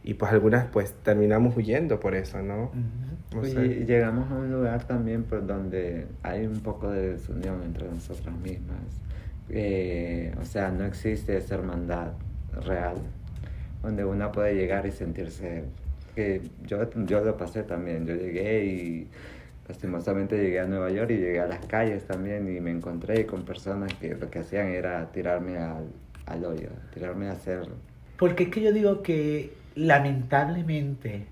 y 0.05 0.15
pues 0.15 0.33
algunas 0.33 0.67
pues 0.67 0.95
terminamos 1.03 1.57
huyendo 1.57 2.01
por 2.01 2.15
eso, 2.15 2.43
¿no? 2.43 2.73
Ujú. 2.73 3.37
No 3.37 3.45
Y 3.45 3.49
sé. 3.49 3.73
llegamos 3.85 4.31
a 4.31 4.35
un 4.37 4.51
lugar 4.53 4.87
también 4.87 5.25
por 5.25 5.47
donde 5.47 6.07
hay 6.23 6.47
un 6.47 6.61
poco 6.61 6.91
de 6.91 7.13
desunión 7.15 7.63
entre 7.63 7.89
nosotras 7.89 8.35
mismas. 8.37 8.79
Eh, 9.49 10.35
o 10.41 10.45
sea, 10.45 10.71
no 10.71 10.85
existe 10.85 11.37
esa 11.37 11.57
hermandad 11.57 12.13
real 12.65 12.97
donde 13.83 14.05
una 14.05 14.33
puede 14.33 14.55
llegar 14.55 14.87
y 14.87 14.93
sentirse 14.93 15.65
que 16.15 16.43
yo, 16.63 16.89
yo 17.07 17.25
lo 17.25 17.37
pasé 17.37 17.63
también. 17.65 18.07
Yo 18.07 18.15
llegué 18.15 18.65
y 18.67 19.11
lastimosamente 19.73 20.37
llegué 20.37 20.61
a 20.61 20.67
Nueva 20.67 20.91
York 20.91 21.11
y 21.13 21.17
llegué 21.17 21.41
a 21.41 21.47
las 21.47 21.65
calles 21.65 22.05
también 22.07 22.55
y 22.55 22.61
me 22.61 22.71
encontré 22.71 23.25
con 23.25 23.43
personas 23.45 23.93
que 23.95 24.15
lo 24.15 24.29
que 24.31 24.41
hacían 24.41 24.69
era 24.69 25.11
tirarme 25.13 25.57
al, 25.57 25.87
al 26.27 26.45
hoyo, 26.45 26.69
tirarme 26.93 27.29
a 27.29 27.33
hacer... 27.33 27.63
Porque 28.19 28.45
es 28.45 28.49
que 28.51 28.61
yo 28.61 28.71
digo 28.73 29.03
que 29.03 29.55
lamentablemente 29.75 31.25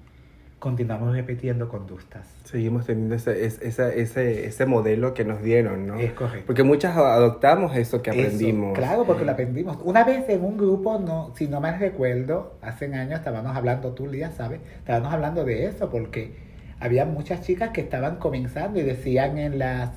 continuamos 0.59 1.15
repitiendo 1.15 1.69
conductas. 1.69 2.27
Seguimos 2.45 2.87
teniendo 2.87 3.15
ese, 3.15 3.45
es- 3.45 3.61
esa- 3.63 3.93
ese, 3.93 4.47
ese 4.47 4.67
modelo 4.67 5.13
que 5.15 5.25
nos 5.25 5.43
dieron, 5.43 5.87
¿no? 5.87 5.99
Es 6.01 6.13
correcto. 6.13 6.47
Porque 6.47 6.63
muchas 6.63 6.97
adoptamos 6.97 7.77
eso 7.77 8.01
que 8.03 8.11
Eso, 8.11 8.19
aprendimos. 8.21 8.77
claro, 8.77 9.05
porque 9.05 9.25
lo 9.27 9.33
aprendimos. 9.33 9.79
Una 9.85 10.03
vez 10.05 10.27
en 10.31 10.43
un 10.45 10.57
grupo, 10.57 10.99
no, 10.99 11.33
si 11.37 11.47
no 11.47 11.61
mal 11.61 11.79
recuerdo, 11.79 12.55
hace 12.63 12.87
años 12.95 13.19
estábamos 13.21 13.55
hablando, 13.55 13.93
tú 13.93 14.07
Lía, 14.07 14.33
¿sabes? 14.33 14.61
Estábamos 14.79 15.13
hablando 15.13 15.45
de 15.45 15.67
eso 15.67 15.89
porque 15.91 16.50
había 16.81 17.05
muchas 17.05 17.43
chicas 17.43 17.71
que 17.71 17.83
estaban 17.83 18.17
comenzando 18.17 18.81
y 18.81 18.83
decían 18.83 19.39
en 19.39 19.59
las 19.59 19.91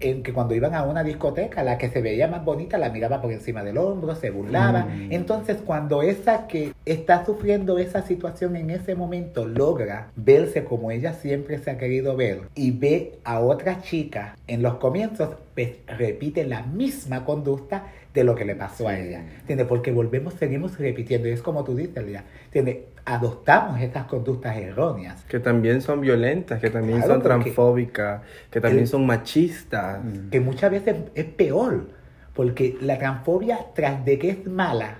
en 0.00 0.22
que 0.22 0.32
cuando 0.32 0.54
iban 0.54 0.74
a 0.74 0.82
una 0.82 1.04
discoteca, 1.04 1.62
la 1.62 1.78
que 1.78 1.88
se 1.88 2.02
veía 2.02 2.28
más 2.28 2.44
bonita 2.44 2.78
la 2.78 2.90
miraba 2.90 3.22
por 3.22 3.32
encima 3.32 3.62
del 3.62 3.78
hombro, 3.78 4.14
se 4.14 4.30
burlaba. 4.30 4.86
Mm. 4.86 5.12
Entonces, 5.12 5.58
cuando 5.64 6.02
esa 6.02 6.46
que 6.46 6.72
está 6.84 7.24
sufriendo 7.24 7.78
esa 7.78 8.02
situación 8.02 8.56
en 8.56 8.70
ese 8.70 8.94
momento 8.94 9.46
logra 9.46 10.08
verse 10.16 10.64
como 10.64 10.90
ella 10.90 11.14
siempre 11.14 11.58
se 11.58 11.70
ha 11.70 11.78
querido 11.78 12.16
ver 12.16 12.42
y 12.54 12.72
ve 12.72 13.18
a 13.24 13.40
otra 13.40 13.82
chica 13.82 14.36
en 14.46 14.62
los 14.62 14.74
comienzos, 14.74 15.30
pues 15.54 15.70
repite 15.86 16.44
la 16.44 16.62
misma 16.62 17.24
conducta 17.24 17.84
de 18.14 18.22
lo 18.24 18.34
que 18.36 18.44
le 18.44 18.54
pasó 18.54 18.88
a 18.88 18.96
ella. 18.98 19.24
¿Entiendes? 19.40 19.66
Porque 19.66 19.90
volvemos, 19.90 20.34
seguimos 20.34 20.78
repitiendo. 20.78 21.28
Y 21.28 21.32
es 21.32 21.42
como 21.42 21.64
tú 21.64 21.74
dices, 21.74 22.02
Lía. 22.06 22.24
¿Entiendes? 22.46 22.76
Adoptamos 23.04 23.80
estas 23.80 24.04
conductas 24.06 24.56
erróneas. 24.56 25.24
Que 25.24 25.40
también 25.40 25.82
son 25.82 26.00
violentas, 26.00 26.60
que 26.60 26.70
también 26.70 26.98
Claro, 26.98 27.14
son 27.14 27.22
transfóbicas, 27.22 28.22
que 28.50 28.60
también 28.60 28.82
el- 28.84 28.88
son 28.88 29.04
machistas. 29.04 29.98
Que 30.30 30.38
muchas 30.40 30.70
veces 30.70 30.96
es 31.16 31.24
peor, 31.24 31.88
porque 32.34 32.76
la 32.80 32.98
transfobia, 32.98 33.58
tras 33.74 34.04
de 34.04 34.18
que 34.18 34.30
es 34.30 34.46
mala, 34.46 34.98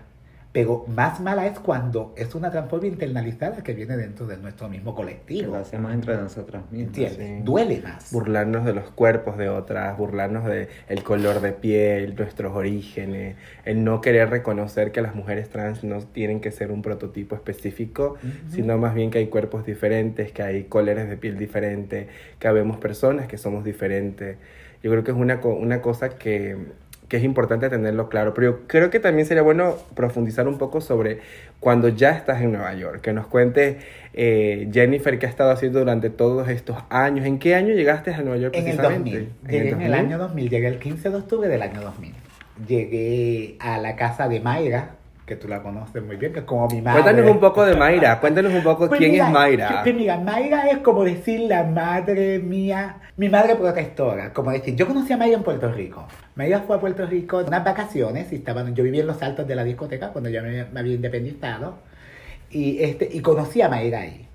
pero 0.54 0.84
más 0.86 1.18
mala 1.18 1.48
es 1.48 1.58
cuando 1.58 2.14
es 2.16 2.32
una 2.36 2.48
transfobia 2.48 2.88
internalizada 2.88 3.64
que 3.64 3.74
viene 3.74 3.96
dentro 3.96 4.24
de 4.24 4.36
nuestro 4.36 4.68
mismo 4.68 4.92
que 4.92 5.02
colectivo. 5.02 5.54
lo 5.54 5.58
hacemos 5.58 5.92
entre 5.92 6.16
nosotras 6.16 6.62
mismas. 6.70 6.96
¿Entiendes? 6.96 7.38
Sí. 7.38 7.42
Duele 7.42 7.82
más. 7.82 8.12
burlarnos 8.12 8.64
de 8.64 8.72
los 8.72 8.88
cuerpos 8.92 9.36
de 9.36 9.48
otras, 9.48 9.98
burlarnos 9.98 10.44
de 10.44 10.68
el 10.88 11.02
color 11.02 11.40
de 11.40 11.50
piel, 11.50 12.14
nuestros 12.14 12.54
orígenes, 12.54 13.34
el 13.64 13.82
no 13.82 14.00
querer 14.00 14.30
reconocer 14.30 14.92
que 14.92 15.02
las 15.02 15.16
mujeres 15.16 15.48
trans 15.48 15.82
no 15.82 15.98
tienen 15.98 16.40
que 16.40 16.52
ser 16.52 16.70
un 16.70 16.82
prototipo 16.82 17.34
específico, 17.34 18.14
sino 18.48 18.78
más 18.78 18.94
bien 18.94 19.10
que 19.10 19.18
hay 19.18 19.26
cuerpos 19.26 19.66
diferentes, 19.66 20.30
que 20.30 20.44
hay 20.44 20.64
colores 20.64 21.08
de 21.08 21.16
piel 21.16 21.36
diferentes, 21.36 22.06
que 22.38 22.46
habemos 22.46 22.76
personas 22.76 23.26
que 23.26 23.38
somos 23.38 23.64
diferentes. 23.64 24.36
Yo 24.84 24.90
creo 24.92 25.02
que 25.02 25.10
es 25.10 25.16
una, 25.16 25.40
una 25.42 25.80
cosa 25.80 26.10
que, 26.10 26.58
que 27.14 27.18
es 27.18 27.24
importante 27.24 27.70
tenerlo 27.70 28.08
claro, 28.08 28.34
pero 28.34 28.50
yo 28.50 28.66
creo 28.66 28.90
que 28.90 28.98
también 28.98 29.24
sería 29.24 29.44
bueno 29.44 29.76
profundizar 29.94 30.48
un 30.48 30.58
poco 30.58 30.80
sobre 30.80 31.20
cuando 31.60 31.86
ya 31.86 32.10
estás 32.10 32.42
en 32.42 32.50
Nueva 32.50 32.74
York, 32.74 33.02
que 33.02 33.12
nos 33.12 33.28
cuente 33.28 33.78
eh, 34.14 34.68
Jennifer 34.72 35.16
qué 35.20 35.26
ha 35.26 35.28
estado 35.28 35.52
haciendo 35.52 35.78
durante 35.78 36.10
todos 36.10 36.48
estos 36.48 36.76
años. 36.90 37.24
¿En 37.24 37.38
qué 37.38 37.54
año 37.54 37.72
llegaste 37.72 38.12
a 38.12 38.20
Nueva 38.22 38.38
York 38.38 38.56
En 38.56 38.66
el 38.66 38.76
precisamente? 38.76 39.10
2000. 39.10 39.32
Llegué 39.46 39.58
en 39.58 39.80
el 39.82 39.92
2000? 39.92 39.94
año 39.94 40.18
2000. 40.18 40.50
Llegué 40.50 40.66
el 40.66 40.78
15 40.80 41.10
de 41.10 41.16
octubre 41.16 41.48
del 41.48 41.62
año 41.62 41.82
2000. 41.82 42.14
Llegué 42.66 43.56
a 43.60 43.78
la 43.78 43.94
casa 43.94 44.26
de 44.26 44.40
Mayra, 44.40 44.96
que 45.26 45.36
tú 45.36 45.48
la 45.48 45.62
conoces 45.62 46.02
muy 46.02 46.16
bien, 46.16 46.32
que 46.32 46.40
es 46.40 46.44
como 46.44 46.68
mi 46.68 46.82
madre. 46.82 47.02
Cuéntanos 47.02 47.30
un 47.30 47.40
poco 47.40 47.64
de 47.64 47.74
Mayra, 47.76 48.20
cuéntanos 48.20 48.52
un 48.52 48.62
poco 48.62 48.88
Pues 48.88 48.98
quién 48.98 49.12
mira, 49.12 49.26
es 49.26 49.32
Mayra. 49.32 49.82
Pues 49.82 49.94
mira, 49.94 50.18
Mayra 50.18 50.70
es 50.70 50.78
como 50.78 51.04
decir 51.04 51.40
la 51.40 51.64
madre 51.64 52.38
mía, 52.38 53.00
mi 53.16 53.28
madre 53.28 53.56
protectora. 53.56 54.32
Como 54.32 54.50
decir, 54.50 54.76
yo 54.76 54.86
conocí 54.86 55.12
a 55.12 55.16
Mayra 55.16 55.36
en 55.36 55.42
Puerto 55.42 55.70
Rico. 55.72 56.06
Mayra 56.36 56.60
fue 56.60 56.76
a 56.76 56.80
Puerto 56.80 57.06
Rico 57.06 57.40
en 57.40 57.48
unas 57.48 57.64
vacaciones 57.64 58.32
y 58.32 58.36
estaban, 58.36 58.74
yo 58.74 58.84
vivía 58.84 59.00
en 59.00 59.06
los 59.06 59.22
altos 59.22 59.46
de 59.46 59.54
la 59.54 59.64
discoteca 59.64 60.10
cuando 60.10 60.28
yo 60.28 60.42
me, 60.42 60.64
me 60.66 60.80
había 60.80 60.94
independizado. 60.94 61.76
Y, 62.50 62.82
este, 62.82 63.08
y 63.10 63.20
conocí 63.20 63.62
a 63.62 63.68
Mayra 63.68 64.00
ahí. 64.00 64.28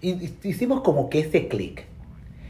Y, 0.00 0.10
y 0.10 0.38
hicimos 0.44 0.80
como 0.80 1.10
que 1.10 1.20
ese 1.20 1.48
clic. 1.48 1.84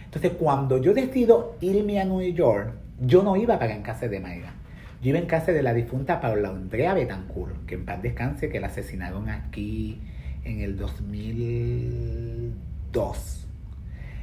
Entonces, 0.04 0.32
cuando 0.38 0.78
yo 0.78 0.94
decido 0.94 1.56
irme 1.60 2.00
a 2.00 2.04
New 2.04 2.20
York, 2.32 2.72
yo 3.00 3.22
no 3.22 3.36
iba 3.36 3.58
para 3.58 3.74
en 3.74 3.82
casa 3.82 4.06
de 4.06 4.20
Mayra. 4.20 4.54
Yo 5.02 5.10
iba 5.10 5.18
en 5.18 5.26
casa 5.26 5.52
de 5.52 5.62
la 5.62 5.72
difunta 5.72 6.20
Paula 6.20 6.50
Andrea 6.50 6.92
Betancourt, 6.92 7.64
que 7.64 7.76
en 7.76 7.86
paz 7.86 8.02
descanse, 8.02 8.50
que 8.50 8.60
la 8.60 8.66
asesinaron 8.66 9.30
aquí 9.30 9.98
en 10.44 10.60
el 10.60 10.76
2002. 10.76 13.46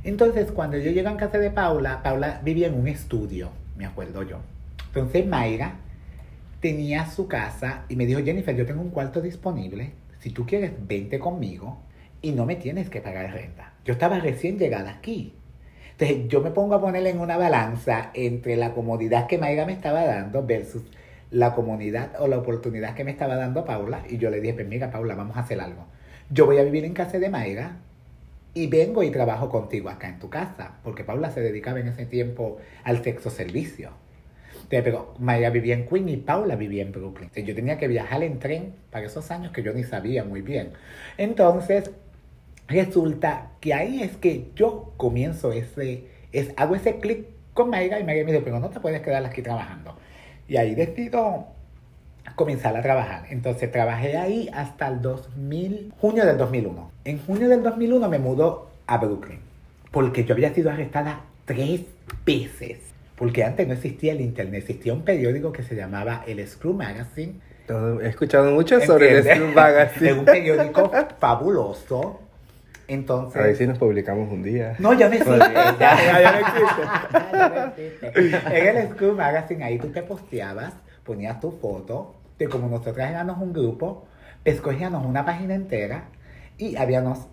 Entonces, 0.03 0.51
cuando 0.51 0.77
yo 0.77 0.91
llego 0.91 1.09
en 1.09 1.17
casa 1.17 1.39
de 1.39 1.49
Paula, 1.49 2.03
Paula 2.03 2.41
vivía 2.43 2.67
en 2.67 2.75
un 2.75 2.87
estudio, 2.87 3.49
me 3.75 3.87
acuerdo 3.87 4.21
yo. 4.21 4.37
Entonces, 4.87 5.25
Mayra 5.25 5.77
tenía 6.59 7.07
su 7.07 7.27
casa 7.27 7.85
y 7.89 7.95
me 7.95 8.05
dijo, 8.05 8.23
Jennifer, 8.23 8.55
yo 8.55 8.67
tengo 8.67 8.81
un 8.81 8.91
cuarto 8.91 9.19
disponible. 9.19 9.93
Si 10.19 10.29
tú 10.29 10.45
quieres, 10.45 10.73
vente 10.87 11.17
conmigo 11.17 11.79
y 12.21 12.33
no 12.33 12.45
me 12.45 12.55
tienes 12.55 12.91
que 12.91 13.01
pagar 13.01 13.33
renta. 13.33 13.73
Yo 13.83 13.93
estaba 13.93 14.19
recién 14.19 14.59
llegada 14.59 14.91
aquí. 14.91 15.33
Entonces 15.99 16.27
yo 16.27 16.41
me 16.41 16.51
pongo 16.51 16.75
a 16.75 16.81
poner 16.81 17.07
en 17.07 17.19
una 17.19 17.37
balanza 17.37 18.11
entre 18.13 18.55
la 18.55 18.73
comodidad 18.73 19.25
que 19.25 19.39
Mayra 19.39 19.65
me 19.65 19.73
estaba 19.73 20.05
dando 20.05 20.45
versus 20.45 20.83
la 21.31 21.55
comunidad 21.55 22.11
o 22.19 22.27
la 22.27 22.37
oportunidad 22.37 22.93
que 22.93 23.03
me 23.03 23.09
estaba 23.09 23.35
dando 23.35 23.65
Paula. 23.65 24.03
Y 24.07 24.17
yo 24.17 24.29
le 24.29 24.39
dije, 24.39 24.53
pues 24.53 24.67
mira 24.67 24.91
Paula, 24.91 25.15
vamos 25.15 25.37
a 25.37 25.39
hacer 25.39 25.59
algo. 25.59 25.87
Yo 26.29 26.45
voy 26.45 26.59
a 26.59 26.63
vivir 26.63 26.85
en 26.85 26.93
casa 26.93 27.17
de 27.17 27.29
Mayra 27.29 27.77
y 28.53 28.67
vengo 28.67 29.01
y 29.01 29.09
trabajo 29.09 29.49
contigo 29.49 29.89
acá 29.89 30.07
en 30.07 30.19
tu 30.19 30.29
casa. 30.29 30.73
Porque 30.83 31.03
Paula 31.03 31.31
se 31.31 31.41
dedicaba 31.41 31.79
en 31.79 31.87
ese 31.87 32.05
tiempo 32.05 32.57
al 32.83 33.03
sexo 33.03 33.31
servicio. 33.31 33.89
Entonces, 34.53 34.83
pero 34.83 35.15
Mayra 35.17 35.49
vivía 35.49 35.73
en 35.73 35.87
Queens 35.87 36.11
y 36.11 36.17
Paula 36.17 36.55
vivía 36.55 36.83
en 36.83 36.91
Brooklyn. 36.91 37.29
Entonces, 37.29 37.45
yo 37.45 37.55
tenía 37.55 37.79
que 37.79 37.87
viajar 37.87 38.21
en 38.21 38.37
tren 38.37 38.75
para 38.91 39.07
esos 39.07 39.31
años 39.31 39.51
que 39.51 39.63
yo 39.63 39.73
ni 39.73 39.83
sabía 39.83 40.23
muy 40.23 40.41
bien. 40.41 40.73
Entonces, 41.17 41.89
resulta 42.67 43.51
que 43.59 43.73
ahí 43.73 44.03
es 44.03 44.15
que 44.17 44.49
yo 44.55 44.93
comienzo 44.97 45.51
ese, 45.51 46.05
es, 46.31 46.51
hago 46.57 46.75
ese 46.75 46.99
clic 46.99 47.27
con 47.53 47.69
Mayra 47.69 47.99
y 47.99 48.03
Mayra 48.03 48.25
me 48.25 48.31
dice, 48.31 48.43
pero 48.43 48.59
no 48.59 48.69
te 48.69 48.79
puedes 48.79 49.01
quedar 49.01 49.25
aquí 49.25 49.41
trabajando. 49.41 49.95
Y 50.47 50.57
ahí 50.57 50.75
decido 50.75 51.47
comenzar 52.35 52.75
a 52.75 52.81
trabajar. 52.81 53.25
Entonces 53.29 53.71
trabajé 53.71 54.17
ahí 54.17 54.49
hasta 54.53 54.87
el 54.87 55.01
2000, 55.01 55.93
junio 55.99 56.25
del 56.25 56.37
2001. 56.37 56.91
En 57.05 57.19
junio 57.19 57.49
del 57.49 57.63
2001 57.63 58.09
me 58.09 58.19
mudó 58.19 58.69
a 58.85 58.97
Brooklyn 58.97 59.39
porque 59.91 60.25
yo 60.25 60.33
había 60.33 60.53
sido 60.53 60.69
arrestada 60.69 61.21
tres 61.45 61.81
veces. 62.25 62.79
Porque 63.15 63.43
antes 63.43 63.67
no 63.67 63.73
existía 63.73 64.11
el 64.11 64.21
internet, 64.21 64.61
existía 64.61 64.93
un 64.93 65.01
periódico 65.01 65.51
que 65.51 65.63
se 65.63 65.75
llamaba 65.75 66.23
el 66.27 66.45
Screw 66.47 66.73
Magazine 66.73 67.39
he 68.01 68.07
escuchado 68.07 68.51
mucho 68.51 68.79
sobre 68.81 69.17
el. 69.17 69.23
Screw 69.23 69.53
Magazine. 69.53 70.09
Es 70.11 70.17
un 70.17 70.25
periódico 70.25 70.91
fabuloso. 71.19 72.21
Entonces. 72.87 73.41
A 73.41 73.45
ver 73.45 73.55
si 73.55 73.67
nos 73.67 73.77
publicamos 73.77 74.31
un 74.31 74.43
día. 74.43 74.75
No, 74.79 74.93
ya 74.93 75.09
no 75.09 75.15
existe. 75.15 75.39
Ya, 75.39 75.75
ya, 75.79 76.21
ya 76.21 77.51
no 77.51 77.65
existe. 77.65 78.69
En 78.69 78.77
el 78.77 78.89
School 78.89 79.15
Magazine, 79.15 79.63
ahí 79.63 79.77
tú 79.77 79.89
te 79.89 80.03
posteabas, 80.03 80.73
ponías 81.03 81.39
tu 81.39 81.51
foto, 81.51 82.15
de 82.37 82.47
como 82.47 82.67
nosotros 82.67 82.97
éramos 82.99 83.37
un 83.39 83.53
grupo, 83.53 84.05
escogíamos 84.45 85.05
una 85.05 85.25
página 85.25 85.55
entera 85.55 86.05
y 86.57 86.75
habíamos 86.75 87.27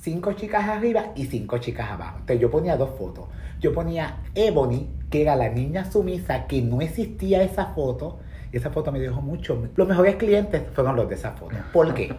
cinco 0.00 0.32
chicas 0.32 0.68
arriba 0.68 1.12
y 1.14 1.26
cinco 1.26 1.58
chicas 1.58 1.90
abajo. 1.90 2.18
Entonces 2.20 2.40
yo 2.40 2.50
ponía 2.50 2.76
dos 2.76 2.90
fotos. 2.98 3.26
Yo 3.60 3.72
ponía 3.72 4.18
Ebony, 4.34 4.88
que 5.10 5.22
era 5.22 5.34
la 5.36 5.48
niña 5.48 5.90
sumisa, 5.90 6.46
que 6.46 6.62
no 6.62 6.80
existía 6.80 7.42
esa 7.42 7.66
foto. 7.66 8.18
Y 8.52 8.56
esa 8.56 8.70
foto 8.70 8.92
me 8.92 9.00
dejó 9.00 9.20
mucho. 9.20 9.68
Los 9.76 9.88
mejores 9.88 10.16
clientes 10.16 10.62
fueron 10.74 10.96
los 10.96 11.08
de 11.08 11.14
esa 11.14 11.32
foto. 11.32 11.56
¿Por 11.72 11.94
qué? 11.94 12.14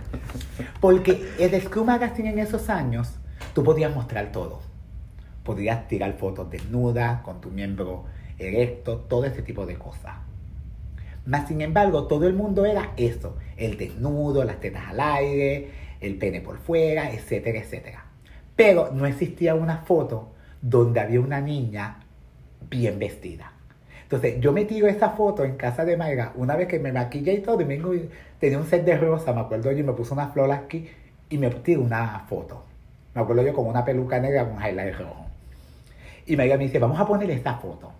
Porque 0.80 1.30
el 1.40 1.62
Screw 1.62 1.86
Magazine 1.86 2.30
en 2.30 2.40
esos 2.40 2.70
años, 2.70 3.16
tú 3.54 3.63
podías 3.63 3.94
mostrar 3.94 4.32
todo. 4.32 4.60
Podías 5.44 5.88
tirar 5.88 6.13
fotos 6.18 6.50
desnudas, 6.50 7.21
con 7.21 7.40
tu 7.40 7.50
miembro 7.50 8.06
erecto, 8.38 8.98
todo 9.08 9.25
ese 9.25 9.42
tipo 9.42 9.65
de 9.65 9.75
cosas. 9.75 10.15
Más 11.25 11.48
sin 11.48 11.62
embargo, 11.62 12.08
todo 12.08 12.28
el 12.28 12.34
mundo 12.34 12.65
era 12.65 12.94
eso, 12.96 13.36
el 13.58 13.78
desnudo, 13.78 14.44
las 14.44 14.60
tetas 14.60 14.88
al 14.88 15.00
aire, 15.00 15.71
el 16.00 16.15
pene 16.17 16.42
por 16.42 16.58
fuera, 16.58 17.12
etcétera, 17.12 17.60
etcétera. 17.60 18.06
Pero 18.56 18.92
no 18.94 19.06
existía 19.06 19.54
una 19.56 19.80
foto 19.80 20.30
donde 20.62 21.00
había 21.00 21.19
una 21.19 21.42
niña 21.42 22.00
bien 22.69 22.98
vestida. 22.98 23.52
Entonces, 24.08 24.39
yo 24.39 24.53
me 24.53 24.63
tiro 24.63 24.87
esa 24.87 25.10
foto 25.10 25.43
en 25.43 25.58
casa 25.58 25.83
de 25.83 25.97
Mayra 25.97 26.31
una 26.35 26.55
vez 26.55 26.69
que 26.69 26.79
me 26.79 26.93
maquillé 26.93 27.33
y 27.33 27.41
todo, 27.41 27.60
y 27.62 28.10
tenía 28.39 28.58
un 28.58 28.65
set 28.65 28.85
de 28.85 28.97
rosa, 28.97 29.33
me 29.33 29.41
acuerdo 29.41 29.69
yo, 29.73 29.79
y 29.79 29.83
me 29.83 29.91
puse 29.91 30.13
una 30.13 30.29
flor 30.29 30.49
aquí 30.49 30.87
y 31.29 31.37
me 31.37 31.49
tiro 31.49 31.81
una 31.81 32.19
foto. 32.19 32.63
Me 33.13 33.21
acuerdo 33.21 33.43
yo 33.43 33.53
con 33.53 33.67
una 33.67 33.83
peluca 33.83 34.17
negra 34.17 34.45
con 34.45 34.55
un 34.55 34.63
highlight 34.63 34.97
rojo. 34.97 35.25
Y 36.25 36.37
Mayra 36.37 36.55
me 36.55 36.63
dice, 36.63 36.79
vamos 36.79 36.97
a 37.01 37.05
poner 37.05 37.29
esta 37.31 37.55
foto. 37.55 37.91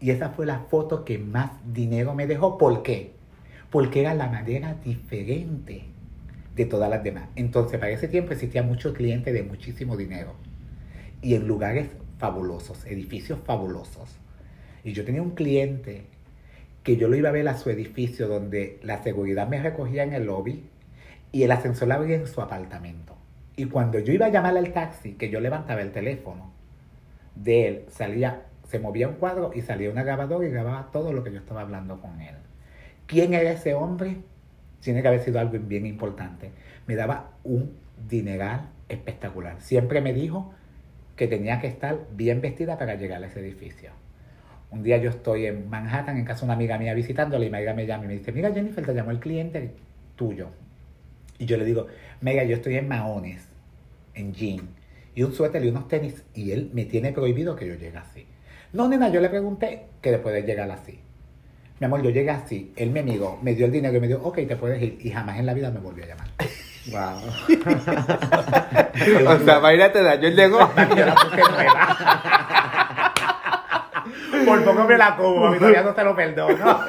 Y 0.00 0.10
esa 0.10 0.30
fue 0.30 0.44
la 0.44 0.58
foto 0.58 1.04
que 1.04 1.18
más 1.18 1.52
dinero 1.72 2.14
me 2.14 2.26
dejó. 2.26 2.58
¿Por 2.58 2.82
qué? 2.82 3.12
Porque 3.70 4.00
era 4.00 4.14
la 4.14 4.26
manera 4.26 4.74
diferente 4.84 5.84
de 6.56 6.64
todas 6.64 6.90
las 6.90 7.04
demás. 7.04 7.28
Entonces, 7.36 7.78
para 7.78 7.92
ese 7.92 8.08
tiempo 8.08 8.32
existía 8.32 8.64
muchos 8.64 8.92
clientes 8.92 9.32
de 9.32 9.44
muchísimo 9.44 9.96
dinero. 9.96 10.32
Y 11.22 11.36
en 11.36 11.46
lugares 11.46 11.90
fabulosos, 12.18 12.84
edificios 12.86 13.38
fabulosos. 13.44 14.18
Y 14.88 14.94
yo 14.94 15.04
tenía 15.04 15.20
un 15.20 15.32
cliente 15.32 16.06
que 16.82 16.96
yo 16.96 17.08
lo 17.08 17.16
iba 17.16 17.28
a 17.28 17.32
ver 17.32 17.46
a 17.46 17.58
su 17.58 17.68
edificio 17.68 18.26
donde 18.26 18.80
la 18.82 19.02
seguridad 19.02 19.46
me 19.46 19.60
recogía 19.60 20.02
en 20.02 20.14
el 20.14 20.24
lobby 20.24 20.64
y 21.30 21.42
el 21.42 21.50
ascensor 21.50 21.88
la 21.88 21.96
abría 21.96 22.16
en 22.16 22.26
su 22.26 22.40
apartamento. 22.40 23.14
Y 23.54 23.66
cuando 23.66 23.98
yo 23.98 24.14
iba 24.14 24.24
a 24.24 24.30
llamar 24.30 24.56
al 24.56 24.72
taxi, 24.72 25.12
que 25.12 25.28
yo 25.28 25.40
levantaba 25.40 25.82
el 25.82 25.92
teléfono 25.92 26.52
de 27.34 27.68
él, 27.68 27.84
salía, 27.90 28.44
se 28.66 28.78
movía 28.78 29.08
un 29.08 29.16
cuadro 29.16 29.50
y 29.54 29.60
salía 29.60 29.90
una 29.90 30.04
grabadora 30.04 30.48
y 30.48 30.50
grababa 30.50 30.88
todo 30.90 31.12
lo 31.12 31.22
que 31.22 31.32
yo 31.32 31.38
estaba 31.40 31.60
hablando 31.60 32.00
con 32.00 32.22
él. 32.22 32.36
¿Quién 33.04 33.34
era 33.34 33.52
ese 33.52 33.74
hombre? 33.74 34.16
Tiene 34.80 35.02
que 35.02 35.08
haber 35.08 35.20
sido 35.20 35.38
algo 35.38 35.58
bien 35.58 35.84
importante. 35.84 36.50
Me 36.86 36.96
daba 36.96 37.32
un 37.44 37.76
dineral 38.08 38.70
espectacular. 38.88 39.60
Siempre 39.60 40.00
me 40.00 40.14
dijo 40.14 40.54
que 41.14 41.28
tenía 41.28 41.60
que 41.60 41.66
estar 41.66 42.06
bien 42.16 42.40
vestida 42.40 42.78
para 42.78 42.94
llegar 42.94 43.22
a 43.22 43.26
ese 43.26 43.40
edificio. 43.40 43.90
Un 44.70 44.82
día 44.82 44.98
yo 44.98 45.10
estoy 45.10 45.46
en 45.46 45.68
Manhattan 45.70 46.18
en 46.18 46.24
casa 46.24 46.40
de 46.40 46.44
una 46.46 46.54
amiga 46.54 46.78
mía 46.78 46.92
visitándola 46.92 47.44
y 47.44 47.50
Mega 47.50 47.72
me 47.72 47.86
llama 47.86 48.04
y 48.04 48.08
me 48.08 48.14
dice, 48.14 48.32
mira 48.32 48.52
Jennifer, 48.52 48.84
te 48.84 48.94
llamó 48.94 49.10
el 49.10 49.18
cliente 49.18 49.70
tuyo. 50.14 50.48
Y 51.38 51.46
yo 51.46 51.56
le 51.56 51.64
digo, 51.64 51.86
Mega, 52.20 52.44
yo 52.44 52.56
estoy 52.56 52.76
en 52.76 52.88
Mahones, 52.88 53.48
en 54.14 54.34
jean, 54.34 54.68
y 55.14 55.22
un 55.22 55.32
suéter 55.32 55.64
y 55.64 55.68
unos 55.68 55.88
tenis, 55.88 56.22
y 56.34 56.50
él 56.50 56.70
me 56.74 56.84
tiene 56.84 57.12
prohibido 57.12 57.56
que 57.56 57.66
yo 57.66 57.74
llegue 57.74 57.96
así. 57.96 58.26
No, 58.72 58.88
nena, 58.88 59.08
yo 59.08 59.20
le 59.20 59.30
pregunté 59.30 59.86
que 60.02 60.10
le 60.10 60.18
puedes 60.18 60.44
llegar 60.44 60.70
así. 60.70 61.00
Mi 61.80 61.86
amor, 61.86 62.02
yo 62.02 62.10
llegué 62.10 62.30
así, 62.30 62.72
él 62.76 62.90
me 62.90 63.02
miró, 63.02 63.38
me 63.40 63.54
dio 63.54 63.66
el 63.66 63.72
dinero 63.72 63.96
y 63.96 64.00
me 64.00 64.08
dijo, 64.08 64.20
ok, 64.22 64.36
te 64.48 64.56
puedes 64.56 64.82
ir, 64.82 64.98
y 65.00 65.10
jamás 65.10 65.38
en 65.38 65.46
la 65.46 65.54
vida 65.54 65.70
me 65.70 65.80
volvió 65.80 66.04
a 66.04 66.08
llamar. 66.08 66.28
Wow. 66.90 67.18
o 69.28 69.38
sea, 69.44 69.60
Mayra 69.60 69.92
te 69.92 70.02
dañó 70.02 70.28
el 70.28 70.36
negocio. 70.36 70.96
Yo 70.96 71.04
la 71.04 71.14
puse 71.14 71.36
nueva. 71.36 73.12
Por 74.48 74.64
poco 74.64 74.84
me 74.84 74.98
la 74.98 75.16
como, 75.16 75.50
mi 75.50 75.58
todavía 75.58 75.82
no 75.82 75.94
te 75.94 76.04
lo 76.04 76.16
perdono. 76.16 76.80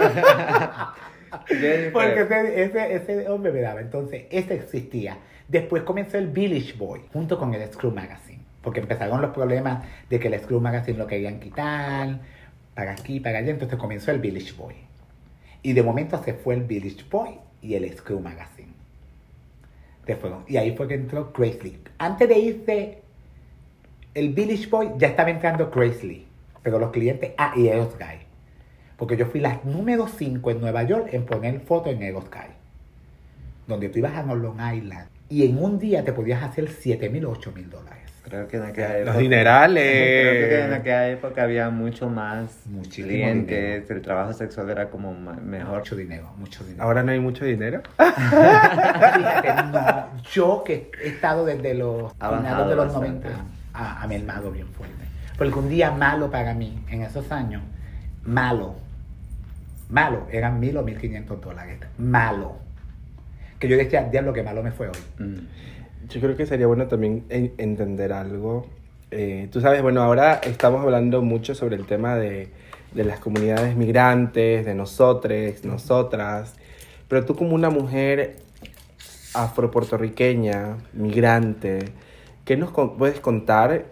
Porque 1.94 2.22
ese, 2.22 2.64
ese, 2.64 2.96
ese 2.96 3.30
hombre 3.30 3.52
me 3.52 3.62
daba. 3.62 3.82
Entonces, 3.82 4.26
ese 4.32 4.56
existía. 4.56 5.18
Después 5.48 5.84
comenzó 5.84 6.18
el 6.18 6.28
Village 6.28 6.74
Boy, 6.78 7.02
junto 7.12 7.38
con 7.38 7.54
el 7.54 7.72
Screw 7.72 7.92
Magazine. 7.92 8.40
Porque 8.62 8.80
empezaron 8.80 9.22
los 9.22 9.32
problemas 9.32 9.84
de 10.10 10.20
que 10.20 10.28
el 10.28 10.40
Screw 10.40 10.60
Magazine 10.60 10.98
lo 10.98 11.08
querían 11.08 11.40
quitar, 11.40 12.20
para 12.76 12.92
aquí, 12.92 13.20
para 13.20 13.40
allá. 13.40 13.52
Entonces 13.52 13.78
comenzó 13.78 14.12
el 14.12 14.20
Village 14.20 14.54
Boy. 14.54 14.76
Y 15.62 15.74
de 15.74 15.84
momento 15.84 16.22
se 16.24 16.34
fue 16.34 16.56
el 16.56 16.64
Village 16.64 17.04
Boy 17.10 17.40
y 17.62 17.76
el 17.76 17.92
Screw 17.98 18.20
Magazine. 18.20 18.74
Se 20.06 20.16
fueron. 20.16 20.44
Y 20.48 20.58
ahí 20.58 20.76
fue 20.76 20.88
que 20.88 20.96
entró 20.96 21.32
Lee. 21.38 21.80
Antes 21.98 22.30
de 22.30 22.38
irse 22.38 23.02
el 24.14 24.30
Village 24.30 24.68
Boy, 24.68 24.92
ya 24.98 25.10
estaba 25.10 25.30
entrando 25.30 25.70
Lee. 25.76 26.26
Pero 26.64 26.80
los 26.80 26.92
clientes, 26.92 27.32
ah, 27.38 27.54
y 27.56 27.68
Eros 27.68 27.96
Guy. 27.98 28.20
Porque 28.98 29.16
yo 29.18 29.26
fui 29.28 29.40
la 29.40 29.60
número 29.64 30.08
5 30.08 30.52
en 30.52 30.60
Nueva 30.62 30.84
York 30.84 31.10
en 31.14 31.26
poner 31.26 31.60
foto 31.62 31.90
en 31.90 32.02
Eros 32.04 32.26
Guy. 32.30 32.52
Donde 33.68 33.90
tú 33.90 34.00
ibas 34.00 34.16
a 34.16 34.24
Long 34.24 34.60
Island. 34.76 35.08
Y 35.30 35.46
en 35.46 35.62
un 35.64 35.78
día 35.80 36.04
te 36.04 36.12
podías 36.12 36.42
hacer 36.44 36.68
7 36.70 37.10
mil, 37.10 37.26
8 37.26 37.52
mil 37.56 37.70
dólares. 37.70 38.00
creo 38.24 38.48
que 38.48 38.58
en 38.58 38.64
aquella 38.64 38.90
Los 38.90 39.00
época- 39.02 39.18
dinerales. 39.20 39.84
Creo 39.84 40.50
que 40.50 40.66
en 40.66 40.74
aquella 40.74 41.10
época 41.10 41.44
había 41.44 41.70
mucho 41.70 42.10
más 42.10 42.62
Muchísimo 42.68 43.08
clientes, 43.08 43.74
dinero. 43.82 43.96
el 43.96 44.02
trabajo 44.02 44.34
sexual 44.34 44.70
era 44.70 44.90
como 44.90 45.14
mejor. 45.14 45.78
Mucho 45.80 45.96
dinero, 45.96 46.32
mucho 46.38 46.64
dinero. 46.64 46.84
Ahora 46.84 47.02
no 47.04 47.12
hay 47.12 47.20
mucho 47.20 47.46
dinero. 47.46 47.82
Fíjate, 47.98 49.54
no, 49.72 50.22
yo 50.32 50.64
que 50.64 50.92
he 51.04 51.08
estado 51.10 51.46
desde 51.46 51.74
los 51.74 52.16
bajado 52.18 52.70
de 52.70 52.76
los 52.76 52.86
bastante. 52.94 53.30
90 53.30 53.46
a, 53.74 54.04
a 54.04 54.08
mermado 54.08 54.52
bien 54.52 54.68
fuerte. 54.68 54.99
Porque 55.40 55.58
un 55.58 55.70
día 55.70 55.90
malo 55.90 56.30
para 56.30 56.54
mí, 56.54 56.78
en 56.92 57.02
esos 57.02 57.32
años, 57.32 57.64
malo, 58.24 58.76
malo, 59.90 60.28
eran 60.32 60.60
mil 60.60 60.78
o 60.78 60.84
mil 60.84 60.98
quinientos 61.00 61.42
dólares. 61.42 61.80
Malo. 61.98 62.58
Que 63.58 63.68
yo 63.68 63.76
decía, 63.78 64.04
diablo, 64.04 64.34
que 64.34 64.44
malo 64.44 64.62
me 64.62 64.72
fue 64.72 64.90
hoy. 64.90 64.98
Mm. 65.26 66.08
Yo 66.10 66.22
creo 66.22 66.38
que 66.38 66.46
sería 66.46 66.68
bueno 66.68 66.88
también 66.88 67.24
en- 67.30 67.54
entender 67.58 68.14
algo. 68.14 68.68
Eh, 69.12 69.48
tú 69.52 69.60
sabes, 69.62 69.82
bueno, 69.82 70.04
ahora 70.04 70.36
estamos 70.44 70.84
hablando 70.84 71.22
mucho 71.24 71.56
sobre 71.56 71.76
el 71.78 71.86
tema 71.88 72.16
de, 72.16 72.52
de 72.94 73.04
las 73.04 73.20
comunidades 73.20 73.76
migrantes, 73.76 74.66
de 74.66 74.76
nosotros, 74.76 75.64
nosotras, 75.64 76.56
pero 77.08 77.26
tú 77.26 77.36
como 77.36 77.56
una 77.56 77.70
mujer 77.72 78.36
afropuertorriqueña, 79.34 80.78
migrante, 80.94 81.86
¿qué 82.46 82.58
nos 82.58 82.72
puedes 82.72 83.20
contar 83.20 83.86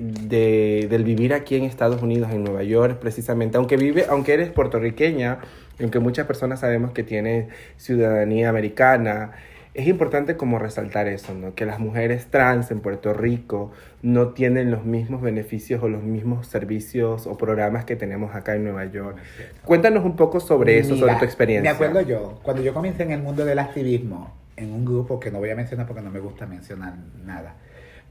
de, 0.00 0.86
del 0.88 1.04
vivir 1.04 1.34
aquí 1.34 1.56
en 1.56 1.64
Estados 1.64 2.02
Unidos, 2.02 2.30
en 2.32 2.44
Nueva 2.44 2.62
York, 2.62 2.98
precisamente? 2.98 3.56
Aunque, 3.56 3.76
vive, 3.76 4.06
aunque 4.08 4.34
eres 4.34 4.50
puertorriqueña, 4.50 5.38
aunque 5.80 5.98
muchas 5.98 6.26
personas 6.26 6.60
sabemos 6.60 6.92
que 6.92 7.02
tienes 7.02 7.48
ciudadanía 7.76 8.48
americana, 8.48 9.32
es 9.76 9.86
importante 9.88 10.38
como 10.38 10.58
resaltar 10.58 11.06
eso, 11.06 11.34
¿no? 11.34 11.54
Que 11.54 11.66
las 11.66 11.78
mujeres 11.78 12.28
trans 12.30 12.70
en 12.70 12.80
Puerto 12.80 13.12
Rico 13.12 13.72
no 14.00 14.28
tienen 14.28 14.70
los 14.70 14.86
mismos 14.86 15.20
beneficios 15.20 15.82
o 15.82 15.88
los 15.88 16.02
mismos 16.02 16.46
servicios 16.46 17.26
o 17.26 17.36
programas 17.36 17.84
que 17.84 17.94
tenemos 17.94 18.34
acá 18.34 18.54
en 18.54 18.64
Nueva 18.64 18.86
York. 18.86 19.18
Cuéntanos 19.66 20.02
un 20.06 20.16
poco 20.16 20.40
sobre 20.40 20.78
eso, 20.78 20.96
sobre 20.96 21.16
tu 21.16 21.26
experiencia. 21.26 21.70
Me 21.70 21.74
acuerdo 21.74 22.00
yo, 22.00 22.40
cuando 22.42 22.62
yo 22.62 22.72
comencé 22.72 23.02
en 23.02 23.12
el 23.12 23.20
mundo 23.20 23.44
del 23.44 23.58
activismo, 23.58 24.32
en 24.56 24.72
un 24.72 24.86
grupo 24.86 25.20
que 25.20 25.30
no 25.30 25.40
voy 25.40 25.50
a 25.50 25.54
mencionar 25.54 25.86
porque 25.86 26.00
no 26.00 26.10
me 26.10 26.20
gusta 26.20 26.46
mencionar 26.46 26.94
nada, 27.26 27.56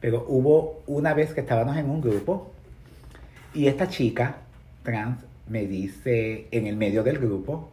pero 0.06 0.24
hubo 0.28 0.84
una 0.86 1.16
vez 1.16 1.34
que 1.34 1.42
estábamos 1.42 1.78
en 1.78 1.90
un 1.90 2.00
grupo 2.00 2.52
y 3.56 3.66
esta 3.66 3.88
chica 3.88 4.36
trans 4.84 5.18
me 5.48 5.66
dice 5.66 6.48
en 6.52 6.68
el 6.68 6.78
medio 6.78 7.02
del 7.02 7.18
grupo, 7.18 7.72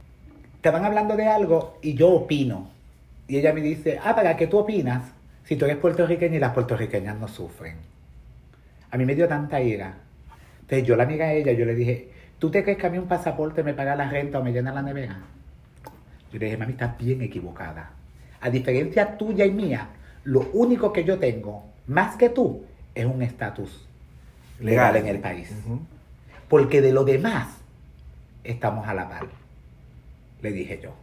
estaban 0.56 0.82
hablando 0.86 1.14
de 1.14 1.26
algo 1.26 1.76
y 1.82 1.92
yo 1.92 2.08
opino. 2.08 2.70
Y 3.28 3.36
ella 3.36 3.52
me 3.52 3.60
dice, 3.60 4.00
ah, 4.02 4.16
¿para 4.16 4.34
qué 4.38 4.46
tú 4.46 4.56
opinas? 4.56 5.12
Si 5.44 5.56
tú 5.56 5.66
eres 5.66 5.76
puertorriqueña 5.76 6.36
y 6.36 6.38
las 6.38 6.54
puertorriqueñas 6.54 7.18
no 7.20 7.28
sufren. 7.28 7.76
A 8.90 8.96
mí 8.96 9.04
me 9.04 9.14
dio 9.14 9.28
tanta 9.28 9.60
ira. 9.60 9.98
Entonces 10.62 10.88
yo 10.88 10.96
la 10.96 11.04
miré 11.04 11.24
a 11.24 11.34
ella, 11.34 11.52
yo 11.52 11.66
le 11.66 11.74
dije, 11.74 12.12
¿tú 12.38 12.50
te 12.50 12.62
crees 12.62 12.78
que 12.78 12.86
a 12.86 12.90
mí 12.90 12.96
un 12.96 13.08
pasaporte 13.08 13.62
me 13.62 13.74
paga 13.74 13.94
la 13.94 14.08
renta 14.08 14.38
o 14.38 14.42
me 14.42 14.52
llena 14.52 14.72
la 14.72 14.80
nevera? 14.80 15.20
Yo 16.32 16.38
le 16.38 16.46
dije, 16.46 16.56
mami, 16.56 16.72
estás 16.72 16.96
bien 16.96 17.20
equivocada. 17.20 17.90
A 18.40 18.48
diferencia 18.48 19.18
tuya 19.18 19.44
y 19.44 19.50
mía, 19.50 19.90
lo 20.24 20.48
único 20.54 20.94
que 20.94 21.04
yo 21.04 21.18
tengo, 21.18 21.71
más 21.86 22.16
que 22.16 22.28
tú, 22.28 22.64
es 22.94 23.04
un 23.06 23.22
estatus 23.22 23.86
legal 24.60 24.96
en 24.96 25.06
el 25.06 25.18
país. 25.20 25.50
Porque 26.48 26.80
de 26.80 26.92
lo 26.92 27.04
demás, 27.04 27.48
estamos 28.44 28.86
a 28.88 28.94
la 28.94 29.08
par. 29.08 29.26
Le 30.42 30.52
dije 30.52 30.80
yo. 30.82 30.94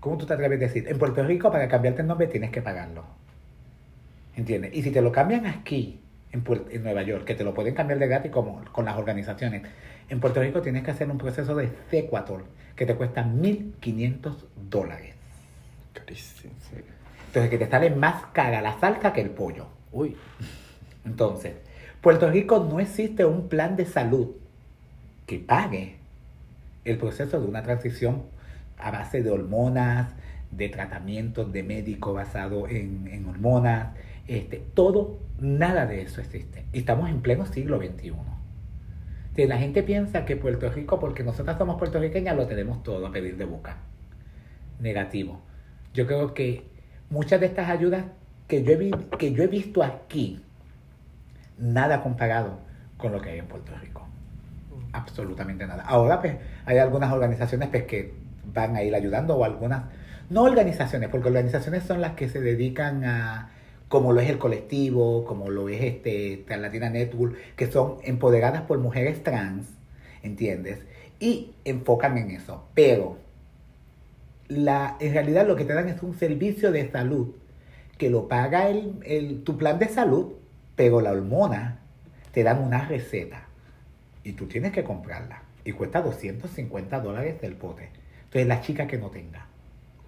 ¿Cómo 0.00 0.16
tú 0.16 0.26
te 0.26 0.34
atreves 0.34 0.58
a 0.58 0.60
decir? 0.60 0.86
En 0.88 0.98
Puerto 0.98 1.22
Rico, 1.22 1.50
para 1.50 1.68
cambiarte 1.68 2.02
el 2.02 2.08
nombre, 2.08 2.26
tienes 2.26 2.50
que 2.50 2.62
pagarlo. 2.62 3.04
¿Entiendes? 4.36 4.72
Y 4.74 4.82
si 4.82 4.90
te 4.90 5.02
lo 5.02 5.12
cambian 5.12 5.46
aquí, 5.46 6.00
en, 6.32 6.44
Puer- 6.44 6.66
en 6.70 6.82
Nueva 6.84 7.02
York, 7.02 7.24
que 7.24 7.34
te 7.34 7.44
lo 7.44 7.52
pueden 7.54 7.74
cambiar 7.74 7.98
de 7.98 8.06
gratis 8.06 8.30
como 8.30 8.64
con 8.72 8.84
las 8.84 8.96
organizaciones, 8.96 9.62
en 10.08 10.20
Puerto 10.20 10.40
Rico 10.40 10.62
tienes 10.62 10.84
que 10.84 10.90
hacer 10.92 11.10
un 11.10 11.18
proceso 11.18 11.54
de 11.54 11.70
Ecuador 11.92 12.44
que 12.76 12.86
te 12.86 12.94
cuesta 12.94 13.24
1.500 13.24 14.36
dólares. 14.70 15.14
Carísimo. 15.92 16.52
Entonces, 17.30 17.48
que 17.48 17.58
te 17.58 17.70
sale 17.70 17.90
más 17.90 18.26
cara 18.32 18.60
la 18.60 18.80
salsa 18.80 19.12
que 19.12 19.20
el 19.20 19.30
pollo. 19.30 19.66
Uy. 19.92 20.16
Entonces, 21.04 21.52
Puerto 22.00 22.28
Rico 22.28 22.66
no 22.68 22.80
existe 22.80 23.24
un 23.24 23.48
plan 23.48 23.76
de 23.76 23.86
salud 23.86 24.30
que 25.26 25.38
pague 25.38 25.98
el 26.84 26.98
proceso 26.98 27.40
de 27.40 27.46
una 27.46 27.62
transición 27.62 28.24
a 28.78 28.90
base 28.90 29.22
de 29.22 29.30
hormonas, 29.30 30.12
de 30.50 30.68
tratamientos 30.70 31.52
de 31.52 31.62
médico 31.62 32.12
basado 32.14 32.66
en, 32.66 33.06
en 33.06 33.28
hormonas, 33.28 33.90
este, 34.26 34.56
todo, 34.74 35.20
nada 35.38 35.86
de 35.86 36.02
eso 36.02 36.20
existe. 36.20 36.64
Y 36.72 36.80
estamos 36.80 37.08
en 37.10 37.20
pleno 37.20 37.46
siglo 37.46 37.78
XXI. 37.78 38.12
Si 39.36 39.46
la 39.46 39.58
gente 39.58 39.84
piensa 39.84 40.24
que 40.24 40.34
Puerto 40.34 40.68
Rico, 40.68 40.98
porque 40.98 41.22
nosotras 41.22 41.58
somos 41.58 41.78
puertorriqueñas, 41.78 42.34
lo 42.34 42.48
tenemos 42.48 42.82
todo 42.82 43.06
a 43.06 43.12
pedir 43.12 43.36
de 43.36 43.44
boca. 43.44 43.76
Negativo. 44.80 45.40
Yo 45.94 46.08
creo 46.08 46.34
que 46.34 46.64
muchas 47.10 47.40
de 47.40 47.46
estas 47.46 47.68
ayudas 47.68 48.04
que 48.48 48.62
yo 48.64 48.72
he, 48.72 48.90
que 49.18 49.32
yo 49.32 49.42
he 49.42 49.46
visto 49.46 49.82
aquí, 49.82 50.42
nada 51.58 52.02
comparado 52.02 52.58
con 52.96 53.12
lo 53.12 53.20
que 53.20 53.30
hay 53.30 53.38
en 53.38 53.46
Puerto 53.46 53.72
Rico. 53.80 54.06
Absolutamente 54.92 55.66
nada. 55.66 55.84
Ahora 55.84 56.20
pues 56.20 56.36
hay 56.64 56.78
algunas 56.78 57.12
organizaciones 57.12 57.68
pues, 57.68 57.84
que 57.84 58.14
van 58.52 58.74
a 58.76 58.82
ir 58.82 58.94
ayudando 58.94 59.36
o 59.36 59.44
algunas, 59.44 59.84
no 60.30 60.42
organizaciones, 60.42 61.08
porque 61.08 61.28
organizaciones 61.28 61.84
son 61.84 62.00
las 62.00 62.12
que 62.12 62.28
se 62.28 62.40
dedican 62.40 63.04
a, 63.04 63.50
como 63.88 64.12
lo 64.12 64.20
es 64.20 64.30
el 64.30 64.38
colectivo, 64.38 65.24
como 65.24 65.50
lo 65.50 65.68
es 65.68 65.82
este 65.82 66.44
Trans 66.46 66.62
Latina 66.62 66.90
Network, 66.90 67.36
que 67.56 67.70
son 67.70 67.98
empoderadas 68.02 68.62
por 68.62 68.78
mujeres 68.78 69.22
trans, 69.22 69.66
¿entiendes? 70.22 70.80
Y 71.18 71.52
enfocan 71.64 72.16
en 72.16 72.30
eso. 72.30 72.64
Pero 72.74 73.18
la, 74.50 74.96
en 75.00 75.14
realidad 75.14 75.46
lo 75.46 75.56
que 75.56 75.64
te 75.64 75.72
dan 75.72 75.88
es 75.88 76.02
un 76.02 76.14
servicio 76.14 76.72
de 76.72 76.90
salud 76.90 77.34
que 77.96 78.10
lo 78.10 78.28
paga 78.28 78.68
el, 78.68 78.98
el- 79.04 79.42
tu 79.44 79.56
plan 79.56 79.78
de 79.78 79.88
salud, 79.88 80.32
pero 80.76 81.00
la 81.00 81.12
hormona 81.12 81.78
te 82.32 82.42
dan 82.42 82.62
una 82.62 82.86
receta 82.86 83.44
y 84.24 84.32
tú 84.32 84.46
tienes 84.46 84.72
que 84.72 84.84
comprarla 84.84 85.42
y 85.64 85.72
cuesta 85.72 86.00
250 86.02 87.00
dólares 87.00 87.40
del 87.40 87.54
pote. 87.54 87.90
Entonces 88.24 88.46
la 88.46 88.60
chica 88.60 88.86
que 88.86 88.98
no 88.98 89.08
tenga 89.10 89.46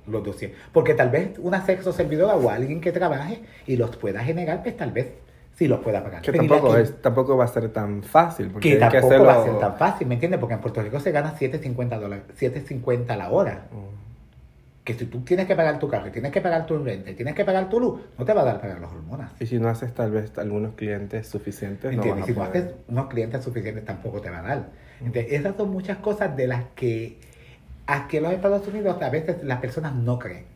los 0.07 0.24
200, 0.24 0.59
porque 0.72 0.95
tal 0.95 1.11
vez 1.11 1.38
una 1.38 1.64
sexo 1.64 1.93
servidora 1.93 2.34
o 2.36 2.51
alguien 2.51 2.80
que 2.80 2.90
trabaje 2.93 3.40
y 3.66 3.76
los 3.76 3.97
pueda 3.97 4.24
generar, 4.24 4.62
pues 4.62 4.76
tal 4.76 4.90
vez 4.93 5.09
sí 5.55 5.68
los 5.68 5.80
pueda 5.80 6.03
pagar. 6.03 6.22
Que 6.22 6.32
Pero 6.32 6.47
tampoco, 6.47 6.76
es, 6.76 7.01
tampoco 7.01 7.36
va 7.36 7.45
a 7.45 7.49
ser 7.49 7.68
tan 7.68 8.03
fácil. 8.03 8.49
Porque 8.51 8.76
que 8.78 8.84
hay 8.84 8.90
que 8.90 9.01
tampoco 9.01 9.24
va 9.24 9.40
a 9.40 9.45
ser 9.45 9.59
tan 9.59 9.76
fácil, 9.76 10.07
¿me 10.09 10.14
entiendes? 10.14 10.40
Porque 10.40 10.55
en 10.55 10.61
Puerto 10.61 10.82
Rico 10.82 10.99
se 10.99 11.12
gana 11.12 11.36
7.50 11.38 12.01
dólares, 12.01 12.24
7.50 12.38 13.16
la 13.16 13.30
hora. 13.30 13.66
Mm. 13.70 14.12
Que 14.85 14.95
si 14.95 15.07
tú 15.07 15.20
tienes 15.20 15.47
que 15.47 15.55
pagar 15.55 15.78
tu 15.78 15.89
carro, 15.89 16.11
tienes 16.11 16.33
que 16.33 16.41
pagar 16.41 16.66
tu 16.66 16.76
renta, 16.83 17.14
tienes 17.14 17.35
que 17.35 17.45
pagar 17.45 17.68
tu 17.68 17.78
luz, 17.78 18.01
no 18.18 18.24
te 18.24 18.33
va 18.33 18.43
a 18.43 18.45
dar 18.45 18.61
para 18.61 18.78
las 18.78 18.91
hormonas. 18.91 19.30
Y 19.39 19.47
si 19.47 19.59
no 19.59 19.68
haces 19.68 19.95
tal 19.95 20.11
vez 20.11 20.37
algunos 20.39 20.74
clientes 20.74 21.28
suficientes, 21.28 21.85
no 21.95 22.03
¿Entiendes? 22.03 22.26
Si 22.26 22.33
a 22.33 22.35
no 22.35 22.45
poder. 22.45 22.62
haces 22.64 22.74
unos 22.89 23.07
clientes 23.07 23.45
suficientes, 23.45 23.85
tampoco 23.85 24.20
te 24.20 24.30
va 24.30 24.41
a 24.41 24.43
dar. 24.43 24.68
Entonces, 24.99 25.33
esas 25.33 25.57
son 25.57 25.70
muchas 25.70 25.99
cosas 25.99 26.37
de 26.37 26.49
las 26.49 26.64
que 26.74 27.18
aquí 27.87 28.16
en 28.16 28.24
los 28.24 28.33
Estados 28.33 28.66
Unidos 28.66 29.01
a 29.01 29.09
veces 29.09 29.45
las 29.45 29.61
personas 29.61 29.95
no 29.95 30.18
creen. 30.18 30.47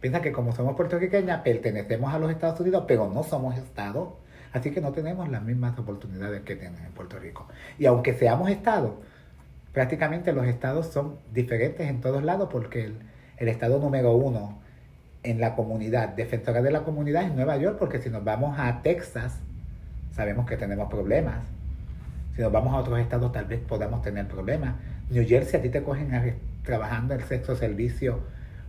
Piensan 0.00 0.22
que 0.22 0.32
como 0.32 0.52
somos 0.52 0.74
puertorriqueñas, 0.76 1.42
pertenecemos 1.42 2.12
a 2.12 2.18
los 2.18 2.30
Estados 2.30 2.58
Unidos, 2.60 2.84
pero 2.88 3.08
no 3.08 3.22
somos 3.22 3.56
Estado. 3.56 4.16
Así 4.52 4.72
que 4.72 4.80
no 4.80 4.90
tenemos 4.92 5.28
las 5.28 5.42
mismas 5.42 5.78
oportunidades 5.78 6.42
que 6.42 6.56
tienen 6.56 6.84
en 6.84 6.92
Puerto 6.92 7.18
Rico. 7.18 7.46
Y 7.78 7.86
aunque 7.86 8.14
seamos 8.14 8.50
Estado, 8.50 8.96
prácticamente 9.72 10.32
los 10.32 10.46
estados 10.46 10.86
son 10.86 11.18
diferentes 11.32 11.88
en 11.88 12.00
todos 12.00 12.24
lados 12.24 12.48
porque 12.50 12.86
el, 12.86 12.96
el 13.40 13.48
estado 13.48 13.78
número 13.80 14.12
uno 14.12 14.58
en 15.22 15.40
la 15.40 15.56
comunidad, 15.56 16.10
defensora 16.10 16.62
de 16.62 16.70
la 16.70 16.82
comunidad 16.82 17.24
es 17.24 17.34
Nueva 17.34 17.56
York, 17.56 17.76
porque 17.78 17.98
si 17.98 18.10
nos 18.10 18.22
vamos 18.22 18.58
a 18.58 18.82
Texas, 18.82 19.38
sabemos 20.14 20.46
que 20.46 20.56
tenemos 20.56 20.88
problemas. 20.88 21.38
Si 22.36 22.42
nos 22.42 22.52
vamos 22.52 22.74
a 22.74 22.78
otros 22.78 23.00
estados, 23.00 23.32
tal 23.32 23.46
vez 23.46 23.60
podamos 23.60 24.02
tener 24.02 24.28
problemas. 24.28 24.74
New 25.10 25.26
Jersey, 25.26 25.58
a 25.58 25.62
ti 25.62 25.70
te 25.70 25.82
cogen 25.82 26.36
trabajando 26.64 27.14
el 27.14 27.22
sexo 27.24 27.56
servicio 27.56 28.20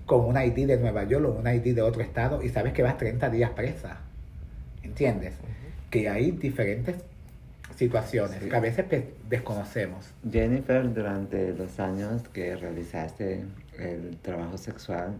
con 0.05 0.25
una 0.25 0.45
ID 0.45 0.67
de 0.67 0.77
Nueva 0.77 1.03
York 1.03 1.25
o 1.25 1.31
una 1.39 1.53
ID 1.53 1.75
de 1.75 1.81
otro 1.81 2.01
estado 2.01 2.41
y 2.41 2.49
sabes 2.49 2.73
que 2.73 2.81
vas 2.81 2.97
30 2.97 3.29
días 3.29 3.51
presa. 3.51 3.99
¿Entiendes? 4.83 5.33
Que 5.89 6.09
hay 6.09 6.31
diferentes 6.31 6.95
situaciones 7.75 8.39
Sí. 8.41 8.49
que 8.49 8.55
a 8.55 8.59
veces 8.59 8.85
pues, 8.89 9.03
desconocemos. 9.29 10.11
Jennifer, 10.29 10.93
durante 10.93 11.53
los 11.53 11.79
años 11.79 12.23
que 12.33 12.55
realizaste 12.55 13.43
el 13.83 14.17
trabajo 14.17 14.57
sexual, 14.57 15.17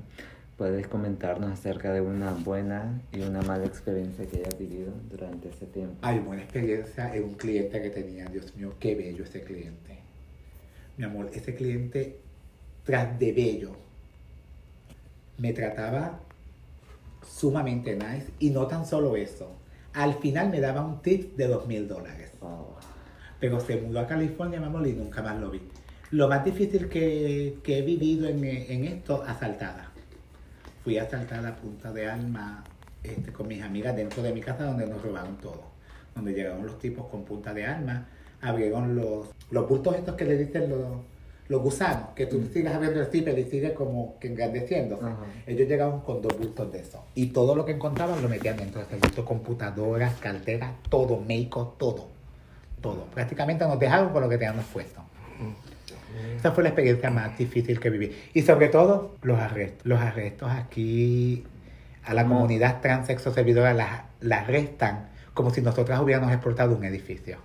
¿puedes 0.58 0.88
comentarnos 0.88 1.52
acerca 1.52 1.92
de 1.92 2.02
una 2.02 2.32
buena 2.32 3.02
y 3.12 3.22
una 3.22 3.42
mala 3.42 3.66
experiencia 3.66 4.26
que 4.28 4.38
hayas 4.38 4.58
vivido 4.58 4.94
durante 5.10 5.50
ese 5.50 5.66
tiempo? 5.66 5.96
Hay 6.02 6.20
buena 6.20 6.44
experiencia 6.44 7.16
en 7.16 7.24
un 7.24 7.34
cliente 7.36 7.82
que 7.82 7.90
tenía, 7.90 8.26
Dios 8.26 8.56
mío, 8.56 8.74
qué 8.80 8.96
bello 8.96 9.24
ese 9.24 9.42
cliente. 9.42 10.00
Mi 10.98 11.06
amor, 11.06 11.30
ese 11.34 11.56
cliente, 11.56 12.20
tras 12.84 13.18
de 13.18 13.32
bello, 13.32 13.72
me 15.38 15.54
trataba 15.54 16.20
sumamente 17.26 17.96
nice 17.96 18.28
y 18.40 18.50
no 18.52 18.68
tan 18.68 18.86
solo 18.86 19.16
eso. 19.16 19.52
Al 19.94 20.14
final 20.16 20.50
me 20.50 20.60
daba 20.60 20.86
un 20.86 21.02
tip 21.02 21.36
de 21.36 21.48
dos 21.48 21.68
mil 21.68 21.88
dólares. 21.88 22.32
Pero 23.40 23.60
se 23.60 23.82
mudó 23.82 24.00
a 24.00 24.08
California, 24.08 24.60
mi 24.60 24.68
amor, 24.68 24.86
y 24.86 24.94
nunca 24.94 25.24
más 25.24 25.40
lo 25.40 25.50
vi. 25.50 25.62
Lo 26.12 26.28
más 26.28 26.44
difícil 26.44 26.90
que, 26.90 27.58
que 27.64 27.80
he 27.80 27.82
vivido 27.82 28.28
en, 28.28 28.44
en 28.44 28.84
esto, 28.86 29.24
asaltada. 29.24 29.92
Fui 30.84 30.98
asaltada 30.98 31.50
a 31.50 31.56
punta 31.56 31.94
de 31.94 32.10
alma 32.10 32.64
este, 33.02 33.32
con 33.32 33.48
mis 33.48 33.64
amigas 33.64 33.96
dentro 33.96 34.22
de 34.22 34.34
mi 34.34 34.42
casa 34.42 34.66
donde 34.66 34.86
nos 34.88 35.02
robaron 35.02 35.38
todo. 35.38 35.64
Donde 36.14 36.34
llegaron 36.34 36.66
los 36.66 36.78
tipos 36.80 37.06
con 37.08 37.24
punta 37.24 37.54
de 37.54 37.66
alma, 37.66 38.08
abrieron 38.42 38.96
los, 38.96 39.28
los 39.52 39.70
bultos 39.70 39.96
estos 39.96 40.16
que 40.16 40.26
le 40.26 40.38
dicen 40.38 40.70
los, 40.70 40.98
los 41.48 41.62
gusanos, 41.62 42.10
que 42.16 42.26
tú 42.26 42.44
sigas 42.52 42.76
abriendo 42.76 43.00
el 43.00 43.08
zipper 43.08 43.40
y 43.40 43.46
sigue 43.46 43.74
como 43.74 44.20
que 44.20 44.28
engrandeciéndose. 44.28 45.06
Ellos 45.48 45.70
llegaron 45.70 46.02
con 46.02 46.22
dos 46.22 46.38
bultos 46.38 46.72
de 46.74 46.80
eso. 46.80 47.06
Y 47.16 47.28
todo 47.28 47.56
lo 47.56 47.64
que 47.64 47.72
encontraban 47.72 48.22
lo 48.22 48.28
metían 48.28 48.58
dentro 48.58 48.82
de 48.82 48.88
ese 48.88 48.98
bulto, 48.98 49.24
computadoras, 49.24 50.16
carteras, 50.16 50.74
todo, 50.90 51.18
make-up, 51.18 51.78
todo. 51.78 52.10
Todo. 52.82 53.06
Prácticamente 53.14 53.66
nos 53.66 53.80
dejaron 53.80 54.12
con 54.12 54.24
lo 54.24 54.28
que 54.30 54.38
teníamos 54.38 54.66
puesto. 54.66 55.02
Esa 56.38 56.52
fue 56.52 56.64
la 56.64 56.70
experiencia 56.70 57.10
más 57.10 57.38
difícil 57.38 57.80
que 57.80 57.90
viví. 57.90 58.12
Y 58.34 58.42
sobre 58.42 58.68
todo, 58.70 59.16
los 59.22 59.40
arrestos. 59.40 59.86
Los 59.86 60.00
arrestos 60.00 60.50
aquí 60.52 61.44
a 62.04 62.14
la 62.14 62.24
¿Cómo? 62.24 62.36
comunidad 62.36 62.82
transexo 62.82 63.32
servidora 63.34 63.74
la, 63.74 64.06
la 64.22 64.40
arrestan 64.40 65.10
como 65.34 65.52
si 65.52 65.62
nosotras 65.62 66.00
hubiéramos 66.02 66.32
exportado 66.32 66.76
un 66.76 66.84
edificio. 66.84 67.38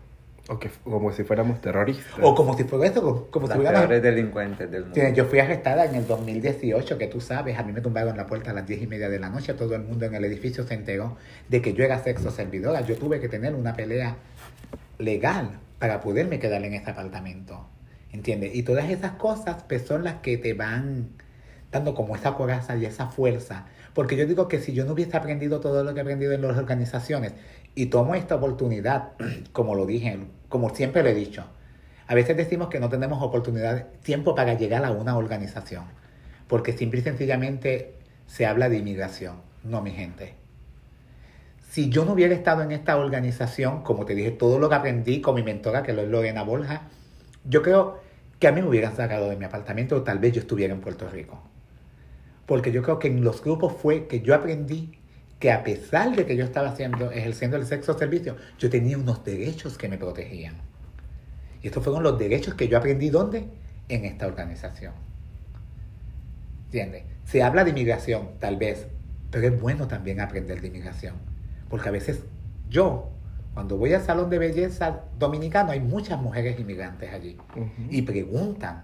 O 0.48 0.60
que, 0.60 0.70
como 0.84 1.12
si 1.12 1.24
fuéramos 1.24 1.60
terroristas. 1.60 2.14
O 2.22 2.34
como 2.34 2.56
si 2.56 2.62
fuera 2.64 2.86
eso, 2.86 3.02
como, 3.02 3.26
como 3.26 3.46
si 3.46 3.50
Las 3.50 3.58
hubiéramos... 3.58 3.88
peores 3.88 4.02
delincuentes 4.02 4.70
del 4.70 4.84
mundo. 4.84 4.94
Sí, 4.94 5.12
Yo 5.12 5.24
fui 5.24 5.40
arrestada 5.40 5.86
en 5.86 5.96
el 5.96 6.06
2018, 6.06 6.98
que 6.98 7.08
tú 7.08 7.20
sabes, 7.20 7.58
a 7.58 7.64
mí 7.64 7.72
me 7.72 7.80
tumbaron 7.80 8.16
la 8.16 8.26
puerta 8.26 8.52
a 8.52 8.54
las 8.54 8.64
10 8.64 8.82
y 8.82 8.86
media 8.86 9.08
de 9.08 9.18
la 9.18 9.28
noche, 9.28 9.54
todo 9.54 9.74
el 9.74 9.82
mundo 9.82 10.06
en 10.06 10.14
el 10.14 10.24
edificio 10.24 10.64
se 10.64 10.74
enteró 10.74 11.16
de 11.48 11.60
que 11.60 11.74
yo 11.74 11.84
era 11.84 11.98
sexo 11.98 12.30
servidora. 12.30 12.80
Yo 12.82 12.96
tuve 12.96 13.18
que 13.18 13.28
tener 13.28 13.56
una 13.56 13.74
pelea 13.74 14.16
legal 14.98 15.58
para 15.80 16.00
poderme 16.00 16.38
quedar 16.38 16.64
en 16.64 16.74
ese 16.74 16.90
apartamento. 16.90 17.66
¿Entiendes? 18.12 18.54
Y 18.54 18.62
todas 18.62 18.88
esas 18.90 19.12
cosas 19.12 19.64
pues, 19.68 19.86
son 19.86 20.04
las 20.04 20.16
que 20.16 20.38
te 20.38 20.54
van 20.54 21.08
dando 21.70 21.94
como 21.94 22.16
esa 22.16 22.34
coraza 22.34 22.76
y 22.76 22.84
esa 22.84 23.06
fuerza. 23.06 23.66
Porque 23.94 24.16
yo 24.16 24.26
digo 24.26 24.48
que 24.48 24.60
si 24.60 24.72
yo 24.72 24.84
no 24.84 24.92
hubiese 24.92 25.16
aprendido 25.16 25.60
todo 25.60 25.82
lo 25.84 25.92
que 25.92 26.00
he 26.00 26.02
aprendido 26.02 26.32
en 26.32 26.42
las 26.42 26.56
organizaciones 26.56 27.34
y 27.74 27.86
tomo 27.86 28.14
esta 28.14 28.36
oportunidad, 28.36 29.12
como 29.52 29.74
lo 29.74 29.86
dije, 29.86 30.18
como 30.48 30.74
siempre 30.74 31.02
lo 31.02 31.08
he 31.08 31.14
dicho, 31.14 31.44
a 32.06 32.14
veces 32.14 32.36
decimos 32.36 32.68
que 32.68 32.78
no 32.78 32.88
tenemos 32.88 33.22
oportunidad, 33.22 33.86
tiempo 34.02 34.34
para 34.34 34.54
llegar 34.54 34.84
a 34.84 34.92
una 34.92 35.16
organización, 35.16 35.84
porque 36.46 36.72
simple 36.72 37.00
y 37.00 37.02
sencillamente 37.02 37.94
se 38.26 38.46
habla 38.46 38.68
de 38.68 38.78
inmigración. 38.78 39.36
No, 39.64 39.82
mi 39.82 39.90
gente. 39.90 40.34
Si 41.70 41.90
yo 41.90 42.04
no 42.04 42.12
hubiera 42.12 42.34
estado 42.34 42.62
en 42.62 42.70
esta 42.70 42.96
organización, 42.96 43.82
como 43.82 44.06
te 44.06 44.14
dije, 44.14 44.30
todo 44.30 44.58
lo 44.58 44.68
que 44.68 44.76
aprendí 44.76 45.20
con 45.20 45.34
mi 45.34 45.42
mentora, 45.42 45.82
que 45.82 45.90
es 45.90 46.08
Lorena 46.08 46.44
Borja, 46.44 46.82
yo 47.48 47.62
creo 47.62 48.00
que 48.38 48.48
a 48.48 48.52
mí 48.52 48.60
me 48.60 48.68
hubieran 48.68 48.96
sacado 48.96 49.30
de 49.30 49.36
mi 49.36 49.44
apartamento 49.44 49.96
o 49.96 50.02
tal 50.02 50.18
vez 50.18 50.32
yo 50.32 50.40
estuviera 50.40 50.74
en 50.74 50.80
Puerto 50.80 51.08
Rico. 51.08 51.42
Porque 52.44 52.70
yo 52.72 52.82
creo 52.82 52.98
que 52.98 53.08
en 53.08 53.24
los 53.24 53.42
grupos 53.42 53.74
fue 53.80 54.06
que 54.06 54.20
yo 54.20 54.34
aprendí 54.34 54.98
que 55.38 55.52
a 55.52 55.64
pesar 55.64 56.14
de 56.16 56.24
que 56.24 56.36
yo 56.36 56.44
estaba 56.44 56.68
haciendo, 56.68 57.10
ejerciendo 57.10 57.56
el 57.56 57.66
sexo 57.66 57.98
servicio, 57.98 58.36
yo 58.58 58.70
tenía 58.70 58.96
unos 58.96 59.24
derechos 59.24 59.76
que 59.76 59.88
me 59.88 59.98
protegían. 59.98 60.54
Y 61.62 61.66
estos 61.68 61.82
fueron 61.82 62.02
los 62.02 62.18
derechos 62.18 62.54
que 62.54 62.68
yo 62.68 62.78
aprendí 62.78 63.10
¿dónde? 63.10 63.48
En 63.88 64.04
esta 64.04 64.26
organización. 64.26 64.94
¿Entiendes? 66.66 67.04
Se 67.24 67.42
habla 67.42 67.64
de 67.64 67.70
inmigración, 67.70 68.30
tal 68.38 68.56
vez, 68.56 68.86
pero 69.30 69.48
es 69.48 69.60
bueno 69.60 69.88
también 69.88 70.20
aprender 70.20 70.60
de 70.60 70.68
inmigración. 70.68 71.14
Porque 71.68 71.88
a 71.88 71.92
veces 71.92 72.20
yo, 72.68 73.10
cuando 73.56 73.78
voy 73.78 73.94
al 73.94 74.02
salón 74.02 74.28
de 74.28 74.38
belleza 74.38 75.00
dominicano, 75.18 75.72
hay 75.72 75.80
muchas 75.80 76.20
mujeres 76.20 76.60
inmigrantes 76.60 77.10
allí. 77.10 77.38
Ujú. 77.56 77.70
Y 77.90 78.02
preguntan. 78.02 78.82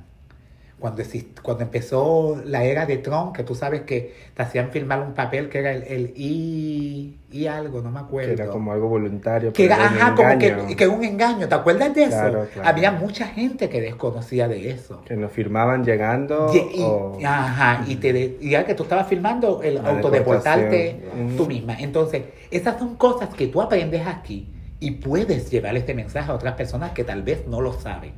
Cuando, 0.79 1.01
exist- 1.03 1.41
cuando 1.43 1.63
empezó 1.63 2.43
la 2.45 2.65
era 2.65 2.87
de 2.87 2.97
Trump, 2.97 3.37
que 3.37 3.45
tú 3.45 3.55
sabes 3.55 3.83
que 3.83 4.15
te 4.35 4.43
hacían 4.43 4.71
firmar 4.71 5.01
un 5.03 5.13
papel 5.13 5.49
que 5.51 5.59
era 5.59 5.71
el, 5.73 5.83
el 5.85 6.13
I, 6.17 7.19
I 7.31 7.47
algo, 7.47 7.83
no 7.83 7.91
me 7.93 8.01
acuerdo. 8.01 8.35
Que 8.35 8.43
era 8.43 8.51
como 8.51 8.73
algo 8.73 8.89
voluntario. 8.89 9.53
Que 9.53 9.67
era, 9.67 9.77
un 9.77 9.83
ajá, 9.83 10.15
como 10.17 10.39
que, 10.39 10.75
que 10.77 10.85
era 10.85 10.93
un 10.93 11.05
engaño. 11.05 11.49
¿Te 11.49 11.55
acuerdas 11.55 11.95
de 11.95 12.03
eso? 12.05 12.11
Claro, 12.19 12.47
claro. 12.53 12.69
Había 12.69 12.91
mucha 12.93 13.27
gente 13.29 13.69
que 13.69 13.81
desconocía 13.81 14.49
de 14.49 14.71
eso. 14.71 15.03
Que 15.05 15.15
nos 15.15 15.31
firmaban 15.31 15.85
llegando. 15.85 16.51
Y, 16.53 16.81
y- 16.81 16.83
o- 16.83 17.17
ajá, 17.25 17.85
y, 17.87 17.97
te 17.97 18.39
y 18.41 18.51
ya 18.51 18.65
que 18.65 18.75
tú 18.75 18.83
estabas 18.85 19.07
filmando 19.07 19.63
el 19.63 19.75
La 19.75 19.89
autodeportarte 19.91 21.01
tú 21.37 21.47
misma. 21.47 21.75
Entonces, 21.79 22.25
esas 22.51 22.79
son 22.81 22.97
cosas 22.97 23.29
que 23.35 23.47
tú 23.47 23.63
aprendes 23.63 24.05
aquí 24.05 24.49
y 24.83 24.91
puedes 24.91 25.49
llevar 25.49 25.77
este 25.77 25.95
mensaje 25.95 26.33
a 26.33 26.35
otras 26.35 26.55
personas 26.55 26.91
que 26.91 27.05
tal 27.05 27.23
vez 27.23 27.47
no 27.47 27.61
lo 27.61 27.73
saben. 27.73 28.15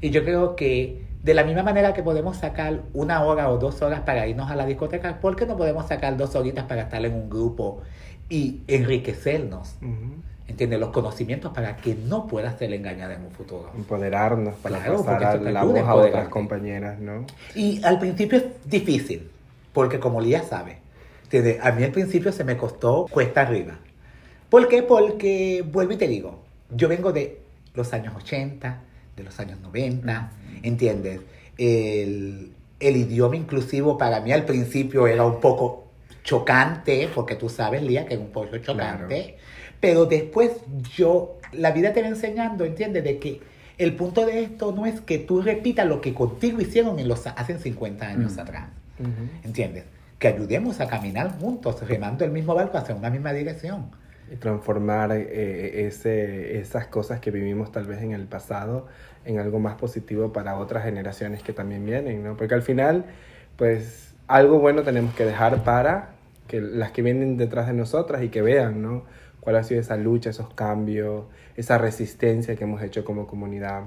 Y 0.00 0.08
yo 0.08 0.24
creo 0.24 0.56
que 0.56 1.04
de 1.22 1.34
la 1.34 1.44
misma 1.44 1.62
manera 1.62 1.92
que 1.92 2.02
podemos 2.02 2.38
sacar 2.38 2.80
una 2.94 3.22
hora 3.22 3.50
o 3.50 3.58
dos 3.58 3.82
horas 3.82 4.00
para 4.00 4.26
irnos 4.26 4.50
a 4.50 4.56
la 4.56 4.64
discoteca, 4.64 5.20
¿por 5.20 5.36
qué 5.36 5.44
no 5.44 5.58
podemos 5.58 5.86
sacar 5.86 6.16
dos 6.16 6.34
horitas 6.36 6.64
para 6.64 6.82
estar 6.82 7.04
en 7.04 7.12
un 7.12 7.28
grupo 7.28 7.82
y 8.30 8.62
enriquecernos? 8.66 9.74
Ujú. 9.82 10.14
¿Entiendes? 10.48 10.80
Los 10.80 10.88
conocimientos 10.90 11.52
para 11.52 11.76
que 11.76 11.94
no 11.94 12.26
puedas 12.28 12.58
ser 12.58 12.72
engañada 12.72 13.14
en 13.14 13.22
un 13.24 13.30
futuro. 13.30 13.70
Empoderarnos 13.76 14.54
para 14.56 14.76
Claro, 14.78 15.04
pasar 15.04 15.24
a 15.24 15.36
la 15.36 15.64
voz 15.64 15.78
a 15.80 15.94
otras 15.94 16.28
compañeras, 16.28 16.98
¿no? 16.98 17.26
Y 17.54 17.84
al 17.84 17.98
principio 17.98 18.38
es 18.38 18.44
difícil, 18.64 19.28
porque 19.74 19.98
como 19.98 20.20
Lía 20.22 20.42
sabe, 20.42 20.78
desde- 21.30 21.58
a 21.62 21.72
mí 21.72 21.82
al 21.84 21.92
principio 21.92 22.32
se 22.32 22.42
me 22.44 22.56
costó 22.56 23.06
cuesta 23.10 23.42
arriba. 23.42 23.78
¿Por 24.48 24.68
qué? 24.68 24.82
Porque, 24.82 25.64
vuelvo 25.70 25.92
y 25.92 25.96
te 25.96 26.06
digo, 26.08 26.40
yo 26.70 26.88
vengo 26.88 27.12
de 27.12 27.40
los 27.74 27.92
años 27.92 28.14
80, 28.16 28.80
de 29.16 29.22
los 29.22 29.38
años 29.40 29.60
90, 29.60 30.30
¿entiendes? 30.62 31.20
El, 31.58 32.52
el 32.80 32.96
idioma 32.96 33.36
inclusivo 33.36 33.96
para 33.98 34.20
mí 34.20 34.32
al 34.32 34.44
principio 34.44 35.06
era 35.06 35.24
un 35.24 35.40
poco 35.40 35.84
chocante, 36.22 37.08
porque 37.14 37.34
tú 37.36 37.48
sabes, 37.48 37.82
Lía, 37.82 38.06
que 38.06 38.14
es 38.14 38.20
un 38.20 38.30
poco 38.30 38.56
chocante, 38.58 39.36
Pero 39.80 40.06
después 40.06 40.52
yo, 40.96 41.38
la 41.52 41.70
vida 41.72 41.92
te 41.92 42.00
va 42.00 42.08
enseñando, 42.08 42.64
¿entiendes? 42.64 43.04
De 43.04 43.18
que 43.18 43.40
el 43.76 43.94
punto 43.94 44.24
de 44.24 44.42
esto 44.44 44.72
no 44.72 44.86
es 44.86 45.00
que 45.00 45.18
tú 45.18 45.42
repitas 45.42 45.86
lo 45.86 46.00
que 46.00 46.14
contigo 46.14 46.60
hicieron 46.60 46.98
en 46.98 47.08
los, 47.08 47.26
hace 47.26 47.58
50 47.58 48.06
años 48.06 48.36
Mm. 48.36 48.40
atrás. 48.40 48.68
¿entiendes? 49.42 49.84
Que 50.18 50.28
ayudemos 50.28 50.80
a 50.80 50.86
caminar 50.86 51.36
juntos, 51.38 51.86
remando 51.86 52.24
el 52.24 52.30
mismo 52.30 52.54
barco 52.54 52.78
hacia 52.78 52.94
una 52.94 53.10
misma 53.10 53.32
dirección. 53.32 53.90
Y 54.32 54.36
transformar 54.36 55.12
eh, 55.12 55.86
ese, 55.86 56.58
esas 56.58 56.86
cosas 56.86 57.20
que 57.20 57.30
vivimos 57.30 57.70
tal 57.72 57.86
vez 57.86 58.02
en 58.02 58.12
el 58.12 58.26
pasado 58.26 58.86
en 59.24 59.38
algo 59.38 59.58
más 59.58 59.74
positivo 59.76 60.32
para 60.32 60.56
otras 60.58 60.84
generaciones 60.84 61.42
que 61.42 61.52
también 61.52 61.84
vienen, 61.86 62.22
¿no? 62.22 62.36
Porque 62.36 62.54
al 62.54 62.62
final, 62.62 63.04
pues 63.56 64.14
algo 64.28 64.58
bueno 64.58 64.82
tenemos 64.82 65.14
que 65.14 65.24
dejar 65.24 65.64
para 65.64 66.10
que 66.48 66.60
las 66.60 66.90
que 66.92 67.02
vienen 67.02 67.36
detrás 67.36 67.66
de 67.66 67.72
nosotras 67.72 68.22
y 68.22 68.28
que 68.28 68.42
vean, 68.42 68.82
¿no? 68.82 69.04
Cuál 69.40 69.56
ha 69.56 69.64
sido 69.64 69.80
esa 69.80 69.96
lucha, 69.96 70.30
esos 70.30 70.52
cambios, 70.54 71.24
esa 71.56 71.78
resistencia 71.78 72.56
que 72.56 72.64
hemos 72.64 72.82
hecho 72.82 73.04
como 73.04 73.26
comunidad. 73.26 73.84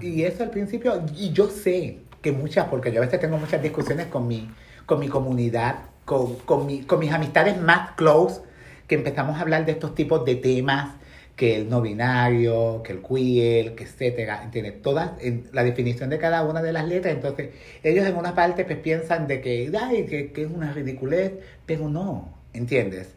Y 0.00 0.22
eso 0.24 0.42
al 0.42 0.50
principio, 0.50 1.02
y 1.16 1.32
yo 1.32 1.48
sé 1.48 1.98
que 2.22 2.32
muchas, 2.32 2.68
porque 2.68 2.90
yo 2.92 3.00
a 3.02 3.04
veces 3.04 3.20
tengo 3.20 3.36
muchas 3.38 3.62
discusiones 3.62 4.06
con 4.06 4.26
mi, 4.26 4.50
con 4.86 4.98
mi 4.98 5.08
comunidad, 5.08 5.76
con, 6.04 6.36
con, 6.36 6.66
mi- 6.66 6.82
con 6.82 6.98
mis 7.00 7.12
amistades 7.12 7.60
más 7.60 7.92
close, 7.92 8.40
que 8.86 8.94
empezamos 8.94 9.36
a 9.38 9.40
hablar 9.40 9.66
de 9.66 9.72
estos 9.72 9.94
tipos 9.94 10.24
de 10.24 10.36
temas, 10.36 10.94
que 11.36 11.56
el 11.56 11.68
no 11.68 11.82
binario, 11.82 12.82
que 12.84 12.92
el 12.92 13.02
queer, 13.02 13.74
que 13.74 13.84
etcétera, 13.84 14.44
¿entiendes? 14.44 14.80
Todas, 14.82 15.12
en 15.20 15.48
la 15.52 15.64
definición 15.64 16.10
de 16.10 16.18
cada 16.18 16.44
una 16.44 16.62
de 16.62 16.72
las 16.72 16.86
letras, 16.86 17.14
entonces 17.14 17.50
ellos 17.82 18.06
en 18.06 18.16
una 18.16 18.34
parte 18.34 18.64
pues 18.64 18.78
piensan 18.78 19.26
de 19.26 19.40
que, 19.40 19.70
ay, 19.80 20.06
que, 20.06 20.32
que 20.32 20.42
es 20.42 20.50
una 20.50 20.72
ridiculez, 20.72 21.32
pero 21.66 21.88
no, 21.88 22.32
¿entiendes? 22.52 23.14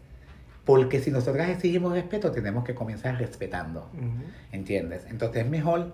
Porque 0.67 0.99
si 0.99 1.11
nosotras 1.11 1.49
exigimos 1.49 1.93
respeto, 1.93 2.31
tenemos 2.31 2.65
que 2.65 2.75
comenzar 2.75 3.17
respetando. 3.17 3.89
¿entiendes? 4.51 5.05
Entonces 5.09 5.45
es 5.45 5.49
mejor 5.49 5.93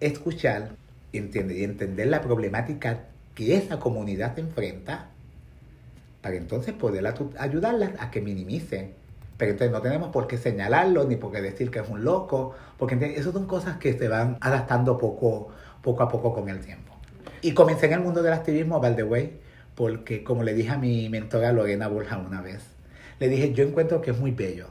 escuchar 0.00 0.70
¿entiendes? 1.12 1.58
y 1.58 1.64
entender 1.64 2.08
la 2.08 2.20
problemática 2.20 3.04
que 3.36 3.56
esa 3.56 3.78
comunidad 3.78 4.34
se 4.34 4.40
enfrenta 4.40 5.11
para 6.22 6.36
entonces 6.36 6.72
poder 6.74 7.04
ayudarlas 7.38 7.90
a 7.98 8.10
que 8.10 8.20
minimicen. 8.20 8.94
Pero 9.36 9.52
entonces 9.52 9.72
no 9.72 9.82
tenemos 9.82 10.10
por 10.10 10.26
qué 10.28 10.38
señalarlo 10.38 11.04
ni 11.04 11.16
por 11.16 11.32
qué 11.32 11.42
decir 11.42 11.70
que 11.70 11.80
es 11.80 11.88
un 11.88 12.04
loco, 12.04 12.54
porque 12.78 12.94
esas 13.16 13.32
son 13.32 13.46
cosas 13.46 13.76
que 13.78 13.92
se 13.98 14.06
van 14.08 14.36
adaptando 14.40 14.98
poco, 14.98 15.48
poco 15.82 16.02
a 16.04 16.08
poco 16.08 16.32
con 16.32 16.48
el 16.48 16.60
tiempo. 16.60 16.94
Y 17.40 17.52
comencé 17.52 17.86
en 17.86 17.94
el 17.94 18.00
mundo 18.00 18.22
del 18.22 18.32
activismo, 18.34 18.78
by 18.80 18.94
the 18.94 19.02
way, 19.02 19.40
porque 19.74 20.22
como 20.22 20.44
le 20.44 20.54
dije 20.54 20.70
a 20.70 20.78
mi 20.78 21.08
mentora 21.08 21.52
Lorena 21.52 21.88
Borja 21.88 22.18
una 22.18 22.40
vez, 22.40 22.62
le 23.18 23.28
dije, 23.28 23.52
yo 23.52 23.64
encuentro 23.64 24.00
que 24.00 24.12
es 24.12 24.18
muy 24.18 24.30
bello 24.30 24.68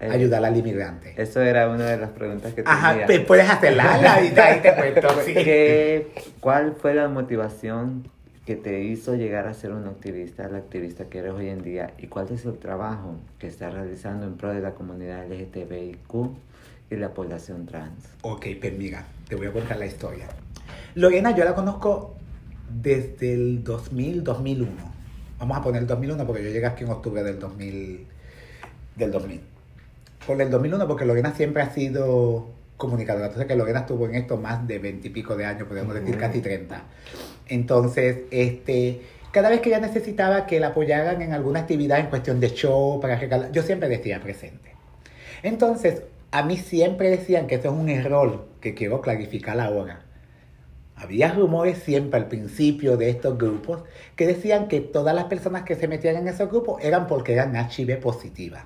Eh, 0.00 0.08
ayudar 0.10 0.42
al 0.44 0.56
inmigrante. 0.56 1.12
Eso 1.16 1.40
era 1.42 1.68
una 1.68 1.84
de 1.84 1.96
las 1.98 2.10
preguntas 2.10 2.54
que 2.54 2.62
Ajá, 2.64 2.90
tenía. 2.92 3.06
pe- 3.06 3.20
puedes 3.20 3.48
hacerla, 3.48 3.94
ahí 4.14 4.30
te 4.62 4.74
cuento. 4.74 5.08
sí. 5.24 5.34
¿Qué- 5.34 6.12
¿Cuál 6.40 6.74
fue 6.80 6.94
la 6.94 7.08
motivación 7.08 8.08
que 8.46 8.56
te 8.56 8.82
hizo 8.82 9.14
llegar 9.14 9.46
a 9.46 9.54
ser 9.54 9.72
un 9.72 9.86
activista, 9.86 10.48
la 10.48 10.58
activista 10.58 11.04
que 11.04 11.18
eres 11.18 11.32
hoy 11.32 11.48
en 11.48 11.62
día? 11.62 11.94
¿Y 11.98 12.08
cuál 12.08 12.28
es 12.30 12.44
el 12.44 12.58
trabajo 12.58 13.16
que 13.38 13.46
estás 13.46 13.72
realizando 13.72 14.26
en 14.26 14.36
pro 14.36 14.52
de 14.52 14.60
la 14.60 14.74
comunidad 14.74 15.26
LGTBIQ 15.30 16.30
y 16.90 16.96
la 16.96 17.14
población 17.14 17.66
trans? 17.66 18.08
Ok, 18.22 18.46
pues 18.60 18.76
mira, 18.76 19.06
te 19.28 19.36
voy 19.36 19.46
a 19.46 19.52
contar 19.52 19.78
la 19.78 19.86
historia. 19.86 20.26
Lorena, 20.94 21.34
yo 21.34 21.44
la 21.44 21.54
conozco 21.54 22.16
desde 22.82 23.34
el 23.34 23.62
2000, 23.62 24.24
2001. 24.24 24.72
Vamos 25.38 25.56
a 25.56 25.62
poner 25.62 25.82
el 25.82 25.88
2001 25.88 26.26
porque 26.26 26.44
yo 26.44 26.50
llegué 26.50 26.66
aquí 26.66 26.84
en 26.84 26.90
octubre 26.90 27.22
del 27.22 27.38
2000. 27.38 28.06
Del 28.96 29.10
2000. 29.10 29.40
Por 30.26 30.40
el 30.40 30.50
2001 30.50 30.86
porque 30.86 31.04
Lorena 31.04 31.32
siempre 31.32 31.62
ha 31.62 31.70
sido 31.70 32.48
comunicadora. 32.76 33.26
Entonces 33.26 33.46
que 33.46 33.56
Lorena 33.56 33.80
estuvo 33.80 34.06
en 34.06 34.16
esto 34.16 34.36
más 34.36 34.66
de 34.66 34.78
20 34.78 35.06
y 35.06 35.10
pico 35.10 35.36
de 35.36 35.44
años, 35.44 35.68
podemos 35.68 35.94
decir 35.94 36.18
casi 36.18 36.40
30. 36.40 36.82
Entonces, 37.52 38.20
este, 38.30 39.02
cada 39.30 39.50
vez 39.50 39.60
que 39.60 39.68
ella 39.68 39.80
necesitaba 39.80 40.46
que 40.46 40.58
la 40.58 40.68
apoyaran 40.68 41.20
en 41.20 41.34
alguna 41.34 41.60
actividad 41.60 41.98
en 41.98 42.06
cuestión 42.06 42.40
de 42.40 42.48
show, 42.48 42.98
para 42.98 43.16
regalar, 43.16 43.52
yo 43.52 43.62
siempre 43.62 43.90
decía 43.90 44.20
presente. 44.20 44.74
Entonces, 45.42 46.02
a 46.30 46.42
mí 46.44 46.56
siempre 46.56 47.10
decían 47.10 47.46
que 47.46 47.56
eso 47.56 47.68
es 47.68 47.74
un 47.74 47.90
error 47.90 48.46
que 48.62 48.72
quiero 48.72 49.02
clarificar 49.02 49.60
ahora. 49.60 50.00
Había 50.96 51.30
rumores 51.34 51.76
siempre 51.76 52.18
al 52.18 52.28
principio 52.28 52.96
de 52.96 53.10
estos 53.10 53.36
grupos 53.36 53.82
que 54.16 54.26
decían 54.26 54.66
que 54.66 54.80
todas 54.80 55.14
las 55.14 55.24
personas 55.24 55.64
que 55.64 55.74
se 55.74 55.88
metían 55.88 56.16
en 56.16 56.28
esos 56.28 56.48
grupos 56.48 56.82
eran 56.82 57.06
porque 57.06 57.34
eran 57.34 57.54
HIV 57.54 58.00
positivas. 58.00 58.64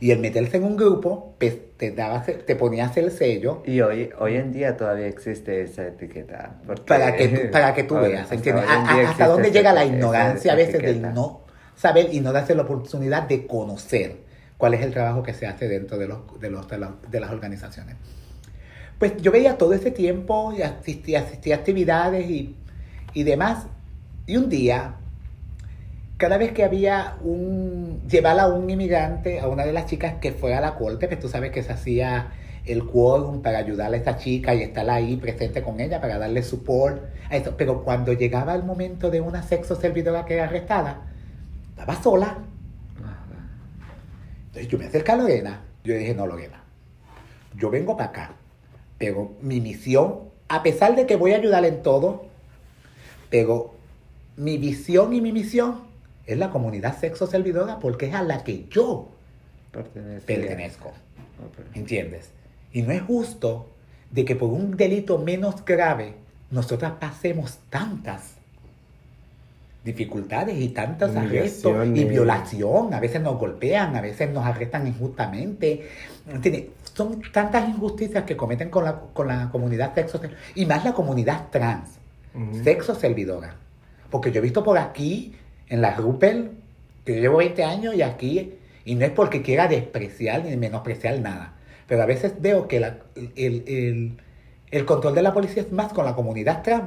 Y 0.00 0.12
el 0.12 0.18
meterse 0.18 0.56
en 0.56 0.64
un 0.64 0.76
grupo, 0.76 1.34
pues, 1.38 1.58
te, 1.76 1.90
daba, 1.90 2.22
te 2.24 2.56
ponías 2.56 2.96
el 2.96 3.10
sello 3.10 3.62
Y 3.66 3.80
hoy, 3.82 4.08
hoy 4.18 4.36
en 4.36 4.50
día 4.52 4.76
todavía 4.76 5.06
existe 5.06 5.60
esa 5.62 5.86
etiqueta. 5.88 6.56
porque- 6.66 6.82
para 6.84 7.14
que 7.16 7.28
tú, 7.28 7.40
para 7.52 7.74
que 7.74 7.82
tú 7.84 7.94
veas, 7.96 8.30
hasta 9.10 9.26
dónde 9.28 9.50
llega 9.50 9.72
la 9.74 9.84
ignorancia 9.84 10.52
a 10.52 10.56
veces 10.56 10.80
de 10.80 10.90
etiqueta. 10.90 11.10
no 11.12 11.42
saber 11.76 12.08
y 12.12 12.20
no 12.20 12.32
darse 12.32 12.54
la 12.54 12.62
oportunidad 12.62 13.22
de 13.28 13.46
conocer 13.46 14.16
cuál 14.58 14.74
es 14.74 14.82
el 14.82 14.90
trabajo 14.92 15.22
que 15.22 15.32
se 15.34 15.46
hace 15.46 15.68
dentro 15.68 15.96
de, 15.98 16.08
los, 16.08 16.40
de, 16.40 16.50
los, 16.50 16.66
de, 16.68 16.78
la- 16.78 16.94
de 17.10 17.20
las 17.20 17.30
organizaciones. 17.30 17.96
Pues 18.98 19.16
yo 19.22 19.32
veía 19.32 19.56
todo 19.56 19.72
ese 19.72 19.90
tiempo 19.90 20.52
y 20.56 20.62
asistí, 20.62 21.14
asistí 21.14 21.52
a 21.52 21.56
actividades 21.56 22.28
y, 22.28 22.54
y 23.14 23.22
demás. 23.22 23.66
Y 24.26 24.36
un 24.36 24.48
día, 24.50 24.94
cada 26.20 26.36
vez 26.36 26.52
que 26.52 26.64
había 26.64 27.16
un, 27.22 28.02
llevar 28.06 28.38
a 28.38 28.46
un 28.46 28.68
inmigrante, 28.68 29.40
a 29.40 29.48
una 29.48 29.64
de 29.64 29.72
las 29.72 29.86
chicas 29.86 30.16
que 30.20 30.32
fue 30.32 30.54
a 30.54 30.60
la 30.60 30.74
corte, 30.74 31.08
pues 31.08 31.18
tú 31.18 31.28
sabes 31.28 31.50
que 31.50 31.62
se 31.62 31.72
hacía 31.72 32.34
el 32.66 32.84
quórum 32.84 33.40
para 33.40 33.56
ayudar 33.56 33.94
a 33.94 33.96
esa 33.96 34.18
chica 34.18 34.54
y 34.54 34.62
estar 34.62 34.88
ahí 34.90 35.16
presente 35.16 35.62
con 35.62 35.80
ella 35.80 35.98
para 35.98 36.18
darle 36.18 36.42
support 36.42 37.02
a 37.30 37.36
eso. 37.38 37.54
Pero 37.56 37.82
cuando 37.84 38.12
llegaba 38.12 38.54
el 38.54 38.64
momento 38.64 39.10
de 39.10 39.22
una 39.22 39.42
sexo 39.42 39.76
servidora 39.76 40.26
que 40.26 40.34
era 40.34 40.44
arrestada, 40.44 41.06
estaba 41.70 41.94
sola. 42.02 42.36
Entonces 44.48 44.68
yo 44.68 44.76
me 44.76 44.84
acerqué 44.84 45.12
a 45.12 45.16
Lorena. 45.16 45.62
Yo 45.84 45.94
dije, 45.94 46.14
no, 46.14 46.26
Lorena, 46.26 46.62
yo 47.56 47.70
vengo 47.70 47.96
para 47.96 48.10
acá. 48.10 48.30
Pero 48.98 49.36
mi 49.40 49.62
misión, 49.62 50.28
a 50.50 50.62
pesar 50.62 50.96
de 50.96 51.06
que 51.06 51.16
voy 51.16 51.32
a 51.32 51.36
ayudar 51.36 51.64
en 51.64 51.82
todo, 51.82 52.26
pero 53.30 53.72
mi 54.36 54.58
visión 54.58 55.14
y 55.14 55.22
mi 55.22 55.32
misión 55.32 55.88
es 56.34 56.38
la 56.38 56.50
comunidad 56.50 56.98
sexo 56.98 57.26
servidora 57.26 57.78
porque 57.78 58.06
es 58.06 58.14
a 58.14 58.22
la 58.22 58.44
que 58.44 58.66
yo 58.70 59.08
pertenezco. 60.26 60.88
Ok. 60.88 61.74
¿Entiendes? 61.74 62.30
Y 62.72 62.82
no 62.82 62.92
es 62.92 63.02
justo 63.02 63.68
de 64.10 64.24
que 64.24 64.36
por 64.36 64.50
un 64.50 64.76
delito 64.76 65.18
menos 65.18 65.64
grave 65.64 66.14
nosotras 66.50 66.92
pasemos 66.98 67.58
tantas 67.70 68.34
dificultades 69.84 70.60
y 70.60 70.68
tantos 70.68 71.16
arrestos 71.16 71.86
y 71.94 72.04
violación. 72.04 72.92
A 72.92 73.00
veces 73.00 73.22
nos 73.22 73.38
golpean, 73.38 73.96
a 73.96 74.00
veces 74.00 74.30
nos 74.30 74.44
arrestan 74.44 74.86
injustamente. 74.86 75.88
¿Entiendes? 76.28 76.66
Son 76.94 77.22
tantas 77.32 77.68
injusticias 77.68 78.24
que 78.24 78.36
cometen 78.36 78.68
con 78.68 78.84
la, 78.84 79.00
con 79.12 79.28
la 79.28 79.48
comunidad 79.50 79.94
sexo 79.94 80.20
y 80.54 80.66
más 80.66 80.84
la 80.84 80.92
comunidad 80.92 81.46
trans, 81.50 81.88
sexo 82.62 82.94
servidora. 82.94 83.54
Porque 84.10 84.32
yo 84.32 84.40
he 84.40 84.42
visto 84.42 84.62
por 84.62 84.76
aquí, 84.76 85.34
en 85.70 85.80
la 85.80 85.94
Rupel, 85.94 86.50
que 87.06 87.14
yo 87.14 87.20
llevo 87.22 87.38
20 87.38 87.64
años 87.64 87.94
y 87.94 88.02
aquí, 88.02 88.52
y 88.84 88.94
no 88.96 89.04
es 89.06 89.10
porque 89.12 89.40
quiera 89.40 89.66
despreciar 89.68 90.44
ni 90.44 90.56
menospreciar 90.56 91.18
nada, 91.20 91.54
pero 91.86 92.02
a 92.02 92.06
veces 92.06 92.34
veo 92.40 92.68
que 92.68 92.80
la- 92.80 92.98
el, 93.36 93.64
el- 93.66 94.12
el 94.70 94.84
control 94.84 95.14
de 95.14 95.22
la 95.22 95.32
policía 95.32 95.62
es 95.62 95.72
más 95.72 95.92
con 95.92 96.04
la 96.04 96.14
comunidad 96.14 96.62
trans 96.62 96.84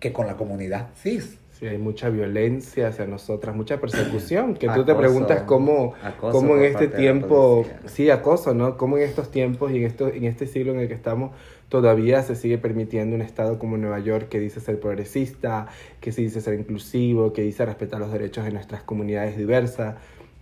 que 0.00 0.12
con 0.12 0.26
la 0.26 0.36
comunidad 0.36 0.88
cis. 1.02 1.38
Sí, 1.58 1.66
hay 1.66 1.78
mucha 1.78 2.10
violencia 2.10 2.88
hacia 2.88 3.06
nosotras, 3.06 3.56
mucha 3.56 3.80
persecución, 3.80 4.54
que 4.54 4.66
tú 4.68 4.84
te 4.84 4.92
preguntas 4.98 5.38
cómo, 5.46 5.94
cómo 6.32 6.56
en 6.56 6.64
este 6.64 6.84
tiempo, 7.00 7.62
sí, 7.88 8.10
acoso, 8.10 8.52
¿no? 8.54 8.76
Cómo 8.76 8.98
en 8.98 9.04
estos 9.04 9.30
tiempos 9.30 9.72
y 9.72 9.78
en, 9.78 9.84
esto, 9.84 10.08
en 10.08 10.24
este 10.24 10.46
siglo 10.46 10.72
en 10.72 10.80
el 10.80 10.88
que 10.88 10.92
estamos 10.94 11.30
todavía 11.68 12.22
se 12.22 12.36
sigue 12.36 12.58
permitiendo 12.58 13.16
un 13.16 13.22
estado 13.22 13.58
como 13.58 13.76
Nueva 13.76 13.98
York 13.98 14.28
que 14.28 14.40
dice 14.40 14.60
ser 14.60 14.78
progresista, 14.80 15.66
que 16.00 16.12
se 16.12 16.22
dice 16.22 16.40
ser 16.40 16.58
inclusivo, 16.58 17.32
que 17.32 17.42
dice 17.42 17.64
respetar 17.66 18.00
los 18.00 18.12
derechos 18.12 18.44
de 18.44 18.52
nuestras 18.52 18.82
comunidades 18.82 19.36
diversas. 19.36 19.96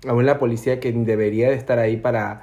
Aún 0.07 0.27
la 0.27 0.39
policía 0.39 0.81
que 0.81 0.93
debería 0.93 1.49
de 1.49 1.57
estar 1.57 1.79
ahí 1.79 1.97
para 1.97 2.43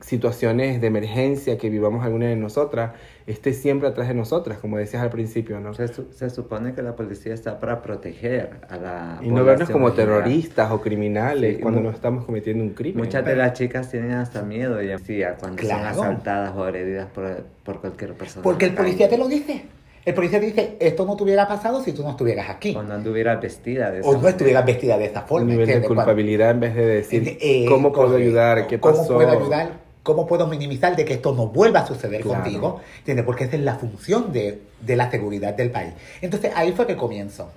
situaciones 0.00 0.80
de 0.80 0.86
emergencia 0.86 1.58
que 1.58 1.70
vivamos 1.70 2.04
alguna 2.04 2.26
de 2.26 2.36
nosotras, 2.36 2.92
esté 3.28 3.52
siempre 3.52 3.88
atrás 3.88 4.08
de 4.08 4.14
nosotras, 4.14 4.58
como 4.58 4.78
decías 4.78 5.02
al 5.02 5.10
principio, 5.10 5.60
¿no? 5.60 5.74
Se, 5.74 5.86
su- 5.88 6.10
se 6.12 6.30
supone 6.30 6.72
que 6.72 6.82
la 6.82 6.96
policía 6.96 7.34
está 7.34 7.60
para 7.60 7.82
proteger 7.82 8.50
a 8.68 8.76
la 8.78 9.18
Y 9.22 9.28
no 9.28 9.44
vernos 9.44 9.68
como 9.70 9.90
general. 9.90 10.22
terroristas 10.22 10.70
o 10.72 10.80
criminales 10.80 11.56
Sí, 11.56 11.62
cuando 11.62 11.80
no 11.80 11.90
estamos 11.90 12.24
cometiendo 12.24 12.64
un 12.64 12.70
crimen. 12.70 13.04
Muchas 13.04 13.24
de 13.24 13.36
las 13.36 13.52
chicas 13.52 13.90
tienen 13.90 14.12
hasta 14.12 14.42
miedo 14.42 14.82
y 14.82 14.88
policía 14.88 15.36
cuando 15.38 15.58
Claro. 15.58 15.94
son 15.94 16.04
asaltadas 16.06 16.56
o 16.56 16.64
agredidas 16.64 17.06
por, 17.14 17.44
por 17.64 17.80
cualquier 17.80 18.14
persona. 18.14 18.42
Porque 18.42 18.64
el 18.64 18.74
policía 18.74 19.08
te 19.08 19.18
lo 19.18 19.28
dice. 19.28 19.62
El 20.04 20.14
policía 20.14 20.40
dice, 20.40 20.78
esto 20.80 21.04
no 21.04 21.14
te 21.16 21.24
hubiera 21.24 21.46
pasado 21.46 21.82
si 21.82 21.92
tú 21.92 22.02
no 22.02 22.10
estuvieras 22.12 22.48
aquí. 22.48 22.74
O 22.74 22.82
no 22.82 22.94
anduvieras 22.94 23.42
vestida 23.42 23.90
de 23.90 24.00
esa 24.00 24.08
O 24.08 24.16
no 24.16 24.26
estuvieras 24.26 24.64
vestida 24.64 24.96
de 24.96 25.04
esa 25.04 25.20
Un 25.20 25.26
forma. 25.26 25.50
nivel 25.50 25.66
de 25.66 25.82
culpabilidad 25.86 26.52
en 26.52 26.60
vez 26.60 26.74
de 26.74 26.86
decir 26.86 27.36
Eh, 27.42 27.66
cómo 27.68 27.92
puedo 27.92 28.06
correcto. 28.08 28.24
ayudar, 28.26 28.66
qué 28.68 28.78
pasó. 28.78 29.06
¿Cómo 29.06 29.18
puedo 29.18 29.30
ayudar? 29.32 29.87
¿Cómo 30.08 30.26
puedo 30.26 30.46
minimizar 30.46 30.96
de 30.96 31.04
que 31.04 31.12
esto 31.12 31.34
no 31.34 31.48
vuelva 31.48 31.80
a 31.80 31.86
suceder 31.86 32.22
Claro. 32.22 32.42
contigo? 32.42 32.80
¿Entiendes? 33.00 33.26
Porque 33.26 33.44
esa 33.44 33.56
es 33.56 33.62
la 33.62 33.74
función 33.74 34.32
de, 34.32 34.62
de 34.80 34.96
la 34.96 35.10
seguridad 35.10 35.52
del 35.52 35.70
país. 35.70 35.92
Entonces 36.22 36.50
ahí 36.56 36.72
fue 36.72 36.86
que 36.86 36.96
comienzo. 36.96 37.50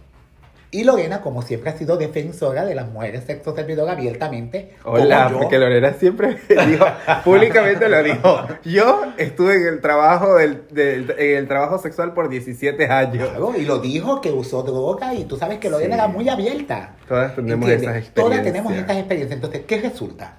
Y 0.74 0.84
Lorena, 0.84 1.22
como 1.22 1.41
siempre, 1.41 1.70
ha 1.70 1.78
sido 1.78 1.95
defensora 1.97 2.66
de 2.66 2.76
las 2.76 2.89
mujeres 2.89 3.24
sexo 3.26 3.56
servidoras 3.56 3.97
abiertamente. 3.97 4.72
Hola, 4.86 5.30
porque 5.34 5.58
Lorena 5.60 5.93
siempre 5.93 6.38
dijo, 6.68 6.86
públicamente 7.24 7.88
lo 7.88 8.04
dijo. 8.04 8.41
Yo 8.66 9.02
estuve 9.18 9.56
en 9.56 9.68
el 9.68 9.80
trabajo 9.82 10.36
del, 10.36 10.64
del- 10.72 11.14
en 11.18 11.38
el 11.38 11.47
trabajo 11.47 11.78
sexual 11.78 12.14
por 12.14 12.28
17 12.30 12.86
años. 12.88 13.30
Claro, 13.30 13.54
y 13.58 13.64
lo 13.66 13.80
dijo 13.80 14.20
que 14.22 14.32
usó 14.32 14.64
droga 14.64 15.14
y 15.14 15.24
tú 15.26 15.38
sabes 15.38 15.60
que 15.60 15.70
Lorena 15.70 15.95
Sí. 15.95 15.99
era 16.02 16.08
muy 16.10 16.28
abierta. 16.30 16.95
Todas 17.08 17.34
tenemos 17.36 17.70
¿Entiendes? 17.70 17.82
esas 17.89 17.95
experiencias. 17.97 18.14
Todas 18.14 18.43
tenemos 18.43 18.74
estas 18.74 18.97
experiencias. 18.97 19.36
Entonces, 19.38 19.62
¿qué 19.68 19.78
resulta? 19.82 20.38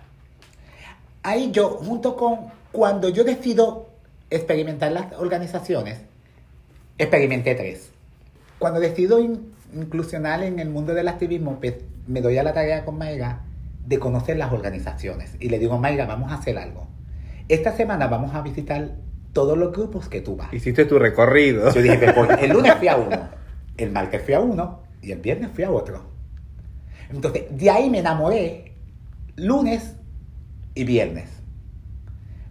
Ahí 1.22 1.50
yo, 1.52 1.70
junto 1.70 2.16
con 2.16 2.38
cuando 2.72 3.08
yo 3.08 3.24
decido 3.24 3.90
experimentar 4.30 4.92
las 4.92 5.12
organizaciones, 5.18 5.98
experimenté 6.98 7.54
tres. 7.54 7.90
Cuando 8.58 8.80
decido 8.80 9.18
in- 9.20 9.52
inclusionar 9.74 10.42
en 10.42 10.58
el 10.58 10.68
mundo 10.70 10.94
del 10.94 11.08
activismo, 11.08 11.58
pues, 11.60 11.74
me 12.06 12.20
doy 12.20 12.38
a 12.38 12.42
la 12.42 12.52
tarea 12.52 12.84
con 12.84 12.98
Mayra 12.98 13.42
de 13.86 13.98
conocer 13.98 14.36
las 14.36 14.52
organizaciones. 14.52 15.36
Y 15.40 15.48
le 15.48 15.58
digo, 15.58 15.78
Mayra, 15.78 16.06
vamos 16.06 16.32
a 16.32 16.36
hacer 16.36 16.58
algo. 16.58 16.86
Esta 17.48 17.72
semana 17.76 18.06
vamos 18.06 18.34
a 18.34 18.40
visitar 18.42 18.92
todos 19.32 19.56
los 19.58 19.72
grupos 19.72 20.08
que 20.08 20.20
tú 20.20 20.36
vas. 20.36 20.52
Hiciste 20.52 20.84
tu 20.84 20.98
recorrido. 20.98 21.72
Yo 21.72 21.82
dije, 21.82 22.12
pues, 22.12 22.30
el 22.40 22.50
lunes 22.52 22.74
fui 22.76 22.88
a 22.88 22.96
uno, 22.96 23.28
el 23.76 23.90
martes 23.90 24.22
fui 24.22 24.34
a 24.34 24.40
uno 24.40 24.80
y 25.02 25.12
el 25.12 25.20
viernes 25.20 25.50
fui 25.54 25.64
a 25.64 25.70
otro. 25.70 26.02
Entonces, 27.10 27.44
de 27.50 27.70
ahí 27.70 27.90
me 27.90 27.98
enamoré 27.98 28.72
lunes 29.36 29.96
y 30.74 30.84
viernes. 30.84 31.28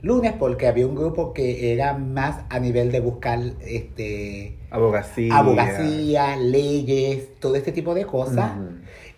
Lunes 0.03 0.34
porque 0.39 0.65
había 0.67 0.88
un 0.88 0.95
grupo 0.95 1.32
que 1.32 1.74
era 1.74 1.93
más 1.93 2.41
a 2.49 2.59
nivel 2.59 2.91
de 2.91 2.99
buscar 3.01 3.39
este, 3.63 4.57
Abogacía. 4.72 5.38
abogacía, 5.38 6.36
leyes, 6.38 7.39
todo 7.39 7.55
este 7.55 7.72
tipo 7.72 7.93
de 7.93 8.05
cosas. 8.05 8.51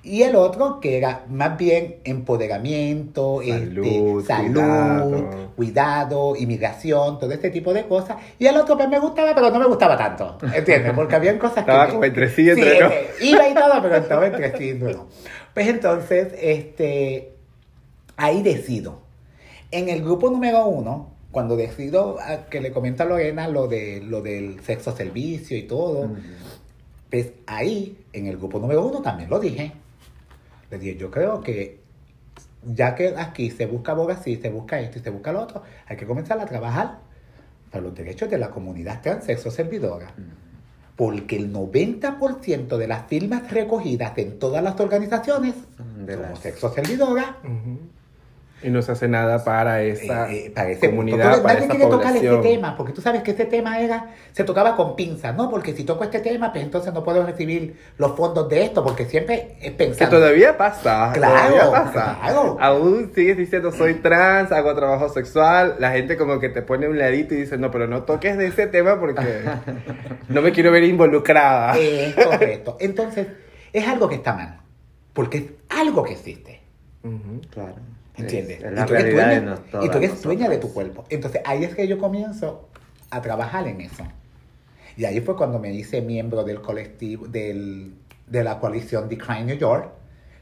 Y 0.06 0.24
el 0.24 0.36
otro 0.36 0.82
que 0.82 0.98
era 0.98 1.24
más 1.30 1.58
bien 1.58 2.00
empoderamiento, 2.04 3.40
Salud, 3.48 3.86
este, 3.86 4.28
salud, 4.28 4.54
cuidado. 4.54 5.52
cuidado. 5.56 6.36
inmigración, 6.36 7.18
todo 7.18 7.32
este 7.32 7.50
tipo 7.50 7.74
de 7.74 7.86
cosas. 7.88 8.18
Y 8.38 8.46
el 8.48 8.58
otro 8.58 8.76
pues 8.76 8.90
me 8.90 9.00
gustaba, 9.00 9.34
pero 9.34 9.50
no 9.52 9.60
me 9.60 9.68
gustaba 9.68 9.98
tanto. 9.98 10.38
¿Entiendes? 10.54 10.92
Porque 10.96 11.16
habían 11.16 11.38
cosas 11.40 11.60
Estaba 11.60 11.86
que... 11.86 11.94
como 11.94 12.04
entre 12.04 12.30
sí 12.30 12.50
entre 12.50 12.72
Sí, 12.74 12.80
no. 12.82 12.88
eh, 12.90 13.08
Iba 13.22 13.48
y 13.48 13.54
todo, 13.54 13.82
pero 13.82 13.96
estaba 13.96 14.28
entre 14.28 14.58
sí 14.58 14.74
no. 14.78 15.08
Pues 15.54 15.68
entonces, 15.70 16.34
este, 16.42 17.33
ahí 18.18 18.42
decido. 18.44 19.00
En 19.72 19.90
el 19.90 20.04
grupo 20.04 20.30
número 20.30 20.66
uno, 20.68 21.12
cuando 21.32 21.56
decido 21.56 22.18
a- 22.22 22.46
que 22.46 22.62
le 22.62 22.72
comento 22.72 23.04
a 23.04 23.06
Lorena 23.08 23.48
lo, 23.48 23.68
de, 23.68 24.02
lo 24.02 24.22
del 24.22 24.60
sexo 24.62 24.96
servicio 24.96 25.58
y 25.58 25.64
todo, 25.64 26.12
pues 27.10 27.32
ahí, 27.48 27.98
en 28.14 28.28
el 28.28 28.38
grupo 28.38 28.60
número 28.60 28.86
uno, 28.86 29.02
también 29.02 29.30
lo 29.30 29.40
dije. 29.40 29.72
Le 30.70 30.78
dije, 30.80 30.96
yo 30.98 31.10
creo 31.12 31.42
que 31.42 31.80
ya 32.66 32.96
que 32.96 33.14
aquí 33.18 33.52
se 33.52 33.66
busca 33.66 33.92
abogacía, 33.92 34.40
se 34.42 34.50
busca 34.50 34.80
esto 34.80 35.00
y 35.00 35.02
se 35.02 35.10
busca 35.10 35.32
lo 35.34 35.42
otro, 35.42 35.64
hay 35.88 35.98
que 35.98 36.06
comenzar 36.08 36.40
a 36.40 36.46
trabajar 36.46 37.00
para 37.72 37.84
los 37.84 37.94
derechos 37.96 38.30
de 38.30 38.38
la 38.38 38.50
comunidad 38.52 39.02
trans 39.02 39.26
sexo 39.26 39.52
servidora. 39.52 40.14
Porque 40.96 41.36
el 41.36 41.52
90% 41.52 42.78
de 42.78 42.88
las 42.88 43.08
firmas 43.08 43.52
recogidas 43.52 44.16
en 44.18 44.38
todas 44.38 44.64
las 44.64 44.80
organizaciones 44.80 45.56
de 46.06 46.14
son 46.14 46.22
las- 46.22 46.40
sexo 46.40 46.72
servidora. 46.72 47.38
Y 48.64 48.70
no 48.70 48.82
se 48.82 48.94
hace 48.94 49.08
nada 49.08 49.44
para 49.44 49.82
esa 49.84 50.32
Eh, 50.32 50.46
eh, 50.46 50.52
para 50.52 50.70
punto. 50.70 50.88
comunidad, 50.88 51.42
para 51.44 51.56
nadie 51.56 51.68
quiere 51.70 51.86
tocar 51.88 52.16
ese 52.16 52.38
tema, 52.38 52.78
porque 52.78 52.94
tú 52.94 53.02
sabes 53.02 53.22
que 53.24 53.32
ese 53.32 53.46
tema 53.46 53.80
era, 53.82 54.12
se 54.32 54.44
tocaba 54.44 54.76
con 54.76 54.96
pinzas, 54.96 55.36
¿no? 55.36 55.50
Porque 55.50 55.74
si 55.74 55.84
toco 55.84 56.04
este 56.06 56.20
tema, 56.22 56.52
pues 56.52 56.64
entonces 56.64 56.94
no 56.94 57.04
puedo 57.04 57.26
recibir 57.26 57.76
los 57.98 58.16
fondos 58.16 58.48
de 58.50 58.64
esto, 58.64 58.84
porque 58.84 59.06
siempre 59.06 59.56
es 59.60 59.72
Que 59.72 59.72
pensando. 59.72 60.18
todavía 60.18 60.58
pasa. 60.58 61.12
Claro, 61.14 61.56
todavía 61.56 61.72
pasa. 61.72 62.18
claro. 62.22 62.58
Aún 62.60 63.12
sigues 63.14 63.38
diciendo 63.38 63.72
soy 63.72 63.96
trans, 63.96 64.52
hago 64.52 64.74
trabajo 64.76 65.10
sexual. 65.10 65.76
La 65.80 65.92
gente 65.92 66.16
como 66.18 66.40
que 66.40 66.50
te 66.50 66.62
pone 66.62 66.88
un 66.88 66.98
ladito 66.98 67.34
y 67.34 67.38
dice, 67.40 67.58
no, 67.58 67.70
pero 67.70 67.88
no 67.88 68.04
toques 68.04 68.38
de 68.38 68.48
ese 68.48 68.68
tema 68.68 69.00
porque 69.00 69.44
no 70.30 70.42
me 70.42 70.52
quiero 70.52 70.72
ver 70.72 70.84
involucrada. 70.86 71.78
Es 71.78 72.16
correcto. 72.16 72.78
Entonces, 72.80 73.28
es 73.74 73.88
algo 73.88 74.08
que 74.08 74.16
está 74.16 74.34
mal, 74.34 74.60
porque 75.14 75.38
es 75.38 75.44
algo 75.70 76.04
que 76.04 76.14
existe. 76.14 76.62
Claro. 77.52 77.76
¿Entiendes? 78.18 78.60
Es, 78.64 78.66
es 78.66 78.72
Y 78.72 78.86
tú 78.86 78.94
eres 78.94 79.04
realidad 79.14 79.30
de 79.30 79.36
dueña- 79.40 79.50
nosotros. 79.52 79.86
Y 79.86 79.90
tú 79.90 79.98
eres 79.98 80.22
dueña 80.22 80.50
de 80.50 80.58
tu 80.58 80.74
cuerpo. 80.74 81.04
Entonces 81.10 81.42
ahí 81.46 81.64
es 81.64 81.76
que 81.76 81.88
yo 81.88 81.98
comienzo 81.98 82.70
a 83.10 83.22
trabajar 83.22 83.68
en 83.68 83.82
eso. 83.82 84.04
Y 84.98 85.06
ahí 85.06 85.20
fue 85.22 85.36
cuando 85.36 85.58
me 85.60 85.74
hice 85.74 86.02
miembro 86.02 86.44
del 86.44 86.62
colectivo, 86.62 87.28
del, 87.28 87.94
de 88.28 88.44
la 88.44 88.60
coalición 88.60 89.10
Decline 89.10 89.46
New 89.46 89.58
York, 89.58 89.90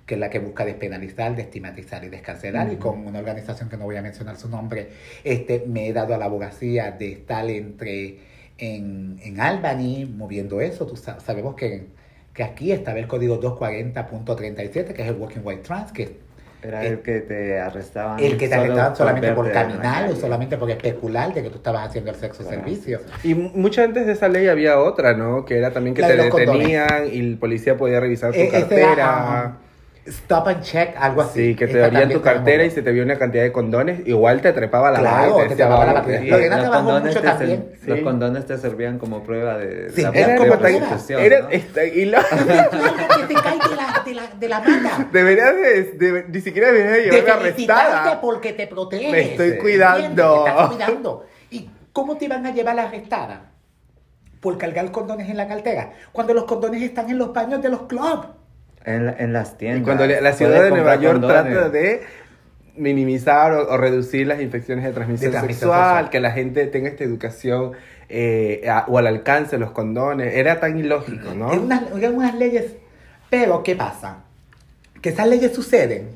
que 0.05 0.15
es 0.15 0.19
la 0.19 0.29
que 0.29 0.39
busca 0.39 0.65
despenalizar, 0.65 1.33
destigmatizar 1.35 2.03
y 2.03 2.09
descarcelar. 2.09 2.71
Y 2.73 2.75
con 2.75 3.07
una 3.07 3.19
organización 3.19 3.69
que 3.69 3.77
no 3.77 3.85
voy 3.85 3.95
a 3.95 4.01
mencionar 4.01 4.35
su 4.35 4.49
nombre, 4.49 4.89
este, 5.23 5.63
me 5.67 5.87
he 5.87 5.93
dado 5.93 6.13
a 6.13 6.17
la 6.17 6.25
abogacía 6.25 6.91
de 6.91 7.13
estar 7.13 7.49
entre 7.49 8.19
en, 8.57 9.17
en 9.23 9.39
Albany 9.39 10.05
moviendo 10.05 10.59
eso. 10.59 10.85
Tú 10.85 10.97
sa- 10.97 11.21
sabemos 11.21 11.55
que, 11.55 11.87
que 12.33 12.43
aquí 12.43 12.73
estaba 12.73 12.99
el 12.99 13.07
código 13.07 13.39
240.37, 13.39 14.93
que 14.93 15.01
es 15.01 15.07
el 15.07 15.15
Working 15.15 15.41
White 15.45 15.61
Trans, 15.63 15.91
que 15.93 16.17
Era 16.63 16.81
el- 16.85 16.93
el 16.93 16.99
que 17.01 17.19
te 17.21 17.59
arrestaban. 17.59 18.19
el 18.19 18.37
que 18.37 18.47
te 18.47 18.53
arrestaban 18.55 18.95
solamente 18.95 19.31
por 19.31 19.51
caminar 19.51 20.09
o 20.09 20.15
solamente 20.15 20.57
por 20.57 20.69
especular 20.69 21.33
de 21.33 21.43
que 21.43 21.49
tú 21.49 21.57
estabas 21.57 21.87
haciendo 21.89 22.11
el 22.11 22.17
sexo 22.17 22.43
Claro. 22.43 22.57
servicio. 22.61 22.99
Y 23.23 23.33
mu- 23.35 23.49
mucho 23.53 23.81
antes 23.83 24.05
de 24.05 24.11
esa 24.13 24.27
ley 24.27 24.47
había 24.47 24.79
otra, 24.79 25.13
¿no? 25.15 25.43
Que 25.45 25.57
era 25.57 25.71
también 25.71 25.95
que 25.95 26.01
La 26.01 26.07
te 26.09 26.13
de 26.13 26.23
los 26.23 26.27
condones. 26.29 26.53
detenían 26.67 27.07
y 27.11 27.19
el 27.19 27.37
policía 27.37 27.77
podía 27.77 27.99
revisar 27.99 28.31
tu 28.31 28.39
Eh, 28.39 28.49
cartera. 28.49 28.91
era, 28.93 29.57
stop 30.05 30.47
and 30.47 30.61
check, 30.63 30.95
algo 30.97 31.21
así. 31.21 31.49
Sí, 31.49 31.55
que 31.55 31.67
te 31.67 31.83
abrían 31.83 32.09
tu 32.09 32.21
cartera 32.21 32.63
y 32.65 32.71
se 32.71 32.81
te 32.81 32.91
vio 32.91 33.03
una 33.03 33.17
cantidad 33.19 33.43
de 33.43 33.51
condones, 33.51 34.05
igual 34.07 34.41
te 34.41 34.51
trepaba 34.51 34.89
la 34.91 34.99
Claro, 34.99 35.35
te 35.35 35.41
decía, 35.43 35.55
trepaba 35.57 35.85
la 35.85 35.93
"Vamos, 35.93 36.07
batería. 36.07 36.35
sí". 36.37 36.41
Los 36.41 36.49
trabajó 36.59 36.71
condones 36.85 37.03
mucho 37.07 37.21
te 37.21 37.27
también. 37.27 37.69
ser- 37.79 37.89
Los 37.89 37.97
Sí. 37.99 38.03
condones 38.03 38.45
te 38.45 38.57
servían 38.57 38.97
como 38.99 39.23
prueba 39.23 39.57
de 39.57 39.89
Sí, 39.91 40.01
la 40.01 40.09
era 40.09 40.35
como 40.37 40.49
como 40.49 40.61
tan... 40.61 40.75
Era, 41.19 41.39
¿no? 41.41 41.49
esta- 41.49 41.85
y 41.85 42.05
lo- 42.05 42.17
que 42.29 43.23
te 43.27 43.33
cae 43.35 43.59
de 43.69 43.75
la, 43.75 44.01
de 44.05 44.13
la, 44.15 44.27
de 44.39 44.49
la 44.49 44.59
mata. 44.59 45.07
deberías 45.11 45.55
de, 45.55 45.83
de- 45.93 46.25
ni 46.29 46.41
siquiera 46.41 46.67
deberías 46.71 46.93
de 46.93 47.01
De 47.03 47.11
llevarme 47.11 47.49
arrestada. 47.49 48.21
porque 48.21 48.53
te 48.53 48.67
proteges. 48.67 49.11
Me 49.11 49.21
estoy 49.31 49.57
cuidando. 49.57 50.43
Te 50.45 50.49
estás 50.49 50.67
cuidando. 50.69 51.25
¿Y 51.51 51.69
cómo 51.93 52.17
te 52.17 52.25
iban 52.25 52.45
a 52.45 52.51
llevar 52.51 52.75
la 52.75 52.83
arrestada? 52.83 53.51
Por 54.39 54.57
cargar 54.57 54.89
condones 54.91 55.29
en 55.29 55.37
la 55.37 55.47
cartera. 55.47 55.91
Cuando 56.11 56.33
los 56.33 56.45
condones 56.45 56.81
están 56.81 57.09
en 57.11 57.19
los 57.19 57.31
baños 57.33 57.61
de 57.61 57.69
los 57.69 57.83
clubs. 57.83 58.25
En, 58.85 59.13
en 59.19 59.33
las 59.33 59.53
Y 59.53 59.57
tiendas. 59.57 59.83
cuando 59.83 60.07
le- 60.07 60.21
la 60.21 60.33
ciudad 60.33 60.63
de 60.63 60.69
Nueva 60.71 60.95
York 60.95 61.19
condones. 61.21 61.53
trata 61.53 61.69
de 61.69 62.01
minimizar 62.75 63.51
o, 63.53 63.69
o 63.69 63.77
reducir 63.77 64.25
las 64.27 64.41
infecciones 64.41 64.85
de 64.85 64.91
transmisión, 64.91 65.31
De 65.31 65.37
transmisión 65.37 65.69
sexual, 65.69 65.87
sexual. 65.89 66.09
que 66.09 66.19
la 66.19 66.31
gente 66.31 66.65
tenga 66.67 66.89
esta 66.89 67.03
educación 67.03 67.73
eh, 68.09 68.63
a- 68.69 68.85
o 68.87 68.97
al 68.97 69.07
alcance 69.07 69.51
de 69.51 69.59
los 69.59 69.71
condones, 69.71 70.33
era 70.35 70.59
tan 70.59 70.77
ilógico, 70.77 71.33
¿no? 71.33 71.47
Eran 71.51 71.63
unas, 71.65 71.83
eran 71.97 72.15
unas 72.15 72.35
leyes. 72.35 72.73
Pero, 73.29 73.63
¿qué 73.63 73.75
pasa? 73.75 74.17
Que 75.01 75.09
esas 75.09 75.27
leyes 75.27 75.53
suceden. 75.53 76.09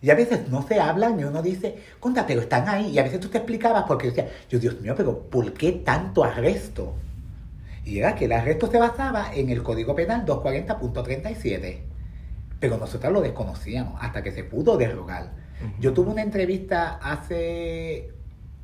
Y 0.00 0.10
a 0.10 0.14
veces 0.14 0.48
no 0.48 0.62
se 0.66 0.80
hablan 0.80 1.20
y 1.20 1.24
uno 1.24 1.42
dice, 1.42 1.76
conta, 2.00 2.26
pero 2.26 2.40
están 2.40 2.68
ahí. 2.68 2.90
Y 2.90 2.98
a 2.98 3.02
veces 3.04 3.20
tú 3.20 3.28
te 3.28 3.38
explicabas 3.38 3.84
porque 3.86 4.08
decía, 4.08 4.28
yo, 4.50 4.58
Dios 4.58 4.80
mío, 4.80 4.94
pero 4.96 5.18
¿por 5.18 5.52
qué 5.52 5.72
tanto 5.72 6.24
arresto? 6.24 6.94
Y 7.84 7.98
era 7.98 8.14
que 8.14 8.26
el 8.26 8.32
arresto 8.32 8.70
se 8.70 8.78
basaba 8.78 9.34
en 9.34 9.50
el 9.50 9.62
Código 9.62 9.94
Penal 9.94 10.24
240.37. 10.24 11.78
Pero 12.60 12.78
nosotros 12.78 13.12
lo 13.12 13.20
desconocíamos 13.20 13.98
hasta 14.00 14.22
que 14.22 14.30
se 14.30 14.44
pudo 14.44 14.76
derogar. 14.76 15.32
Yo 15.78 15.92
tuve 15.92 16.10
una 16.10 16.22
entrevista 16.22 16.98
hace, 17.02 18.10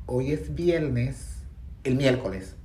hoy 0.05 0.33
es 0.33 0.53
viernes, 0.53 1.43
el 1.85 1.95
miércoles, 1.95 2.57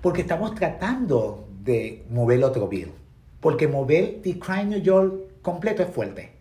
porque 0.00 0.20
estamos 0.20 0.54
tratando 0.54 1.48
de 1.62 2.04
mover 2.10 2.44
otro 2.44 2.68
bill. 2.68 2.92
Porque 3.40 3.66
mover 3.66 4.20
The 4.22 4.38
Crime 4.38 4.64
New 4.66 4.80
York 4.80 5.14
completo 5.42 5.82
es 5.82 5.88
fuerte. 5.88 6.32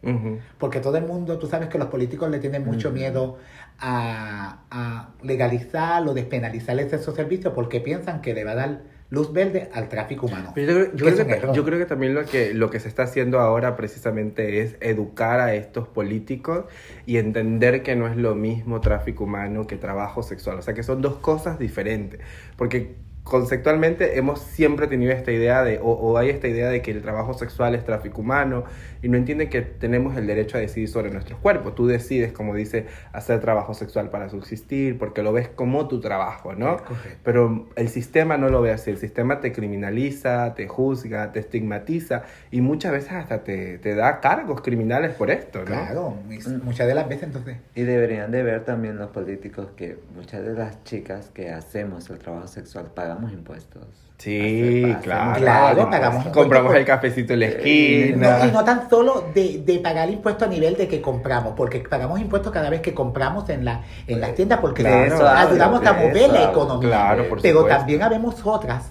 Porque 0.57 0.79
todo 0.79 0.97
el 0.97 1.05
mundo, 1.05 1.39
tú 1.39 1.47
sabes 1.47 1.69
que 1.69 1.77
los 1.77 1.87
políticos 1.87 2.29
le 2.29 2.39
tienen 2.39 2.63
mucho 2.65 2.91
miedo 2.91 3.37
a, 3.79 4.59
a 4.69 5.09
legalizar 5.23 6.07
o 6.07 6.13
despenalizar 6.13 6.79
el 6.79 6.89
sexo 6.89 7.15
servicio 7.15 7.53
porque 7.53 7.79
piensan 7.79 8.21
que 8.21 8.33
le 8.33 8.43
va 8.43 8.51
a 8.51 8.55
dar 8.55 8.81
luz 9.09 9.33
verde 9.33 9.69
al 9.73 9.89
tráfico 9.89 10.27
humano. 10.27 10.51
Pero 10.53 10.71
yo, 10.71 10.79
creo- 10.79 10.95
yo 10.95 11.27
Que 11.27 11.37
creo 11.37 11.53
yo 11.53 11.65
creo 11.65 11.79
que 11.79 11.85
también 11.85 12.13
lo 12.13 12.25
que, 12.25 12.53
lo 12.53 12.69
que 12.69 12.79
se 12.79 12.87
está 12.87 13.03
haciendo 13.03 13.39
ahora 13.39 13.75
precisamente 13.75 14.61
es 14.61 14.75
educar 14.81 15.39
a 15.39 15.55
estos 15.55 15.87
políticos 15.87 16.65
y 17.05 17.17
entender 17.17 17.81
que 17.81 17.95
no 17.95 18.07
es 18.07 18.15
lo 18.15 18.35
mismo 18.35 18.81
tráfico 18.81 19.23
humano 19.23 19.65
que 19.65 19.77
trabajo 19.77 20.21
sexual. 20.21 20.59
O 20.59 20.61
sea, 20.61 20.73
que 20.75 20.83
son 20.83 21.01
dos 21.01 21.15
cosas 21.17 21.57
diferentes. 21.57 22.19
Porque 22.55 22.95
conceptualmente 23.29 24.17
hemos 24.17 24.41
siempre 24.41 24.87
tenido 24.87 25.11
esta 25.11 25.31
idea 25.31 25.63
de, 25.63 25.79
o, 25.79 25.91
o, 25.91 26.17
hay 26.17 26.29
esta 26.29 26.47
idea 26.47 26.69
de 26.69 26.81
que 26.81 26.91
el 26.91 27.01
trabajo 27.01 27.33
sexual 27.33 27.75
es 27.75 27.85
tráfico 27.85 28.21
humano 28.21 28.65
y 29.01 29.07
no 29.07 29.17
entienden 29.17 29.49
que 29.49 29.61
tenemos 29.61 30.17
el 30.17 30.27
derecho 30.27 30.57
a 30.57 30.59
decidir 30.59 30.89
sobre 30.89 31.11
nuestros 31.11 31.39
cuerpos. 31.39 31.75
Tú 31.75 31.87
decides, 31.87 32.33
como 32.33 32.53
dice, 32.55 32.87
hacer 33.13 33.39
trabajo 33.39 33.73
sexual 33.73 34.09
para 34.09 34.29
subsistir 34.29 34.97
porque 34.97 35.23
lo 35.23 35.31
ves 35.31 35.47
como 35.47 35.87
tu 35.87 36.01
trabajo, 36.01 36.53
¿no? 36.53 36.77
Correcto. 36.77 37.19
Pero 37.23 37.69
el 37.75 37.89
sistema 37.89 38.37
no 38.37 38.49
lo 38.49 38.61
ve 38.61 38.71
así. 38.71 38.89
El 38.89 38.97
sistema 38.97 39.39
te 39.39 39.51
criminaliza, 39.51 40.53
te 40.55 40.67
juzga, 40.67 41.31
te 41.31 41.39
estigmatiza 41.39 42.23
y 42.51 42.61
muchas 42.61 42.91
veces 42.91 43.11
hasta 43.13 43.43
te, 43.43 43.77
te 43.77 43.95
da 43.95 44.19
cargos 44.19 44.61
criminales 44.61 45.15
por 45.15 45.31
esto, 45.31 45.59
¿no? 45.59 45.65
Claro, 45.65 46.17
muchas 46.63 46.87
de 46.87 46.95
las 46.95 47.07
veces 47.07 47.23
entonces. 47.23 47.57
Y 47.75 47.83
deberían 47.83 48.31
de 48.31 48.43
ver 48.43 48.65
también 48.65 48.97
los 48.97 49.11
políticos 49.11 49.69
que 49.75 49.97
muchas 50.15 50.43
de 50.43 50.53
las 50.53 50.83
chicas 50.83 51.29
que 51.33 51.51
hacemos 51.51 52.09
el 52.09 52.17
trabajo 52.17 52.47
sexual 52.47 52.91
pagamos 53.19 53.31
impuestos. 53.33 53.83
Sí, 54.17 54.95
claro. 55.01 55.39
Claro, 55.39 55.89
pagamos 55.89 56.25
Compramos 56.25 56.71
impuestos. 56.71 56.75
el 56.75 56.85
cafecito 56.85 57.33
en 57.33 57.39
la 57.39 57.45
No, 57.47 57.53
esquina. 57.53 58.47
y 58.47 58.51
no 58.51 58.63
tan 58.65 58.89
solo 58.89 59.25
de, 59.33 59.63
de 59.65 59.79
pagar 59.79 60.09
impuestos 60.09 60.45
a 60.47 60.51
nivel 60.51 60.75
de 60.75 60.87
que 60.89 61.01
compramos, 61.01 61.53
porque 61.55 61.79
pagamos 61.79 62.19
impuestos 62.19 62.51
cada 62.51 62.69
vez 62.69 62.81
que 62.81 62.93
compramos 62.93 63.47
en, 63.49 63.63
la, 63.63 63.81
en 64.07 64.19
las 64.19 64.35
tiendas, 64.35 64.59
porque 64.59 64.81
eso 64.81 65.25
hablo, 65.25 65.51
ayudamos 65.51 65.85
a 65.85 65.93
mover 65.93 66.17
eso 66.17 66.33
la 66.33 66.43
economía. 66.51 66.89
Claro, 66.89 67.29
por 67.29 67.41
Pero 67.41 67.59
supuesto. 67.59 67.77
también 67.79 68.03
habemos 68.03 68.35
otras 68.45 68.89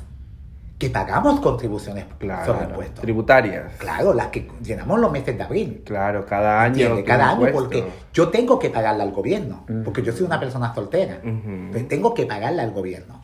que 0.79 0.89
pagamos 0.91 1.41
contribuciones 1.41 2.05
Claro, 2.19 2.47
sobre 2.55 2.65
impuestos. 2.67 3.01
tributarias. 3.03 3.73
Claro, 3.79 4.15
las 4.15 4.29
que 4.29 4.49
llenamos 4.63 4.99
los 5.01 5.11
meses 5.13 5.37
de 5.37 5.43
abril. 5.43 5.83
Claro, 5.85 6.25
cada 6.25 6.63
año. 6.63 7.05
Cada 7.05 7.31
año, 7.31 7.49
impuesto. 7.49 7.59
porque 7.59 7.85
yo 8.15 8.29
tengo 8.29 8.59
que 8.61 8.71
pagarle 8.71 9.03
al 9.03 9.11
gobierno, 9.11 9.67
porque 9.85 10.03
yo 10.03 10.13
soy 10.13 10.25
una 10.25 10.39
persona 10.41 10.73
soltera. 10.75 11.19
Entonces 11.23 11.87
tengo 11.89 12.15
que 12.15 12.25
pagarle 12.27 12.63
al 12.63 12.71
gobierno, 12.71 13.21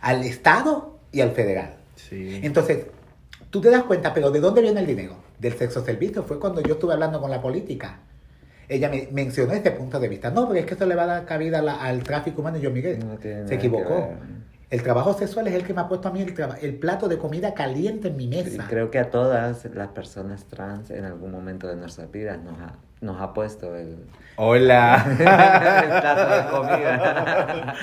al 0.00 0.22
Estado 0.24 0.98
y 1.12 1.20
al 1.20 1.30
federal. 1.32 1.76
Sí. 1.96 2.40
Entonces, 2.42 2.86
tú 3.50 3.60
te 3.60 3.70
das 3.70 3.82
cuenta, 3.84 4.12
pero 4.14 4.30
¿de 4.30 4.40
dónde 4.40 4.60
viene 4.62 4.80
el 4.80 4.86
dinero? 4.86 5.16
Del 5.38 5.54
sexo 5.54 5.84
servicio. 5.84 6.22
Fue 6.24 6.38
cuando 6.38 6.60
yo 6.62 6.74
estuve 6.74 6.92
hablando 6.94 7.20
con 7.20 7.30
la 7.30 7.40
política. 7.40 8.00
Ella 8.68 8.88
me 8.90 9.08
mencionó 9.12 9.52
ese 9.54 9.70
punto 9.70 9.98
de 9.98 10.08
vista. 10.08 10.30
No, 10.30 10.44
porque 10.46 10.60
es 10.60 10.66
que 10.66 10.74
eso 10.74 10.84
le 10.86 10.94
va 10.94 11.04
a 11.04 11.06
dar 11.06 11.24
cabida 11.24 11.62
la- 11.62 11.80
al 11.82 12.02
tráfico 12.02 12.40
humano. 12.42 12.58
Y 12.58 12.60
yo, 12.60 12.70
Miguel, 12.70 12.98
No 12.98 13.18
se 13.20 13.54
equivocó. 13.54 14.10
El 14.70 14.82
trabajo 14.82 15.14
sexual 15.14 15.46
es 15.48 15.54
el 15.54 15.64
que 15.64 15.72
me 15.72 15.80
ha 15.80 15.88
puesto 15.88 16.08
a 16.08 16.10
mí 16.12 16.20
el, 16.20 16.34
el 16.60 16.74
plato 16.74 17.08
de 17.08 17.16
comida 17.16 17.54
caliente 17.54 18.08
en 18.08 18.16
mi 18.18 18.24
Y 18.24 18.28
mesa. 18.28 18.66
creo 18.68 18.90
que 18.90 18.98
a 18.98 19.08
todas 19.10 19.64
las 19.74 19.88
personas 19.88 20.44
trans 20.44 20.90
en 20.90 21.06
algún 21.06 21.32
momento 21.32 21.66
de 21.66 21.76
nuestras 21.76 22.10
vidas 22.12 22.38
nos 22.42 22.58
ha, 22.60 22.74
nos 23.00 23.20
ha 23.20 23.32
puesto 23.34 23.74
el, 23.76 23.88
el 23.88 23.98
Hola. 24.36 25.04
plato 25.16 26.36
de 26.36 26.50
comida. 26.50 27.74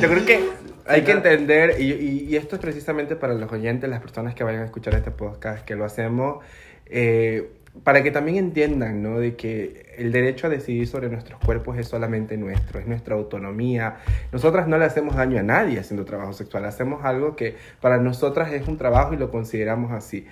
Yo 0.00 0.08
creo 0.08 0.24
que 0.26 0.48
hay 0.86 1.02
que 1.02 1.12
entender, 1.12 1.80
y, 1.80 1.92
y- 1.92 2.26
y 2.28 2.36
esto 2.36 2.56
es 2.56 2.60
precisamente 2.62 3.16
para 3.16 3.34
los 3.34 3.50
oyentes, 3.52 3.88
las 3.88 4.00
personas 4.00 4.34
que 4.34 4.44
vayan 4.44 4.62
a 4.62 4.64
escuchar 4.64 4.94
este 4.94 5.10
podcast, 5.10 5.64
que 5.64 5.76
lo 5.76 5.84
hacemos 5.84 6.44
eh, 6.86 7.52
para 7.84 8.02
que 8.02 8.10
también 8.10 8.36
entiendan, 8.36 9.00
¿no? 9.00 9.20
De 9.20 9.36
que 9.36 9.94
el 9.96 10.10
derecho 10.10 10.48
a 10.48 10.50
decidir 10.50 10.88
sobre 10.88 11.08
nuestros 11.08 11.38
cuerpos 11.38 11.78
es 11.78 11.86
solamente 11.86 12.36
nuestro, 12.36 12.80
es 12.80 12.86
nuestra 12.88 13.14
autonomía. 13.14 13.98
Nosotras 14.32 14.66
no 14.66 14.76
le 14.76 14.84
hacemos 14.86 15.14
daño 15.14 15.38
a 15.38 15.44
nadie 15.44 15.78
haciendo 15.78 16.04
trabajo 16.04 16.32
sexual, 16.32 16.64
hacemos 16.64 17.04
algo 17.04 17.36
que 17.36 17.56
para 17.80 17.98
nosotras 17.98 18.52
es 18.52 18.66
un 18.66 18.76
trabajo 18.76 19.14
y 19.14 19.16
lo 19.18 19.30
consideramos 19.30 19.92
así. 19.92 20.26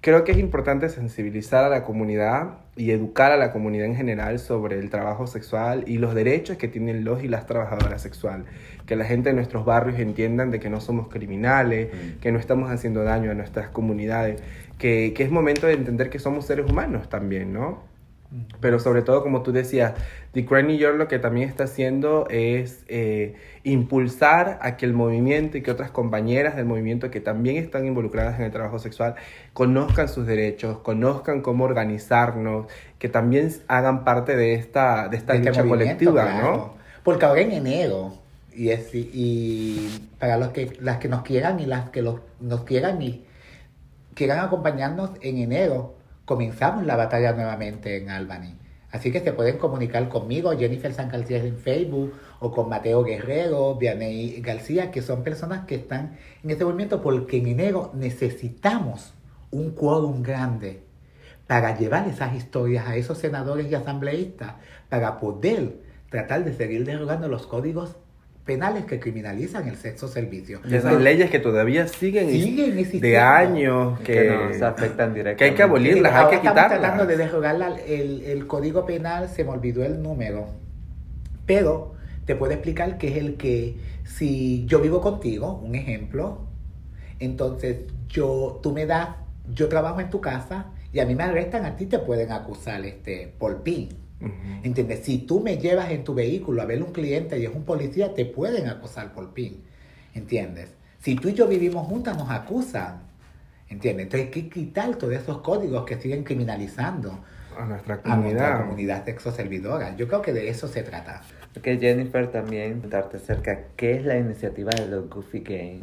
Creo 0.00 0.22
que 0.22 0.30
es 0.32 0.38
importante 0.38 0.88
sensibilizar 0.90 1.64
a 1.64 1.68
la 1.68 1.82
comunidad 1.82 2.58
y 2.76 2.90
educar 2.90 3.30
a 3.30 3.36
la 3.36 3.52
comunidad 3.52 3.86
en 3.86 3.94
general 3.94 4.38
sobre 4.38 4.78
el 4.78 4.90
trabajo 4.90 5.26
sexual 5.26 5.84
y 5.86 5.98
los 5.98 6.14
derechos 6.14 6.56
que 6.56 6.66
tienen 6.68 7.04
los 7.04 7.22
y 7.22 7.28
las 7.28 7.46
trabajadoras 7.46 8.02
sexuales. 8.02 8.46
Que 8.86 8.96
la 8.96 9.04
gente 9.04 9.28
de 9.30 9.34
nuestros 9.36 9.64
barrios 9.64 9.98
entiendan 10.00 10.50
de 10.50 10.58
que 10.60 10.68
no 10.70 10.80
somos 10.80 11.08
criminales, 11.08 11.88
Mm. 11.92 12.20
que 12.20 12.32
no 12.32 12.38
estamos 12.38 12.70
haciendo 12.70 13.04
daño 13.04 13.30
a 13.30 13.34
nuestras 13.34 13.68
comunidades, 13.68 14.42
que, 14.78 15.12
que 15.14 15.22
es 15.22 15.30
momento 15.30 15.66
de 15.66 15.74
entender 15.74 16.10
que 16.10 16.18
somos 16.18 16.46
seres 16.46 16.68
humanos 16.68 17.08
también, 17.08 17.52
¿no? 17.52 17.82
Pero 18.60 18.78
sobre 18.80 19.02
todo, 19.02 19.22
como 19.22 19.42
tú 19.42 19.52
decías, 19.52 19.94
The 20.32 20.42
Grand 20.42 20.68
New 20.68 20.76
York 20.76 20.96
lo 20.96 21.06
que 21.06 21.18
también 21.18 21.48
está 21.48 21.64
haciendo 21.64 22.26
es 22.30 22.84
eh, 22.88 23.36
impulsar 23.62 24.58
a 24.60 24.76
que 24.76 24.86
el 24.86 24.92
movimiento 24.92 25.56
y 25.56 25.62
que 25.62 25.70
otras 25.70 25.90
compañeras 25.90 26.56
del 26.56 26.64
movimiento 26.64 27.10
que 27.10 27.20
también 27.20 27.56
están 27.56 27.86
involucradas 27.86 28.38
en 28.38 28.46
el 28.46 28.50
trabajo 28.50 28.78
sexual 28.78 29.14
conozcan 29.52 30.08
sus 30.08 30.26
derechos, 30.26 30.78
conozcan 30.78 31.42
cómo 31.42 31.64
organizarnos, 31.64 32.66
que 32.98 33.08
también 33.08 33.54
hagan 33.68 34.04
parte 34.04 34.36
de 34.36 34.54
esta, 34.54 35.08
de 35.08 35.16
esta 35.16 35.34
de 35.34 35.38
este 35.38 35.50
lucha 35.50 35.64
colectiva, 35.64 36.22
claro. 36.22 36.56
¿no? 36.56 36.74
Porque 37.04 37.24
ahora 37.24 37.42
en 37.42 37.52
enero, 37.52 38.14
y, 38.52 38.70
es, 38.70 38.88
y 38.92 40.08
para 40.18 40.36
los 40.38 40.48
que, 40.48 40.76
las 40.80 40.98
que 40.98 41.08
nos 41.08 41.22
quieran 41.22 41.60
y 41.60 41.66
las 41.66 41.90
que 41.90 42.02
los, 42.02 42.20
nos 42.40 42.64
quieran 42.64 43.00
y 43.02 43.24
quieran 44.14 44.40
acompañarnos 44.40 45.10
en 45.20 45.38
enero, 45.38 45.93
comenzamos 46.24 46.84
la 46.86 46.96
batalla 46.96 47.32
nuevamente 47.32 47.96
en 47.96 48.10
Albany. 48.10 48.56
Así 48.90 49.10
que 49.10 49.20
se 49.20 49.32
pueden 49.32 49.58
comunicar 49.58 50.08
conmigo, 50.08 50.56
Jennifer 50.56 50.94
San 50.94 51.08
García 51.08 51.38
en 51.38 51.58
Facebook, 51.58 52.12
o 52.38 52.52
con 52.52 52.68
Mateo 52.68 53.02
Guerrero, 53.02 53.74
Vianey 53.74 54.40
García, 54.40 54.92
que 54.92 55.02
son 55.02 55.24
personas 55.24 55.66
que 55.66 55.74
están 55.74 56.16
en 56.44 56.50
este 56.50 56.64
movimiento, 56.64 57.02
porque 57.02 57.38
en 57.38 57.48
enero 57.48 57.90
necesitamos 57.94 59.14
un 59.50 59.72
quórum 59.72 60.22
grande 60.22 60.82
para 61.48 61.76
llevar 61.76 62.06
esas 62.08 62.34
historias 62.34 62.86
a 62.86 62.96
esos 62.96 63.18
senadores 63.18 63.70
y 63.70 63.74
asambleístas, 63.74 64.54
para 64.88 65.18
poder 65.18 65.80
tratar 66.08 66.44
de 66.44 66.54
seguir 66.54 66.84
derogando 66.84 67.26
los 67.26 67.48
códigos 67.48 67.96
penales 68.44 68.84
que 68.84 69.00
criminalizan 69.00 69.66
el 69.68 69.76
sexo 69.76 70.06
servicio. 70.06 70.60
Y 70.68 70.74
esas 70.74 71.00
leyes 71.00 71.30
que 71.30 71.38
todavía 71.38 71.88
siguen, 71.88 72.28
Siguen 72.30 72.74
de 72.74 72.80
existiendo. 72.82 73.20
años, 73.20 74.00
que, 74.00 74.12
que, 74.12 74.28
nos 74.52 74.62
afectan 74.62 75.14
directamente. 75.14 75.36
que 75.36 75.44
hay 75.44 75.54
que 75.54 75.62
abolirlas, 75.62 76.12
hay 76.12 76.18
Ahora 76.18 76.30
que 76.30 76.36
estamos 76.36 76.54
quitarlas. 76.64 76.80
tratando 76.80 77.06
de 77.06 77.16
derogar 77.16 77.54
la- 77.56 77.76
el, 77.86 78.22
el 78.24 78.46
código 78.46 78.84
penal, 78.84 79.28
se 79.30 79.44
me 79.44 79.50
olvidó 79.50 79.82
el 79.82 80.02
número, 80.02 80.48
pero 81.46 81.94
te 82.26 82.34
puedo 82.36 82.52
explicar 82.52 82.98
que 82.98 83.08
es 83.08 83.16
el 83.16 83.36
que 83.36 83.76
si 84.04 84.64
yo 84.66 84.80
vivo 84.80 85.00
contigo, 85.00 85.60
un 85.64 85.74
ejemplo, 85.74 86.40
entonces 87.20 87.78
yo, 88.08 88.60
tú 88.62 88.72
me 88.72 88.86
das, 88.86 89.08
yo 89.54 89.68
trabajo 89.68 90.00
en 90.00 90.10
tu 90.10 90.20
casa 90.20 90.66
y 90.92 91.00
a 91.00 91.06
mí 91.06 91.14
me 91.14 91.24
arrestan, 91.24 91.64
a 91.64 91.76
ti 91.76 91.86
te 91.86 91.98
pueden 91.98 92.30
acusar 92.32 92.84
este, 92.84 93.32
por 93.38 93.62
PIN. 93.62 93.88
Ujú. 94.20 94.30
¿Entiendes? 94.62 95.00
Si 95.00 95.18
tú 95.18 95.40
me 95.40 95.58
llevas 95.58 95.90
en 95.90 96.04
tu 96.04 96.14
vehículo 96.14 96.62
a 96.62 96.64
ver 96.64 96.82
un 96.82 96.92
cliente 96.92 97.38
y 97.38 97.44
es 97.44 97.54
un 97.54 97.64
policía, 97.64 98.14
te 98.14 98.24
pueden 98.24 98.68
acusar 98.68 99.12
por 99.12 99.32
PIN. 99.34 99.62
¿Entiendes? 100.14 100.70
Si 101.00 101.16
tú 101.16 101.28
y 101.28 101.34
yo 101.34 101.46
vivimos 101.46 101.86
juntas, 101.86 102.16
nos 102.16 102.30
acusan. 102.30 103.02
¿Entiendes? 103.68 104.04
Entonces 104.04 104.26
hay 104.26 104.32
que 104.32 104.48
quitar 104.48 104.96
todos 104.96 105.14
esos 105.14 105.38
códigos 105.38 105.84
que 105.84 105.96
siguen 105.96 106.22
criminalizando 106.22 107.20
a 107.58 107.64
nuestra 107.66 107.94
a 107.94 108.16
nuestra 108.16 108.16
comunidad. 108.16 108.60
comunidad 108.60 109.04
sexoservidora. 109.04 109.96
Yo 109.96 110.06
creo 110.08 110.22
que 110.22 110.32
de 110.32 110.48
eso 110.48 110.68
se 110.68 110.82
trata. 110.82 111.22
Que 111.62 111.78
Jennifer 111.78 112.30
también 112.30 112.80
contarte 112.80 113.16
acerca 113.16 113.64
qué 113.76 113.96
es 113.96 114.04
la 114.04 114.18
iniciativa 114.18 114.70
de 114.72 114.86
los 114.86 115.08
Goofy 115.08 115.40
Games. 115.40 115.82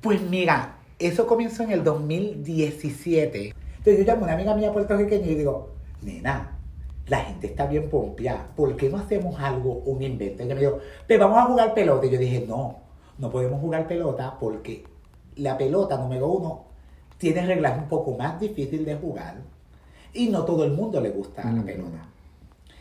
Pues 0.00 0.20
mira, 0.22 0.76
eso 0.98 1.26
comenzó 1.26 1.62
en 1.62 1.72
el 1.72 1.84
2017. 1.84 3.54
Entonces 3.78 3.98
yo 3.98 4.04
llamo 4.04 4.22
a 4.22 4.24
una 4.24 4.34
amiga 4.34 4.54
mía 4.54 4.72
puertorriqueña 4.72 5.26
y 5.26 5.34
digo, 5.34 5.74
nena, 6.02 6.57
la 7.08 7.20
gente 7.20 7.46
está 7.48 7.66
bien 7.66 7.88
pompeada, 7.88 8.46
¿por 8.54 8.76
qué 8.76 8.88
no 8.90 8.98
hacemos 8.98 9.38
algo, 9.40 9.82
un 9.86 10.02
invento? 10.02 10.42
Ella 10.42 10.54
me 10.54 10.60
dijo, 10.60 10.78
pero 11.06 11.28
vamos 11.28 11.38
a 11.38 11.46
jugar 11.46 11.74
pelota. 11.74 12.06
Y 12.06 12.10
yo 12.10 12.18
dije, 12.18 12.44
no, 12.46 12.78
no 13.18 13.30
podemos 13.30 13.60
jugar 13.60 13.86
pelota 13.86 14.36
porque 14.38 14.84
la 15.36 15.56
pelota, 15.56 15.96
número 15.96 16.26
uno, 16.28 16.64
tiene 17.16 17.44
reglas 17.46 17.78
un 17.78 17.88
poco 17.88 18.16
más 18.16 18.38
difíciles 18.40 18.86
de 18.86 18.94
jugar 18.96 19.36
y 20.12 20.28
no 20.28 20.44
todo 20.44 20.64
el 20.64 20.72
mundo 20.72 21.00
le 21.00 21.10
gusta 21.10 21.44
la 21.44 21.50
Mm. 21.50 21.64
pelota. 21.64 22.04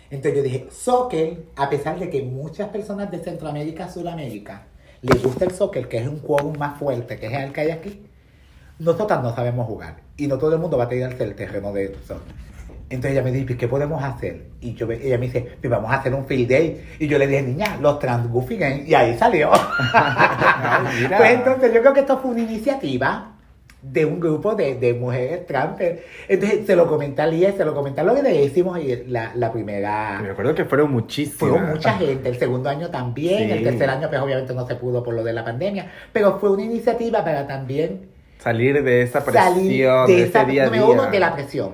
Entonces 0.10 0.36
yo 0.38 0.44
dije, 0.44 0.68
soccer, 0.72 1.46
a 1.56 1.70
pesar 1.70 2.00
de 2.00 2.10
que 2.10 2.24
muchas 2.24 2.70
personas 2.70 3.12
de 3.12 3.20
Centroamérica, 3.20 3.90
Sudamérica, 3.90 4.68
les 5.02 5.22
gusta 5.22 5.46
el 5.46 5.52
soccer, 5.52 5.88
que 5.90 5.98
es 5.98 6.08
un 6.08 6.20
quórum 6.20 6.58
más 6.58 6.80
fuerte, 6.80 7.18
que 7.20 7.28
es 7.28 7.34
el 7.34 7.52
que 7.52 7.62
hay 7.62 7.72
aquí, 7.72 8.04
nosotras 8.80 9.22
no 9.22 9.36
sabemos 9.36 9.68
jugar. 9.68 9.98
Y 10.16 10.28
no 10.28 10.38
todo 10.38 10.54
el 10.54 10.60
mundo 10.60 10.78
va 10.78 10.86
a 10.86 10.90
tirarse 10.90 11.24
el 11.24 11.36
terreno 11.36 11.74
de 11.74 11.94
soccer. 12.06 12.36
Entonces 12.90 13.12
ella 13.12 13.22
me 13.24 13.32
dice, 13.32 13.46
"¿Pues 13.46 13.58
¿qué 13.58 13.68
podemos 13.68 14.02
hacer? 14.04 14.44
Y 14.62 14.74
yo, 14.74 14.90
ella 14.90 15.18
me 15.18 15.26
dice, 15.26 15.46
pues 15.60 15.70
vamos 15.70 15.92
a 15.92 15.96
hacer 15.96 16.14
un 16.14 16.26
field 16.26 16.50
day. 16.50 16.82
Y 17.00 17.08
yo 17.08 17.18
le 17.20 17.28
dije, 17.28 17.42
niña, 17.42 17.78
los 17.82 18.00
trans 18.00 18.30
goofy 18.30 18.56
games. 18.58 18.88
Y 18.88 18.94
ahí 18.96 19.18
salió. 19.18 19.52
Ay, 19.94 21.08
pues 21.18 21.32
entonces 21.32 21.74
yo 21.74 21.82
creo 21.82 21.94
que 21.94 22.00
esto 22.02 22.18
fue 22.20 22.32
una 22.32 22.42
iniciativa 22.42 23.34
de 23.82 24.06
un 24.06 24.20
grupo 24.20 24.56
de, 24.56 24.76
de 24.76 24.94
mujeres 24.94 25.46
trans. 25.46 25.78
Entonces 26.28 26.66
se 26.66 26.76
lo 26.76 26.88
comenté 26.88 27.22
a 27.22 27.28
Lía, 27.28 27.52
se 27.56 27.64
lo 27.64 27.74
comenté 27.76 28.02
a 28.02 28.04
lo 28.04 28.16
que 28.16 28.24
le 28.24 28.44
hicimos 28.44 28.80
y 28.80 29.04
la, 29.08 29.32
la 29.36 29.52
primera... 29.52 30.20
Me 30.22 30.32
acuerdo 30.32 30.56
que 30.56 30.66
fueron 30.66 30.92
muchísimas. 30.92 31.38
Fueron 31.40 31.68
mucha 31.70 31.94
gente, 31.94 32.28
el 32.30 32.38
segundo 32.40 32.70
año 32.70 32.90
también, 32.90 33.48
Sí. 33.48 33.52
el 33.52 33.64
tercer 33.64 33.90
año 33.90 34.10
pues 34.10 34.20
obviamente 34.22 34.54
no 34.54 34.66
se 34.68 34.76
pudo 34.76 35.04
por 35.04 35.14
lo 35.14 35.24
de 35.24 35.34
la 35.34 35.44
pandemia, 35.46 35.92
pero 36.12 36.40
fue 36.40 36.52
una 36.52 36.64
iniciativa 36.64 37.24
para 37.24 37.46
también 37.48 38.10
Salir 38.40 38.84
de 38.84 39.02
esa 39.02 39.24
presión, 39.26 39.44
salir 39.56 39.88
de, 39.88 40.14
de 40.14 40.14
ese 40.22 40.24
esa, 40.30 40.44
día 40.46 40.64
a 40.66 40.70
día. 40.70 40.86
uno, 40.86 41.08
de 41.08 41.20
la 41.20 41.34
presión. 41.34 41.72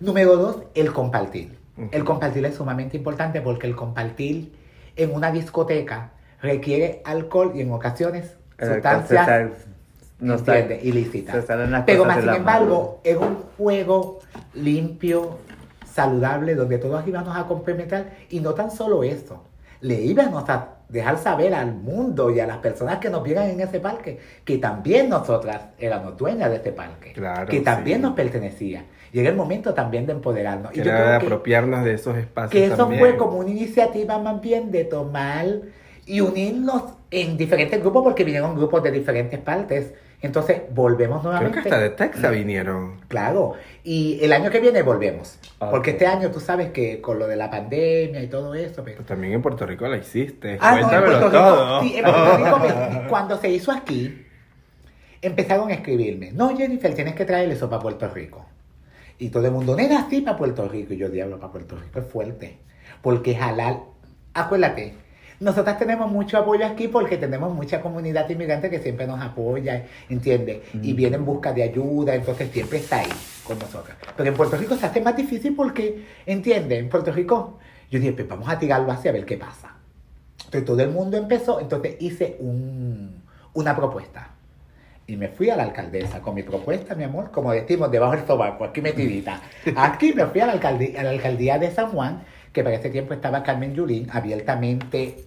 Número 0.00 0.36
dos, 0.36 0.62
el 0.74 0.92
compartir. 0.92 1.58
El 1.90 2.04
compartir 2.04 2.44
es 2.44 2.54
sumamente 2.54 2.96
importante 2.96 3.40
porque 3.40 3.66
el 3.66 3.74
compartir 3.74 4.52
en 4.96 5.12
una 5.12 5.32
discoteca 5.32 6.12
requiere 6.40 7.02
alcohol 7.04 7.52
y 7.54 7.62
en 7.62 7.72
ocasiones 7.72 8.36
se 8.58 8.74
sustancias 8.74 9.66
no 10.20 10.36
ilícitas. 10.82 11.44
Pero 11.86 12.04
más 12.04 12.20
sin 12.20 12.34
embargo, 12.34 13.00
es 13.02 13.16
un 13.16 13.36
juego 13.56 14.20
limpio, 14.54 15.38
saludable, 15.84 16.54
donde 16.54 16.78
todos 16.78 17.06
íbamos 17.06 17.36
a 17.36 17.46
complementar. 17.46 18.12
Y 18.30 18.40
no 18.40 18.54
tan 18.54 18.70
solo 18.70 19.02
eso, 19.02 19.44
le 19.80 20.00
íbamos 20.00 20.48
a 20.48 20.73
dejar 20.88 21.18
saber 21.18 21.54
al 21.54 21.74
mundo 21.74 22.30
y 22.30 22.40
a 22.40 22.46
las 22.46 22.58
personas 22.58 22.98
que 22.98 23.10
nos 23.10 23.22
vieran 23.22 23.50
en 23.50 23.60
ese 23.60 23.80
parque 23.80 24.18
que 24.44 24.58
también 24.58 25.08
nosotras 25.08 25.60
éramos 25.78 26.16
dueñas 26.16 26.50
de 26.50 26.56
este 26.56 26.72
parque. 26.72 27.12
Claro, 27.12 27.46
que 27.48 27.60
también 27.60 27.98
sí. 27.98 28.02
nos 28.02 28.12
pertenecía. 28.14 28.84
Y 29.12 29.20
era 29.20 29.30
el 29.30 29.36
momento 29.36 29.72
también 29.74 30.06
de 30.06 30.12
empoderarnos. 30.12 30.72
Y 30.74 30.78
yo 30.78 30.84
de 30.84 30.90
que- 30.90 30.96
apropiarnos 30.96 31.84
de 31.84 31.94
esos 31.94 32.16
espacios 32.16 32.50
que 32.50 32.66
eso 32.66 32.76
también. 32.76 33.00
fue 33.00 33.16
como 33.16 33.38
una 33.38 33.50
iniciativa 33.50 34.18
más 34.18 34.40
bien 34.40 34.70
de 34.70 34.84
tomar 34.84 35.46
y 36.06 36.20
unirnos 36.20 36.82
en 37.10 37.36
diferentes 37.36 37.80
grupos 37.80 38.02
porque 38.02 38.24
vinieron 38.24 38.56
grupos 38.56 38.82
de 38.82 38.90
diferentes 38.90 39.38
partes. 39.40 39.94
Entonces 40.24 40.62
volvemos 40.70 41.20
Creo 41.20 41.32
nuevamente. 41.32 41.62
que 41.62 41.68
hasta 41.68 41.80
de 41.80 41.90
Texas 41.90 42.32
vinieron. 42.32 43.00
Claro, 43.08 43.52
y 43.82 44.18
el 44.22 44.32
año 44.32 44.50
que 44.50 44.58
viene 44.60 44.82
volvemos. 44.82 45.38
Porque 45.58 45.90
este 45.90 46.06
año 46.06 46.30
tú 46.30 46.40
sabes 46.40 46.70
que 46.70 47.00
con 47.00 47.18
lo 47.18 47.26
de 47.26 47.36
la 47.36 47.50
pandemia 47.50 48.22
y 48.22 48.28
todo 48.28 48.54
eso. 48.54 48.82
pues- 48.82 48.96
Pues 48.96 49.06
también 49.06 49.34
en 49.34 49.42
Puerto 49.42 49.66
Rico 49.66 49.86
la 49.86 49.98
hiciste. 49.98 50.56
Ah, 50.60 50.78
no, 50.80 50.90
en 50.92 51.04
Puerto 51.04 51.28
Rico, 51.28 51.30
todo. 51.30 51.82
sí, 51.82 51.96
en 51.96 52.04
Puerto 52.04 52.36
Rico, 52.38 52.58
pues, 52.58 52.74
cuando 53.08 53.38
se 53.38 53.50
hizo 53.50 53.70
aquí, 53.70 54.26
empezaron 55.22 55.70
a 55.70 55.74
escribirme, 55.74 56.32
no 56.32 56.56
Jennifer, 56.56 56.94
tienes 56.94 57.14
que 57.14 57.24
traer 57.24 57.50
eso 57.50 57.68
para 57.68 57.82
Puerto 57.82 58.08
Rico. 58.08 58.46
Y 59.18 59.28
todo 59.28 59.44
el 59.46 59.52
mundo, 59.52 59.76
nena, 59.76 60.06
sí, 60.10 60.22
para 60.22 60.36
Puerto 60.36 60.66
Rico. 60.68 60.92
Y 60.94 60.96
yo, 60.96 61.08
diablo, 61.08 61.38
para 61.38 61.52
Puerto 61.52 61.76
Rico 61.76 62.00
es 62.00 62.06
fuerte. 62.06 62.58
Porque 63.00 63.36
halal, 63.36 63.80
acuérdate, 64.34 64.94
nosotras 65.44 65.78
tenemos 65.78 66.10
mucho 66.10 66.38
apoyo 66.38 66.64
aquí 66.66 66.88
porque 66.88 67.16
tenemos 67.18 67.54
mucha 67.54 67.80
comunidad 67.80 68.28
inmigrante 68.30 68.70
que 68.70 68.78
siempre 68.78 69.06
nos 69.06 69.20
apoya, 69.20 69.84
¿entiendes? 70.08 70.62
Y 70.82 70.92
viene 70.94 71.16
en 71.16 71.24
busca 71.24 71.52
de 71.52 71.62
ayuda, 71.62 72.14
entonces 72.14 72.50
siempre 72.50 72.78
está 72.78 73.00
ahí 73.00 73.10
con 73.44 73.58
nosotras. 73.58 73.96
Pero 74.16 74.28
en 74.30 74.34
Puerto 74.34 74.56
Rico 74.56 74.74
se 74.74 74.86
hace 74.86 75.00
más 75.00 75.16
difícil 75.16 75.54
porque, 75.54 76.04
¿entiendes? 76.24 76.78
En 76.78 76.88
Puerto 76.88 77.12
Rico, 77.12 77.58
yo 77.90 77.98
dije, 78.00 78.12
pues 78.14 78.26
vamos 78.26 78.48
a 78.48 78.58
tirarlo 78.58 78.90
así 78.90 79.06
a 79.08 79.12
ver 79.12 79.24
qué 79.26 79.36
pasa. 79.36 79.72
Entonces 80.46 80.64
todo 80.64 80.80
el 80.82 80.90
mundo 80.90 81.16
empezó, 81.16 81.60
entonces 81.60 81.96
hice 82.00 82.36
un- 82.40 83.22
una 83.52 83.76
propuesta. 83.76 84.30
Y 85.06 85.16
me 85.16 85.28
fui 85.28 85.50
a 85.50 85.56
la 85.56 85.64
alcaldesa 85.64 86.20
con 86.20 86.34
mi 86.34 86.42
propuesta, 86.42 86.94
mi 86.94 87.04
amor, 87.04 87.30
como 87.30 87.52
decimos, 87.52 87.90
debajo 87.90 88.16
del 88.16 88.26
sobaco, 88.26 88.64
aquí 88.64 88.80
metidita. 88.80 89.42
Aquí 89.76 90.14
me 90.14 90.24
fui 90.26 90.40
a 90.40 90.46
la, 90.46 90.52
alcaldía, 90.52 91.00
a 91.00 91.04
la 91.04 91.10
alcaldía 91.10 91.58
de 91.58 91.70
San 91.70 91.90
Juan, 91.90 92.22
que 92.54 92.64
para 92.64 92.76
ese 92.76 92.88
tiempo 92.88 93.12
estaba 93.12 93.42
Carmen 93.42 93.74
Yulín, 93.74 94.08
abiertamente 94.10 95.24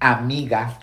amiga 0.00 0.78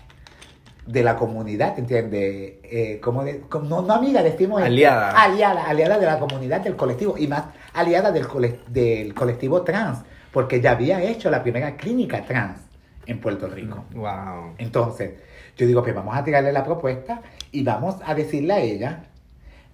de 0.86 1.04
la 1.04 1.16
comunidad, 1.16 1.78
¿entiendes? 1.78 2.56
Eh, 2.64 3.00
como 3.04 3.24
de- 3.24 3.42
como- 3.42 3.68
no, 3.70 3.82
no 3.84 3.94
amiga, 3.94 4.24
decimos... 4.24 4.62
Aliada. 4.62 5.12
Aliada, 5.12 5.66
aliada 5.66 6.00
de 6.00 6.06
la 6.06 6.20
comunidad, 6.20 6.62
del 6.62 6.76
colectivo, 6.76 7.16
y 7.18 7.28
más 7.28 7.44
aliada 7.74 8.12
del, 8.12 8.28
cole- 8.28 8.60
del 8.68 9.14
colectivo 9.14 9.62
trans, 9.62 10.00
porque 10.32 10.60
ya 10.60 10.72
había 10.72 11.02
hecho 11.02 11.30
la 11.30 11.44
primera 11.44 11.76
clínica 11.78 12.24
trans 12.26 12.60
en 13.06 13.20
Puerto 13.20 13.48
Rico. 13.48 13.86
Wow. 13.94 14.56
Entonces, 14.58 15.12
yo 15.58 15.68
digo, 15.68 15.84
pues 15.84 15.94
vamos 15.94 16.16
a 16.18 16.24
tirarle 16.24 16.52
la 16.52 16.64
propuesta 16.64 17.22
y 17.52 17.64
vamos 17.64 17.98
a 18.06 18.16
decirle 18.16 18.54
a 18.54 18.60
ella 18.60 19.04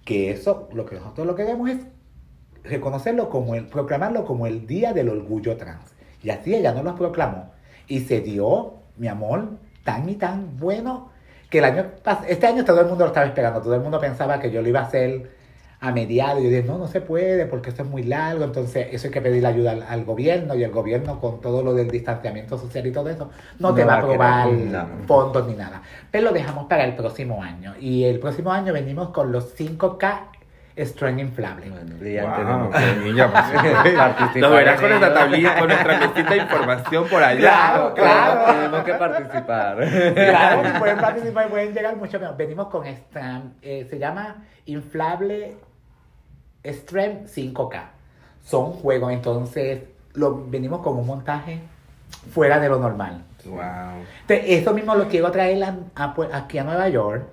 que 0.04 0.30
eso, 0.30 0.68
lo 0.72 0.84
que 0.84 0.96
nosotros 0.96 1.26
lo 1.26 1.34
que 1.34 1.44
queremos 1.44 1.70
es 1.70 1.78
reconocerlo 2.64 3.30
como 3.30 3.54
el, 3.54 3.66
proclamarlo 3.66 4.24
como 4.24 4.46
el 4.46 4.66
Día 4.66 4.92
del 4.92 5.08
Orgullo 5.08 5.56
Trans. 5.56 5.84
Y 6.22 6.30
así 6.30 6.54
ella 6.54 6.72
nos 6.74 6.84
lo 6.84 6.94
proclamó. 6.96 7.50
Y 7.86 8.00
se 8.00 8.20
dio, 8.20 8.74
mi 8.98 9.08
amor, 9.08 9.50
tan 9.84 10.08
y 10.08 10.14
tan 10.14 10.58
bueno 10.58 11.10
que 11.50 11.58
el 11.58 11.64
año 11.64 11.86
este 12.26 12.46
año 12.46 12.64
todo 12.64 12.80
el 12.80 12.86
mundo 12.86 13.04
lo 13.04 13.08
estaba 13.08 13.26
esperando. 13.26 13.60
Todo 13.60 13.74
el 13.74 13.80
mundo 13.80 13.98
pensaba 14.00 14.38
que 14.38 14.50
yo 14.50 14.60
lo 14.62 14.68
iba 14.68 14.80
a 14.80 14.84
hacer 14.84 15.30
a 15.80 15.92
mediados. 15.92 16.42
Yo 16.42 16.48
dije, 16.48 16.64
no, 16.64 16.76
no 16.76 16.88
se 16.88 17.00
puede 17.00 17.46
porque 17.46 17.70
esto 17.70 17.82
es 17.82 17.88
muy 17.88 18.02
largo. 18.02 18.44
Entonces, 18.44 18.88
eso 18.90 19.06
hay 19.06 19.12
que 19.12 19.20
pedirle 19.20 19.48
ayuda 19.48 19.72
al, 19.72 19.82
al 19.82 20.04
gobierno. 20.04 20.54
Y 20.54 20.64
el 20.64 20.70
gobierno, 20.70 21.20
con 21.20 21.40
todo 21.40 21.62
lo 21.62 21.72
del 21.74 21.90
distanciamiento 21.90 22.58
social 22.58 22.86
y 22.86 22.92
todo 22.92 23.08
eso, 23.08 23.30
no, 23.58 23.70
No 23.70 23.74
te 23.74 23.84
va 23.84 23.94
a 23.94 23.98
aprobar 23.98 24.48
fondos 25.06 25.46
ni 25.46 25.54
nada. 25.54 25.82
Pero 26.10 26.26
lo 26.26 26.32
dejamos 26.32 26.66
para 26.66 26.84
el 26.84 26.94
próximo 26.94 27.42
año. 27.42 27.74
Y 27.80 28.04
el 28.04 28.18
próximo 28.18 28.52
año 28.52 28.72
venimos 28.72 29.10
con 29.10 29.32
los 29.32 29.56
5K 29.56 30.37
Strength 30.78 31.20
Inflable. 31.20 31.70
Bueno, 31.70 31.96
ya 32.04 32.24
Wow, 32.24 33.04
niña, 33.04 33.30
pues, 33.32 34.36
Nos 34.36 34.50
verás 34.52 34.80
con 34.80 34.88
nuestra 34.90 35.14
tablilla, 35.14 35.58
con 35.58 35.68
nuestra 35.68 35.98
mesita 35.98 36.30
de 36.30 36.36
información 36.36 37.08
por 37.08 37.22
allá. 37.22 37.40
Claro, 37.40 37.94
claro. 37.94 38.52
Tenemos 38.54 38.84
que 38.84 38.94
participar. 38.94 39.76
Claro, 40.14 40.62
pueden 40.78 40.98
participar 40.98 41.46
y 41.46 41.50
pueden 41.50 41.74
llegar 41.74 41.96
mucho 41.96 42.20
menos. 42.20 42.36
Venimos 42.36 42.68
con 42.68 42.86
esta, 42.86 43.42
eh, 43.62 43.86
se 43.90 43.98
llama 43.98 44.44
Inflable 44.66 45.56
Strength 46.64 47.26
5K. 47.28 47.80
Son 48.44 48.72
juegos, 48.72 49.12
entonces 49.12 49.82
lo, 50.14 50.44
venimos 50.48 50.80
con 50.80 50.96
un 50.96 51.06
montaje 51.06 51.60
fuera 52.32 52.58
de 52.58 52.68
lo 52.68 52.78
normal. 52.78 53.22
Wow. 53.44 53.60
Entonces, 54.22 54.44
eso 54.60 54.72
mismo 54.74 54.94
lo 54.94 55.08
quiero 55.08 55.30
traer 55.30 55.62
a- 55.64 55.76
a 55.96 56.14
aquí 56.34 56.58
a 56.58 56.64
Nueva 56.64 56.88
York, 56.88 57.24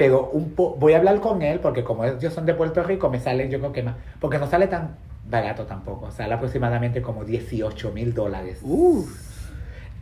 pero 0.00 0.30
un 0.32 0.54
po 0.54 0.76
voy 0.76 0.94
a 0.94 0.96
hablar 0.96 1.20
con 1.20 1.42
él 1.42 1.60
porque 1.60 1.84
como 1.84 2.06
ellos 2.06 2.32
son 2.32 2.46
de 2.46 2.54
Puerto 2.54 2.82
Rico, 2.82 3.10
me 3.10 3.20
sale 3.20 3.50
yo 3.50 3.58
creo 3.58 3.70
que 3.70 3.82
más, 3.82 3.96
porque 4.18 4.38
no 4.38 4.46
sale 4.46 4.66
tan 4.66 4.96
barato 5.28 5.64
tampoco, 5.64 6.10
sale 6.10 6.32
aproximadamente 6.32 7.02
como 7.02 7.22
18 7.22 7.92
mil 7.92 8.14
dólares 8.14 8.62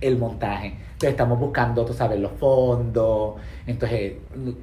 el 0.01 0.17
montaje. 0.17 0.69
Entonces 0.69 1.11
estamos 1.11 1.41
buscando, 1.41 1.85
tú 1.85 1.93
sabes, 1.93 2.21
los 2.21 2.31
fondos. 2.31 3.35
Entonces, 3.67 4.13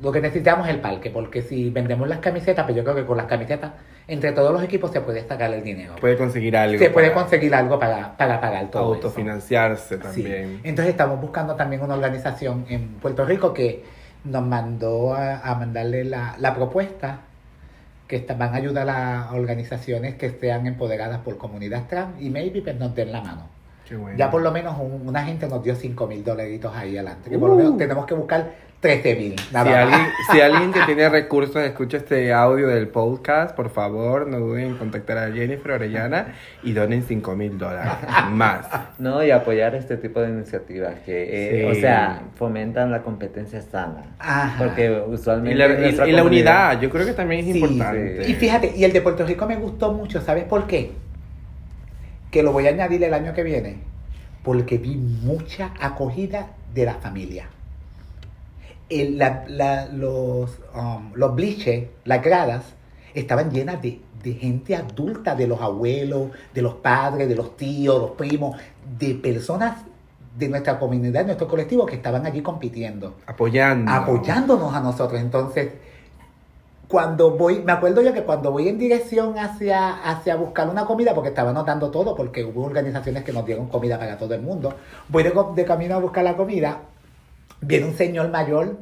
lo 0.01 0.09
que 0.09 0.21
necesitamos 0.21 0.69
es 0.69 0.73
el 0.73 0.79
parque, 0.79 1.09
porque 1.09 1.41
si 1.41 1.69
vendemos 1.69 2.07
las 2.07 2.19
camisetas, 2.19 2.63
pues 2.63 2.77
yo 2.77 2.83
creo 2.85 2.95
que 2.95 3.05
con 3.05 3.17
las 3.17 3.25
camisetas, 3.25 3.73
entre 4.07 4.31
todos 4.31 4.53
los 4.53 4.63
equipos 4.63 4.91
se 4.91 5.01
puede 5.01 5.27
sacar 5.27 5.53
el 5.53 5.61
dinero. 5.63 5.95
Puede 5.99 6.15
conseguir 6.15 6.55
algo. 6.55 6.79
se 6.79 6.89
puede 6.89 7.11
conseguir 7.11 7.53
algo 7.53 7.77
para, 7.77 8.15
para 8.15 8.39
pagar 8.39 8.71
todo 8.71 8.95
eso. 8.95 9.07
Autofinanciarse 9.07 9.97
Sí. 9.97 10.01
también. 10.01 10.61
Entonces 10.63 10.91
estamos 10.91 11.19
buscando 11.19 11.55
también 11.55 11.81
una 11.81 11.95
organización 11.95 12.65
en 12.69 12.87
Puerto 13.01 13.25
Rico 13.25 13.53
que 13.53 13.83
nos 14.25 14.43
mandó 14.45 15.13
a, 15.15 15.55
mandarle 15.55 16.03
la, 16.05 16.35
la 16.39 16.55
propuesta 16.55 17.21
que 18.07 18.17
está- 18.17 18.35
van 18.35 18.53
a 18.53 18.57
ayudar 18.57 18.89
a 18.89 19.31
organizaciones 19.33 20.15
que 20.15 20.29
sean 20.31 20.67
empoderadas 20.67 21.21
por 21.21 21.37
comunidad 21.37 21.87
trans 21.87 22.21
y 22.21 22.29
maybe 22.29 22.61
pues, 22.61 22.77
nos 22.77 22.95
den 22.95 23.11
la 23.11 23.21
mano. 23.21 23.54
Qué 23.87 23.95
bueno. 23.95 24.17
Ya 24.17 24.29
por 24.31 24.41
lo 24.41 24.51
menos 24.51 24.75
un- 24.79 25.07
una 25.07 25.23
gente 25.23 25.47
nos 25.47 25.63
dio 25.63 25.75
5 25.75 26.07
mil 26.07 26.23
dolaritos 26.23 26.75
ahí 26.75 26.95
adelante. 26.97 27.29
Que 27.29 27.37
por 27.37 27.49
lo 27.49 27.55
menos 27.55 27.77
tenemos 27.77 28.05
que 28.05 28.13
buscar 28.15 28.65
13 28.79 29.15
mil. 29.15 29.35
Si 29.39 29.55
alguien, 29.55 29.99
si 30.31 30.41
alguien 30.41 30.71
que 30.73 30.81
tiene 30.81 31.09
recursos 31.09 31.55
escucha 31.63 31.97
este 31.97 32.31
audio 32.33 32.67
del 32.67 32.87
podcast, 32.87 33.55
por 33.55 33.69
favor, 33.69 34.27
no 34.27 34.39
duden 34.39 34.67
en 34.69 34.75
contactar 34.77 35.17
a 35.17 35.31
Jennifer 35.31 35.71
Orellana 35.71 36.33
y 36.61 36.73
donen 36.73 37.01
5 37.03 37.35
mil 37.35 37.57
dólares 37.57 37.93
más. 38.31 38.67
No, 38.99 39.23
y 39.23 39.31
apoyar 39.31 39.73
este 39.75 39.97
tipo 39.97 40.19
de 40.21 40.29
iniciativas 40.29 40.95
que, 41.05 41.23
eh, 41.69 41.71
Sí. 41.73 41.77
o 41.77 41.81
sea, 41.81 42.21
fomentan 42.35 42.91
la 42.91 43.01
competencia 43.01 43.61
sana. 43.61 44.15
Ajá. 44.19 44.55
Porque 44.57 44.85
Y 45.07 45.13
usualmente. 45.13 45.57
la, 45.57 46.07
y- 46.07 46.11
la 46.11 46.23
unidad, 46.23 46.79
yo 46.81 46.89
creo 46.89 47.05
que 47.05 47.13
también 47.13 47.45
es 47.45 47.53
Sí, 47.53 47.59
importante. 47.59 48.29
Y 48.29 48.33
fíjate, 48.35 48.73
y 48.75 48.83
el 48.83 48.93
de 48.93 49.01
Puerto 49.01 49.25
Rico 49.25 49.45
me 49.47 49.55
gustó 49.55 49.93
mucho, 49.93 50.21
¿sabes 50.21 50.43
por 50.43 50.67
qué? 50.67 50.91
Que 52.35 52.43
lo 52.43 52.51
voy 52.51 52.67
a 52.67 52.71
añadir 52.71 53.01
el 53.01 53.13
año 53.13 53.33
que 53.33 53.43
viene. 53.43 53.77
Porque 54.43 54.77
vi 54.77 54.97
mucha 54.97 55.71
acogida 55.79 56.47
de 56.73 56.83
la 56.83 56.95
familia. 56.95 57.47
El- 58.89 59.17
la- 59.17 59.45
la- 59.47 59.85
los, 59.85 60.59
um, 60.75 61.13
los 61.13 61.33
bliches, 61.33 61.85
las 62.03 62.21
gradas, 62.21 62.73
estaban 63.13 63.51
llenas 63.51 63.81
de, 63.81 64.01
de 64.21 64.33
gente 64.33 64.75
adulta, 64.75 65.33
de 65.33 65.47
los 65.47 65.61
abuelos, 65.61 66.31
de 66.53 66.61
los 66.61 66.73
padres, 66.73 67.29
de 67.29 67.35
los 67.35 67.55
tíos, 67.55 68.01
los 68.01 68.11
primos, 68.11 68.57
de 68.99 69.15
personas 69.15 69.77
de 70.37 70.49
nuestra 70.49 70.77
comunidad, 70.77 71.21
de 71.21 71.27
nuestro 71.27 71.47
colectivo 71.47 71.85
que 71.85 71.95
estaban 71.95 72.25
allí 72.25 72.41
compitiendo 72.41 73.15
Apoyando. 73.27 73.89
apoyándonos 73.89 74.73
a 74.73 74.81
nosotros. 74.81 75.21
Entonces, 75.21 75.69
cuando 76.87 77.31
voy, 77.31 77.59
me 77.63 77.71
acuerdo 77.71 78.01
yo 78.01 78.13
que 78.13 78.23
cuando 78.23 78.51
voy 78.51 78.67
en 78.67 78.77
dirección 78.77 79.37
hacia, 79.39 79.89
hacia 80.03 80.35
buscar 80.35 80.69
una 80.69 80.85
comida, 80.85 81.13
porque 81.13 81.29
estaban 81.29 81.55
dando 81.65 81.89
todo, 81.91 82.15
porque 82.15 82.43
hubo 82.43 82.63
organizaciones 82.63 83.23
que 83.23 83.33
nos 83.33 83.45
dieron 83.45 83.67
comida 83.67 83.97
para 83.97 84.17
todo 84.17 84.33
el 84.35 84.41
mundo, 84.41 84.75
voy 85.09 85.23
de, 85.23 85.33
de 85.55 85.65
camino 85.65 85.95
a 85.95 85.99
buscar 85.99 86.23
la 86.23 86.35
comida, 86.35 86.81
viene 87.61 87.87
un 87.87 87.95
señor 87.95 88.29
mayor, 88.29 88.77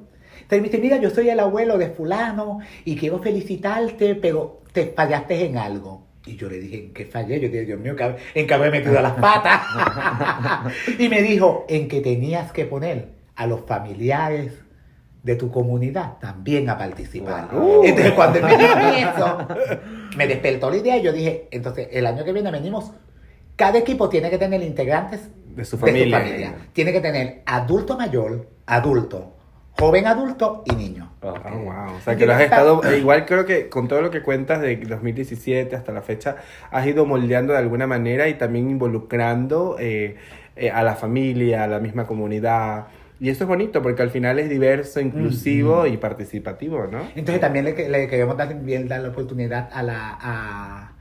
te 0.48 0.60
dice, 0.60 0.78
mira, 0.78 0.98
yo 0.98 1.10
soy 1.10 1.30
el 1.30 1.40
abuelo 1.40 1.78
de 1.78 1.90
fulano 1.90 2.60
y 2.86 2.96
quiero 2.98 3.20
felicitarte, 3.20 4.16
pero 4.16 4.62
te 4.74 4.88
fallaste 4.88 5.46
en 5.46 5.58
algo. 5.58 6.02
Y 6.26 6.36
yo 6.38 6.50
le 6.50 6.58
dije, 6.58 6.78
¿en 6.86 6.94
qué 6.94 7.06
fallé? 7.06 7.40
Yo 7.40 7.48
dije, 7.50 7.66
Dios 7.66 7.80
mío, 7.80 7.96
¿qué 7.96 8.04
hab- 8.06 8.18
¿en 8.34 8.48
qué 8.48 8.54
habré 8.54 8.72
metido 8.72 9.02
las 9.02 9.14
patas? 9.14 9.62
y 11.00 11.10
me 11.10 11.22
dijo, 11.22 11.66
en 11.70 11.88
que 11.88 12.02
tenías 12.02 12.52
que 12.52 12.66
poner 12.66 13.10
a 13.36 13.48
los 13.48 13.62
familiares 13.62 14.54
de 15.24 15.36
tu 15.36 15.50
comunidad 15.50 16.18
también 16.20 16.70
a 16.70 16.78
participar. 16.78 17.50
Wow. 17.52 17.84
Entonces, 17.86 18.12
cuando 18.14 18.40
dijo 18.48 18.58
eso, 18.58 19.38
me 20.18 20.28
despertó 20.28 20.70
la 20.70 20.78
idea 20.78 20.98
y 20.98 21.02
yo 21.02 21.14
dije, 21.14 21.48
entonces, 21.52 21.88
el 21.92 22.06
año 22.06 22.24
que 22.26 22.34
viene 22.34 22.52
venimos, 22.52 22.92
cada 23.56 23.80
equipo 23.80 24.10
tiene 24.10 24.30
que 24.30 24.38
tener 24.38 24.62
integrantes 24.62 25.30
De 25.56 25.64
su 25.64 25.78
familia. 25.78 26.56
Tiene 26.74 26.92
que 26.92 27.00
tener 27.00 27.42
adulto 27.46 27.98
mayor, 27.98 28.50
adulto, 28.66 29.34
joven 29.80 30.08
adulto 30.08 30.64
y 30.66 30.76
niño. 30.76 31.14
Ah, 31.22 31.52
wow. 31.54 31.98
O 31.98 32.02
sea, 32.02 32.18
que 32.18 32.26
lo 32.26 32.34
has 32.34 32.42
estado, 32.42 32.84
eh, 32.84 32.98
igual 32.98 33.26
creo 33.26 33.46
que 33.46 33.70
con 33.70 33.88
todo 33.88 34.02
lo 34.02 34.12
que 34.12 34.22
cuentas 34.22 34.62
de 34.62 34.76
2017 34.76 35.74
hasta 35.76 35.94
la 35.94 36.02
fecha, 36.02 36.36
has 36.70 36.86
ido 36.86 37.06
moldeando 37.06 37.54
de 37.54 37.60
alguna 37.60 37.88
manera 37.88 38.28
y 38.28 38.34
también 38.34 38.70
involucrando 38.70 39.78
eh, 39.80 40.18
eh, 40.58 40.70
a 40.70 40.84
la 40.84 40.96
familia, 40.96 41.64
a 41.64 41.68
la 41.68 41.80
misma 41.80 42.06
comunidad. 42.06 42.88
Y 43.24 43.30
eso 43.30 43.46
es 43.46 43.48
bonito 43.48 43.82
porque 43.82 44.02
al 44.02 44.10
final 44.10 44.38
es 44.38 44.50
diverso, 44.50 45.00
inclusivo 45.00 45.88
y 45.88 45.96
participativo, 45.96 46.88
¿no? 46.92 47.00
Entonces 47.16 47.40
también 47.40 47.64
le, 47.64 47.88
le 47.88 48.08
queremos 48.10 48.36
dar, 48.36 48.54
bien 48.62 48.90
dar 48.90 49.00
la 49.02 49.08
oportunidad 49.10 49.70
a 49.72 49.82
la, 49.82 50.18
a, 50.20 50.92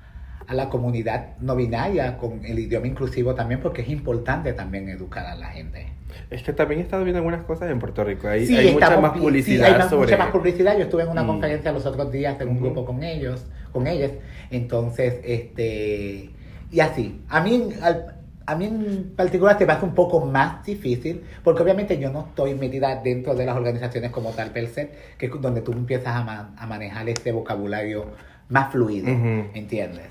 a 0.46 0.54
la 0.54 0.68
comunidad 0.68 1.36
no 1.40 1.56
binaria 1.56 2.16
con 2.18 2.44
el 2.44 2.60
idioma 2.60 2.86
inclusivo 2.86 3.34
también 3.34 3.60
porque 3.60 3.82
es 3.82 3.88
importante 3.88 4.52
también 4.52 4.88
educar 4.88 5.26
a 5.26 5.34
la 5.34 5.48
gente. 5.48 5.88
Es 6.30 6.44
que 6.44 6.52
también 6.52 6.80
he 6.80 6.84
estado 6.84 7.02
viendo 7.02 7.18
algunas 7.18 7.42
cosas 7.42 7.68
en 7.72 7.80
Puerto 7.80 8.04
Rico. 8.04 8.28
Hay, 8.28 8.46
Sí, 8.46 8.56
hay 8.56 8.72
mucha 8.72 8.86
estamos- 8.86 9.02
más 9.10 9.14
sí, 9.14 9.18
publicidad 9.18 9.66
hay 9.72 9.78
más- 9.78 9.90
sobre... 9.90 10.02
mucha 10.12 10.16
más 10.18 10.30
publicidad. 10.30 10.76
Yo 10.76 10.84
estuve 10.84 11.02
en 11.02 11.08
una 11.08 11.24
Mm. 11.24 11.26
conferencia 11.26 11.72
los 11.72 11.86
otros 11.86 12.12
días 12.12 12.40
en 12.40 12.48
un 12.50 12.60
grupo 12.60 12.84
con 12.84 13.02
ellos, 13.02 13.46
con 13.72 13.88
ellas. 13.88 14.12
Entonces, 14.52 15.16
este, 15.24 16.30
y 16.70 16.78
así. 16.78 17.20
A 17.28 17.40
mí, 17.42 17.68
al- 17.82 18.14
a 18.46 18.54
mí 18.54 18.66
en 18.66 19.12
particular 19.16 19.58
se 19.58 19.66
me 19.66 19.72
hace 19.72 19.84
un 19.84 19.94
poco 19.94 20.24
más 20.24 20.64
difícil, 20.64 21.22
porque 21.44 21.62
obviamente 21.62 21.98
yo 21.98 22.10
no 22.10 22.26
estoy 22.28 22.54
metida 22.54 22.96
dentro 22.96 23.34
de 23.34 23.46
las 23.46 23.56
organizaciones 23.56 24.10
como 24.10 24.30
tal 24.30 24.50
per 24.50 24.68
se, 24.68 24.90
que 25.18 25.26
es 25.26 25.32
donde 25.40 25.60
tú 25.62 25.72
empiezas 25.72 26.14
a, 26.16 26.22
ma- 26.24 26.54
a 26.56 26.66
manejar 26.66 27.08
ese 27.08 27.32
vocabulario 27.32 28.06
más 28.48 28.72
fluido, 28.72 29.12
Ujú. 29.12 29.46
¿entiendes? 29.54 30.06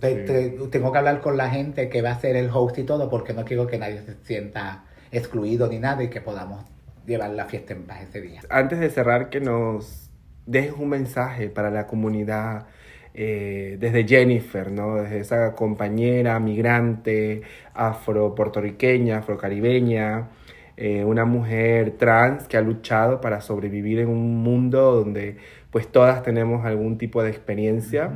Te- 0.00 0.26
Sí. 0.26 0.32
te- 0.32 0.68
tengo 0.70 0.92
que 0.92 0.98
hablar 0.98 1.20
con 1.20 1.36
la 1.36 1.50
gente 1.50 1.88
que 1.88 2.02
va 2.02 2.10
a 2.12 2.20
ser 2.20 2.36
el 2.36 2.50
host 2.52 2.78
y 2.78 2.84
todo, 2.84 3.08
porque 3.10 3.32
no 3.32 3.44
quiero 3.44 3.66
que 3.66 3.78
nadie 3.78 4.02
se 4.02 4.14
sienta 4.24 4.84
excluido 5.10 5.66
ni 5.68 5.78
nada 5.78 6.02
y 6.02 6.08
que 6.08 6.20
podamos 6.20 6.64
llevar 7.06 7.30
la 7.30 7.46
fiesta 7.46 7.72
en 7.72 7.84
paz 7.84 8.02
ese 8.02 8.20
día. 8.20 8.40
Antes 8.50 8.78
de 8.78 8.90
cerrar, 8.90 9.30
que 9.30 9.40
nos 9.40 10.10
dejes 10.46 10.74
un 10.78 10.90
mensaje 10.90 11.48
para 11.48 11.70
la 11.70 11.86
comunidad 11.86 12.66
eh, 13.14 13.76
desde 13.80 14.06
Jennifer, 14.06 14.70
¿no? 14.70 14.96
Desde 14.96 15.20
esa 15.20 15.54
compañera 15.54 16.38
migrante 16.40 17.42
afro-puertorriqueña, 17.74 19.18
afrocaribeña, 19.18 20.28
eh, 20.76 21.04
una 21.04 21.24
mujer 21.24 21.96
trans 21.98 22.46
que 22.46 22.56
ha 22.56 22.60
luchado 22.60 23.20
para 23.20 23.40
sobrevivir 23.40 23.98
en 23.98 24.08
un 24.08 24.36
mundo 24.36 24.94
donde 24.94 25.36
pues 25.70 25.88
todas 25.88 26.22
tenemos 26.22 26.64
algún 26.64 26.98
tipo 26.98 27.22
de 27.22 27.30
experiencia. 27.30 28.10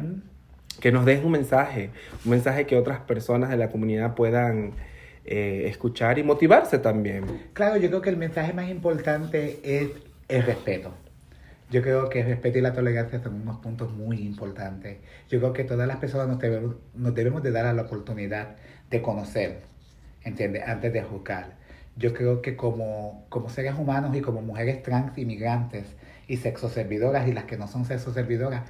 Que 0.80 0.90
nos 0.90 1.04
dejes 1.04 1.24
un 1.24 1.32
mensaje, 1.32 1.90
un 2.24 2.30
mensaje 2.30 2.66
que 2.66 2.76
otras 2.76 3.00
personas 3.00 3.50
de 3.50 3.56
la 3.56 3.68
comunidad 3.68 4.14
puedan 4.14 4.72
eh, 5.24 5.64
escuchar 5.66 6.18
y 6.18 6.24
motivarse 6.24 6.78
también. 6.78 7.24
Claro, 7.52 7.76
yo 7.76 7.88
creo 7.88 8.00
que 8.00 8.10
el 8.10 8.16
mensaje 8.16 8.52
más 8.52 8.68
importante 8.68 9.60
es 9.62 9.90
el 10.28 10.42
respeto. 10.42 10.92
Yo 11.72 11.80
creo 11.80 12.10
que 12.10 12.20
el 12.20 12.26
respeto 12.26 12.58
y 12.58 12.60
la 12.60 12.74
tolerancia 12.74 13.22
son 13.22 13.40
unos 13.40 13.56
puntos 13.60 13.90
muy 13.94 14.18
importantes. 14.18 14.98
Yo 15.30 15.38
creo 15.38 15.54
que 15.54 15.64
todas 15.64 15.88
las 15.88 15.96
personas 15.96 16.28
nos 16.28 16.38
debemos, 16.38 16.76
nos 16.94 17.14
debemos 17.14 17.42
de 17.42 17.50
dar 17.50 17.64
a 17.64 17.72
la 17.72 17.82
oportunidad 17.82 18.56
de 18.90 19.00
conocer, 19.00 19.62
¿entiendes? 20.22 20.64
Antes 20.66 20.92
de 20.92 21.02
juzgar. 21.02 21.56
Yo 21.96 22.12
creo 22.12 22.42
que 22.42 22.56
como, 22.56 23.24
como 23.30 23.48
seres 23.48 23.74
humanos 23.78 24.14
y 24.14 24.20
como 24.20 24.42
mujeres 24.42 24.82
trans, 24.82 25.16
inmigrantes 25.16 25.86
y 26.28 26.36
sexoservidoras 26.36 27.26
y 27.26 27.32
las 27.32 27.44
que 27.44 27.56
no 27.56 27.66
son 27.66 27.86
sexoservidoras, 27.86 28.64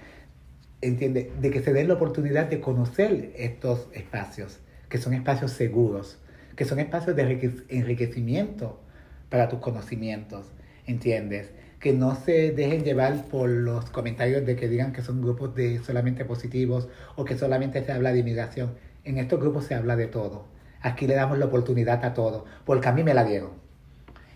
entiende, 0.80 1.32
de 1.40 1.50
que 1.50 1.60
se 1.60 1.72
den 1.72 1.88
la 1.88 1.94
oportunidad 1.94 2.46
de 2.46 2.60
conocer 2.60 3.32
estos 3.36 3.88
espacios, 3.94 4.60
que 4.88 4.98
son 4.98 5.12
espacios 5.12 5.50
seguros, 5.50 6.20
que 6.54 6.64
son 6.64 6.78
espacios 6.78 7.16
de 7.16 7.22
enrique- 7.22 7.64
enriquecimiento 7.68 8.80
para 9.28 9.48
tus 9.48 9.58
conocimientos, 9.58 10.52
¿entiendes? 10.86 11.50
Que 11.82 11.92
no 11.92 12.14
se 12.14 12.52
dejen 12.52 12.84
llevar 12.84 13.26
por 13.26 13.50
los 13.50 13.90
comentarios 13.90 14.46
de 14.46 14.56
que 14.56 14.68
digan 14.68 14.92
que 14.94 15.02
son 15.02 15.20
grupos 15.20 15.54
de 15.54 15.80
solamente 15.80 16.24
positivos 16.24 16.88
o 17.16 17.26
que 17.26 17.36
solamente 17.36 17.84
se 17.84 17.92
habla 17.92 18.12
de 18.12 18.20
inmigración. 18.20 18.74
En 19.04 19.18
estos 19.18 19.38
grupos 19.38 19.64
se 19.66 19.74
habla 19.74 19.96
de 19.96 20.06
todo. 20.06 20.46
Aquí 20.80 21.06
le 21.06 21.14
damos 21.14 21.38
la 21.38 21.46
oportunidad 21.46 22.04
a 22.04 22.14
todo, 22.14 22.44
porque 22.64 22.88
a 22.88 22.92
mí 22.92 23.02
me 23.02 23.14
la 23.14 23.24
dieron. 23.24 23.50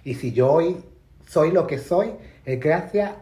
Y 0.05 0.15
si 0.15 0.33
yo 0.33 0.53
hoy 0.53 0.77
soy 1.27 1.53
lo 1.53 1.67
que 1.67 1.79
soy, 1.79 2.13
es 2.45 2.61
gracias 2.61 3.13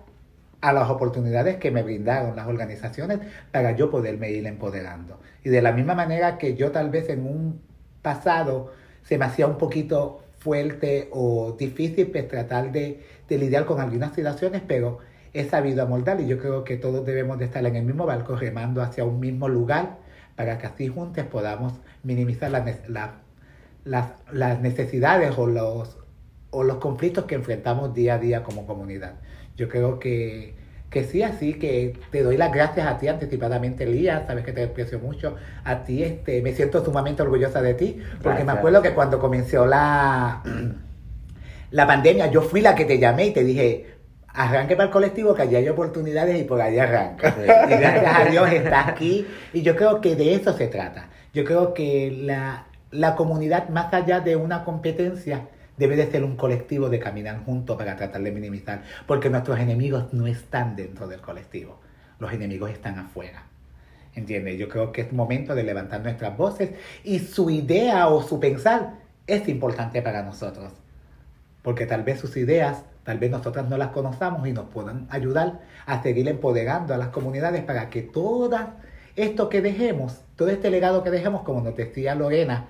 a 0.62 0.72
las 0.72 0.89
oportunidades 0.89 1.57
que 1.59 1.70
me 1.70 1.83
brindaron 1.83 2.37
las 2.37 2.47
organizaciones 2.47 3.20
para 3.53 3.72
yo 3.72 3.91
poderme 3.91 4.31
ir 4.31 4.47
empoderando. 4.47 5.20
Y 5.43 5.51
de 5.51 5.61
la 5.61 5.72
misma 5.72 5.95
manera 5.95 6.39
que 6.39 6.57
yo 6.57 6.72
tal 6.72 6.89
vez 6.89 7.11
en 7.11 7.27
un 7.27 7.61
pasado 8.01 8.72
se 9.03 9.18
me 9.18 9.27
hacía 9.27 9.47
un 9.47 9.59
poquito 9.59 10.24
fuerte 10.45 11.09
o 11.11 11.57
difícil 11.59 12.09
pues, 12.09 12.28
tratar 12.28 12.70
de, 12.70 13.01
lidiar 13.30 13.64
con 13.64 13.80
algunas 13.80 14.14
situaciones, 14.14 14.62
pero 14.68 14.99
he 15.32 15.45
sabido 15.45 15.82
amoldar 15.82 16.20
y 16.20 16.26
yo 16.26 16.38
creo 16.38 16.62
que 16.64 16.76
todos 16.76 17.05
debemos 17.07 17.38
de 17.38 17.47
estar 17.47 17.64
en 17.64 17.76
el 17.76 17.84
mismo 17.84 18.05
barco 18.05 18.36
remando 18.36 18.82
hacia 18.82 19.05
un 19.05 19.18
mismo 19.18 19.49
lugar 19.49 19.99
para 20.36 20.59
que 20.59 20.66
así 20.66 20.88
juntos 20.88 21.24
podamos 21.26 21.72
minimizar 22.03 22.51
las, 22.51 23.09
las 23.84 24.61
necesidades 24.61 25.36
o 25.38 25.47
los, 25.47 25.97
o 26.51 26.62
los 26.62 26.76
conflictos 26.76 27.24
que 27.24 27.36
enfrentamos 27.36 27.95
día 27.95 28.14
a 28.14 28.18
día 28.18 28.42
como 28.42 28.66
comunidad. 28.66 29.14
Yo 29.57 29.68
creo 29.68 29.99
que, 29.99 30.55
que 30.95 31.03
sí, 31.03 31.24
así 31.24 31.55
que 31.55 31.99
te 32.12 32.22
doy 32.22 32.36
las 32.36 32.53
gracias 32.53 32.86
a 32.86 32.99
ti 32.99 33.09
anticipadamente, 33.09 33.82
Elías, 33.82 34.22
sabes 34.28 34.45
que 34.45 34.53
te 34.53 34.62
aprecio 34.62 35.01
mucho. 35.01 35.34
A 35.64 35.82
ti 35.82 36.05
este, 36.05 36.40
me 36.40 36.53
siento 36.53 36.84
sumamente 36.84 37.20
orgullosa 37.20 37.61
de 37.61 37.74
ti, 37.74 37.99
porque 38.22 38.45
me 38.45 38.53
acuerdo 38.53 38.80
que 38.80 38.92
cuando 38.92 39.18
comenzó 39.18 39.66
la, 39.66 40.40
la 41.72 41.86
pandemia, 41.88 42.28
yo 42.28 42.42
fui 42.42 42.61
la 42.61 42.76
que 42.76 42.84
te 42.84 43.01
llamé 43.01 43.26
y 43.26 43.32
te 43.32 43.42
dije, 43.42 43.86
arranque 44.28 44.76
para 44.76 44.86
el 44.86 44.92
colectivo, 44.92 45.34
que 45.34 45.42
allí 45.42 45.57
hay 45.57 45.68
oportunidades 45.68 46.40
y 46.40 46.45
por 46.45 46.61
ahí 46.61 46.78
arranca. 46.78 47.34
Y 47.42 47.70
gracias 47.70 48.16
a 48.16 48.24
Dios 48.30 48.53
está 48.53 48.88
aquí. 48.88 49.26
Y 49.53 49.62
yo 49.62 49.74
creo 49.74 50.01
que 50.01 50.14
de 50.14 50.36
eso 50.36 50.53
se 50.53 50.68
trata. 50.68 51.09
Yo 51.32 51.45
creo 51.45 51.74
que 51.74 52.16
la, 52.16 52.66
la 52.92 53.16
comunidad, 53.16 53.68
más 53.68 53.92
allá 53.92 54.20
de 54.20 54.36
una 54.36 54.62
competencia, 54.62 55.49
debe 55.77 55.97
de 55.97 56.11
ser 56.11 56.25
un 56.25 56.37
colectivo 56.37 56.89
de 56.89 56.99
caminar 56.99 57.45
juntos 57.45 57.77
para 57.77 57.97
tratar 57.97 58.22
de 58.22 58.33
minimizar. 58.33 58.83
Porque 59.07 59.31
nuestros 59.31 59.59
enemigos 59.59 60.12
no 60.12 60.27
están 60.27 60.77
dentro 60.77 61.09
del 61.09 61.20
colectivo. 61.20 61.81
Los 62.18 62.33
enemigos 62.33 62.70
están 62.70 62.99
afuera. 62.99 63.45
¿Entiendes? 64.14 64.59
Yo 64.59 64.68
creo 64.68 64.93
que 64.93 65.01
es 65.01 65.12
momento 65.12 65.55
de 65.55 65.64
levantar 65.64 66.01
nuestras 66.03 66.37
voces 66.37 66.70
y 67.03 67.18
su 67.18 67.51
idea 67.51 68.07
o 68.09 68.22
su 68.22 68.39
pensar 68.39 68.95
es 69.27 69.49
importante 69.49 70.03
para 70.03 70.22
nosotros. 70.22 70.72
Porque 71.62 71.87
tal 71.87 72.05
vez 72.05 72.20
sus 72.20 72.37
ideas, 72.37 72.85
tal 73.03 73.18
vez 73.18 73.31
nosotras 73.31 73.68
no 73.68 73.77
las 73.77 73.89
conozcamos 73.89 74.47
y 74.47 74.53
nos 74.53 74.66
puedan 74.66 75.09
ayudar 75.11 75.61
a 75.87 76.03
seguir 76.03 76.29
empoderando 76.29 76.95
a 76.95 76.97
las 76.97 77.09
comunidades 77.09 77.64
para 77.64 77.91
que 77.91 78.03
todo 78.03 78.57
esto 79.16 79.49
que 79.49 79.61
dejemos, 79.61 80.20
todo 80.37 80.51
este 80.51 80.70
legado 80.70 81.03
que 81.03 81.11
dejemos, 81.11 81.42
como 81.42 81.61
nos 81.61 81.76
decía 81.76 82.14
Lorena, 82.14 82.68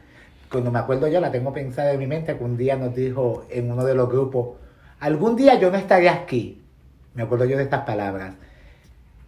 cuando 0.51 0.71
me 0.71 0.79
acuerdo 0.79 1.09
yo, 1.09 1.21
la 1.21 1.31
tengo 1.31 1.53
pensada 1.53 1.93
en 1.93 1.99
mi 1.99 2.07
mente, 2.07 2.37
que 2.37 2.45
un 2.45 2.57
día 2.57 2.77
nos 2.77 2.95
dijo 2.95 3.47
en 3.51 3.71
uno 3.71 3.85
de 3.85 3.95
los 3.95 4.09
grupos, 4.09 4.57
algún 5.01 5.37
día 5.37 5.59
yo 5.59 5.71
no 5.71 5.77
estaré 5.77 6.09
aquí. 6.09 6.63
Me 7.15 7.23
acuerdo 7.23 7.45
yo 7.45 7.57
de 7.57 7.65
estas 7.65 7.83
palabras. 7.83 8.35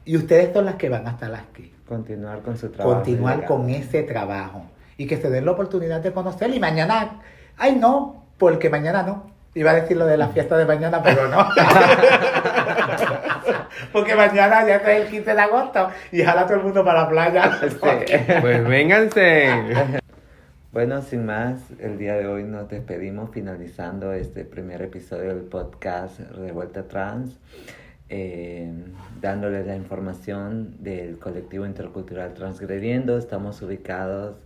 Y 0.05 0.17
ustedes 0.17 0.53
son 0.53 0.65
las 0.65 0.77
que 0.77 0.89
van 0.89 1.07
a 1.07 1.11
estar 1.13 1.35
aquí 1.35 1.73
Continuar 1.87 2.41
con 2.43 2.57
su 2.57 2.69
trabajo. 2.71 2.97
continuar 2.97 3.45
con 3.45 3.69
ese 3.71 4.03
trabajo 4.03 4.65
y 4.97 5.07
que 5.07 5.17
se 5.17 5.31
den 5.31 5.45
la 5.45 5.53
oportunidad 5.53 6.01
de 6.01 6.13
conocer 6.13 6.53
y 6.55 6.59
mañana, 6.59 7.21
ay 7.57 7.77
no, 7.77 8.25
porque 8.39 8.71
mañana 8.71 9.03
no. 9.03 9.31
Iba 9.55 9.71
a 9.71 9.75
decir 9.75 9.97
lo 9.97 10.05
de 10.05 10.17
la 10.17 10.29
fiesta 10.29 10.57
de 10.59 10.67
mañana, 10.67 11.03
pero 11.03 11.29
no. 11.29 11.49
porque 13.93 14.15
mañana 14.15 14.67
ya 14.67 14.77
es 14.77 14.89
el 14.89 15.09
15 15.09 15.35
de 15.35 15.41
agosto 15.41 15.89
y 16.13 16.23
jala 16.23 16.45
todo 16.45 16.59
el 16.59 16.65
mundo 16.65 16.85
para 16.85 17.03
la 17.03 17.09
playa. 17.09 17.59
Sí. 17.63 17.77
Pues 18.41 18.65
vénganse. 18.69 20.01
Bueno, 20.77 21.01
sin 21.01 21.25
más, 21.25 21.71
el 21.81 21.97
día 21.97 22.17
de 22.17 22.27
hoy 22.27 22.45
nos 22.45 22.69
despedimos 22.69 23.31
finalizando 23.31 24.13
este 24.13 24.45
primer 24.45 24.83
episodio 24.83 25.35
del 25.35 25.45
podcast 25.45 26.21
Revuelta 26.33 26.87
Trans, 26.87 27.39
eh, 28.11 28.71
dándoles 29.23 29.67
la 29.67 29.75
información 29.75 30.77
del 30.81 31.19
colectivo 31.19 31.65
intercultural 31.65 32.35
Transgrediendo. 32.35 33.17
Estamos 33.17 33.63
ubicados 33.63 34.37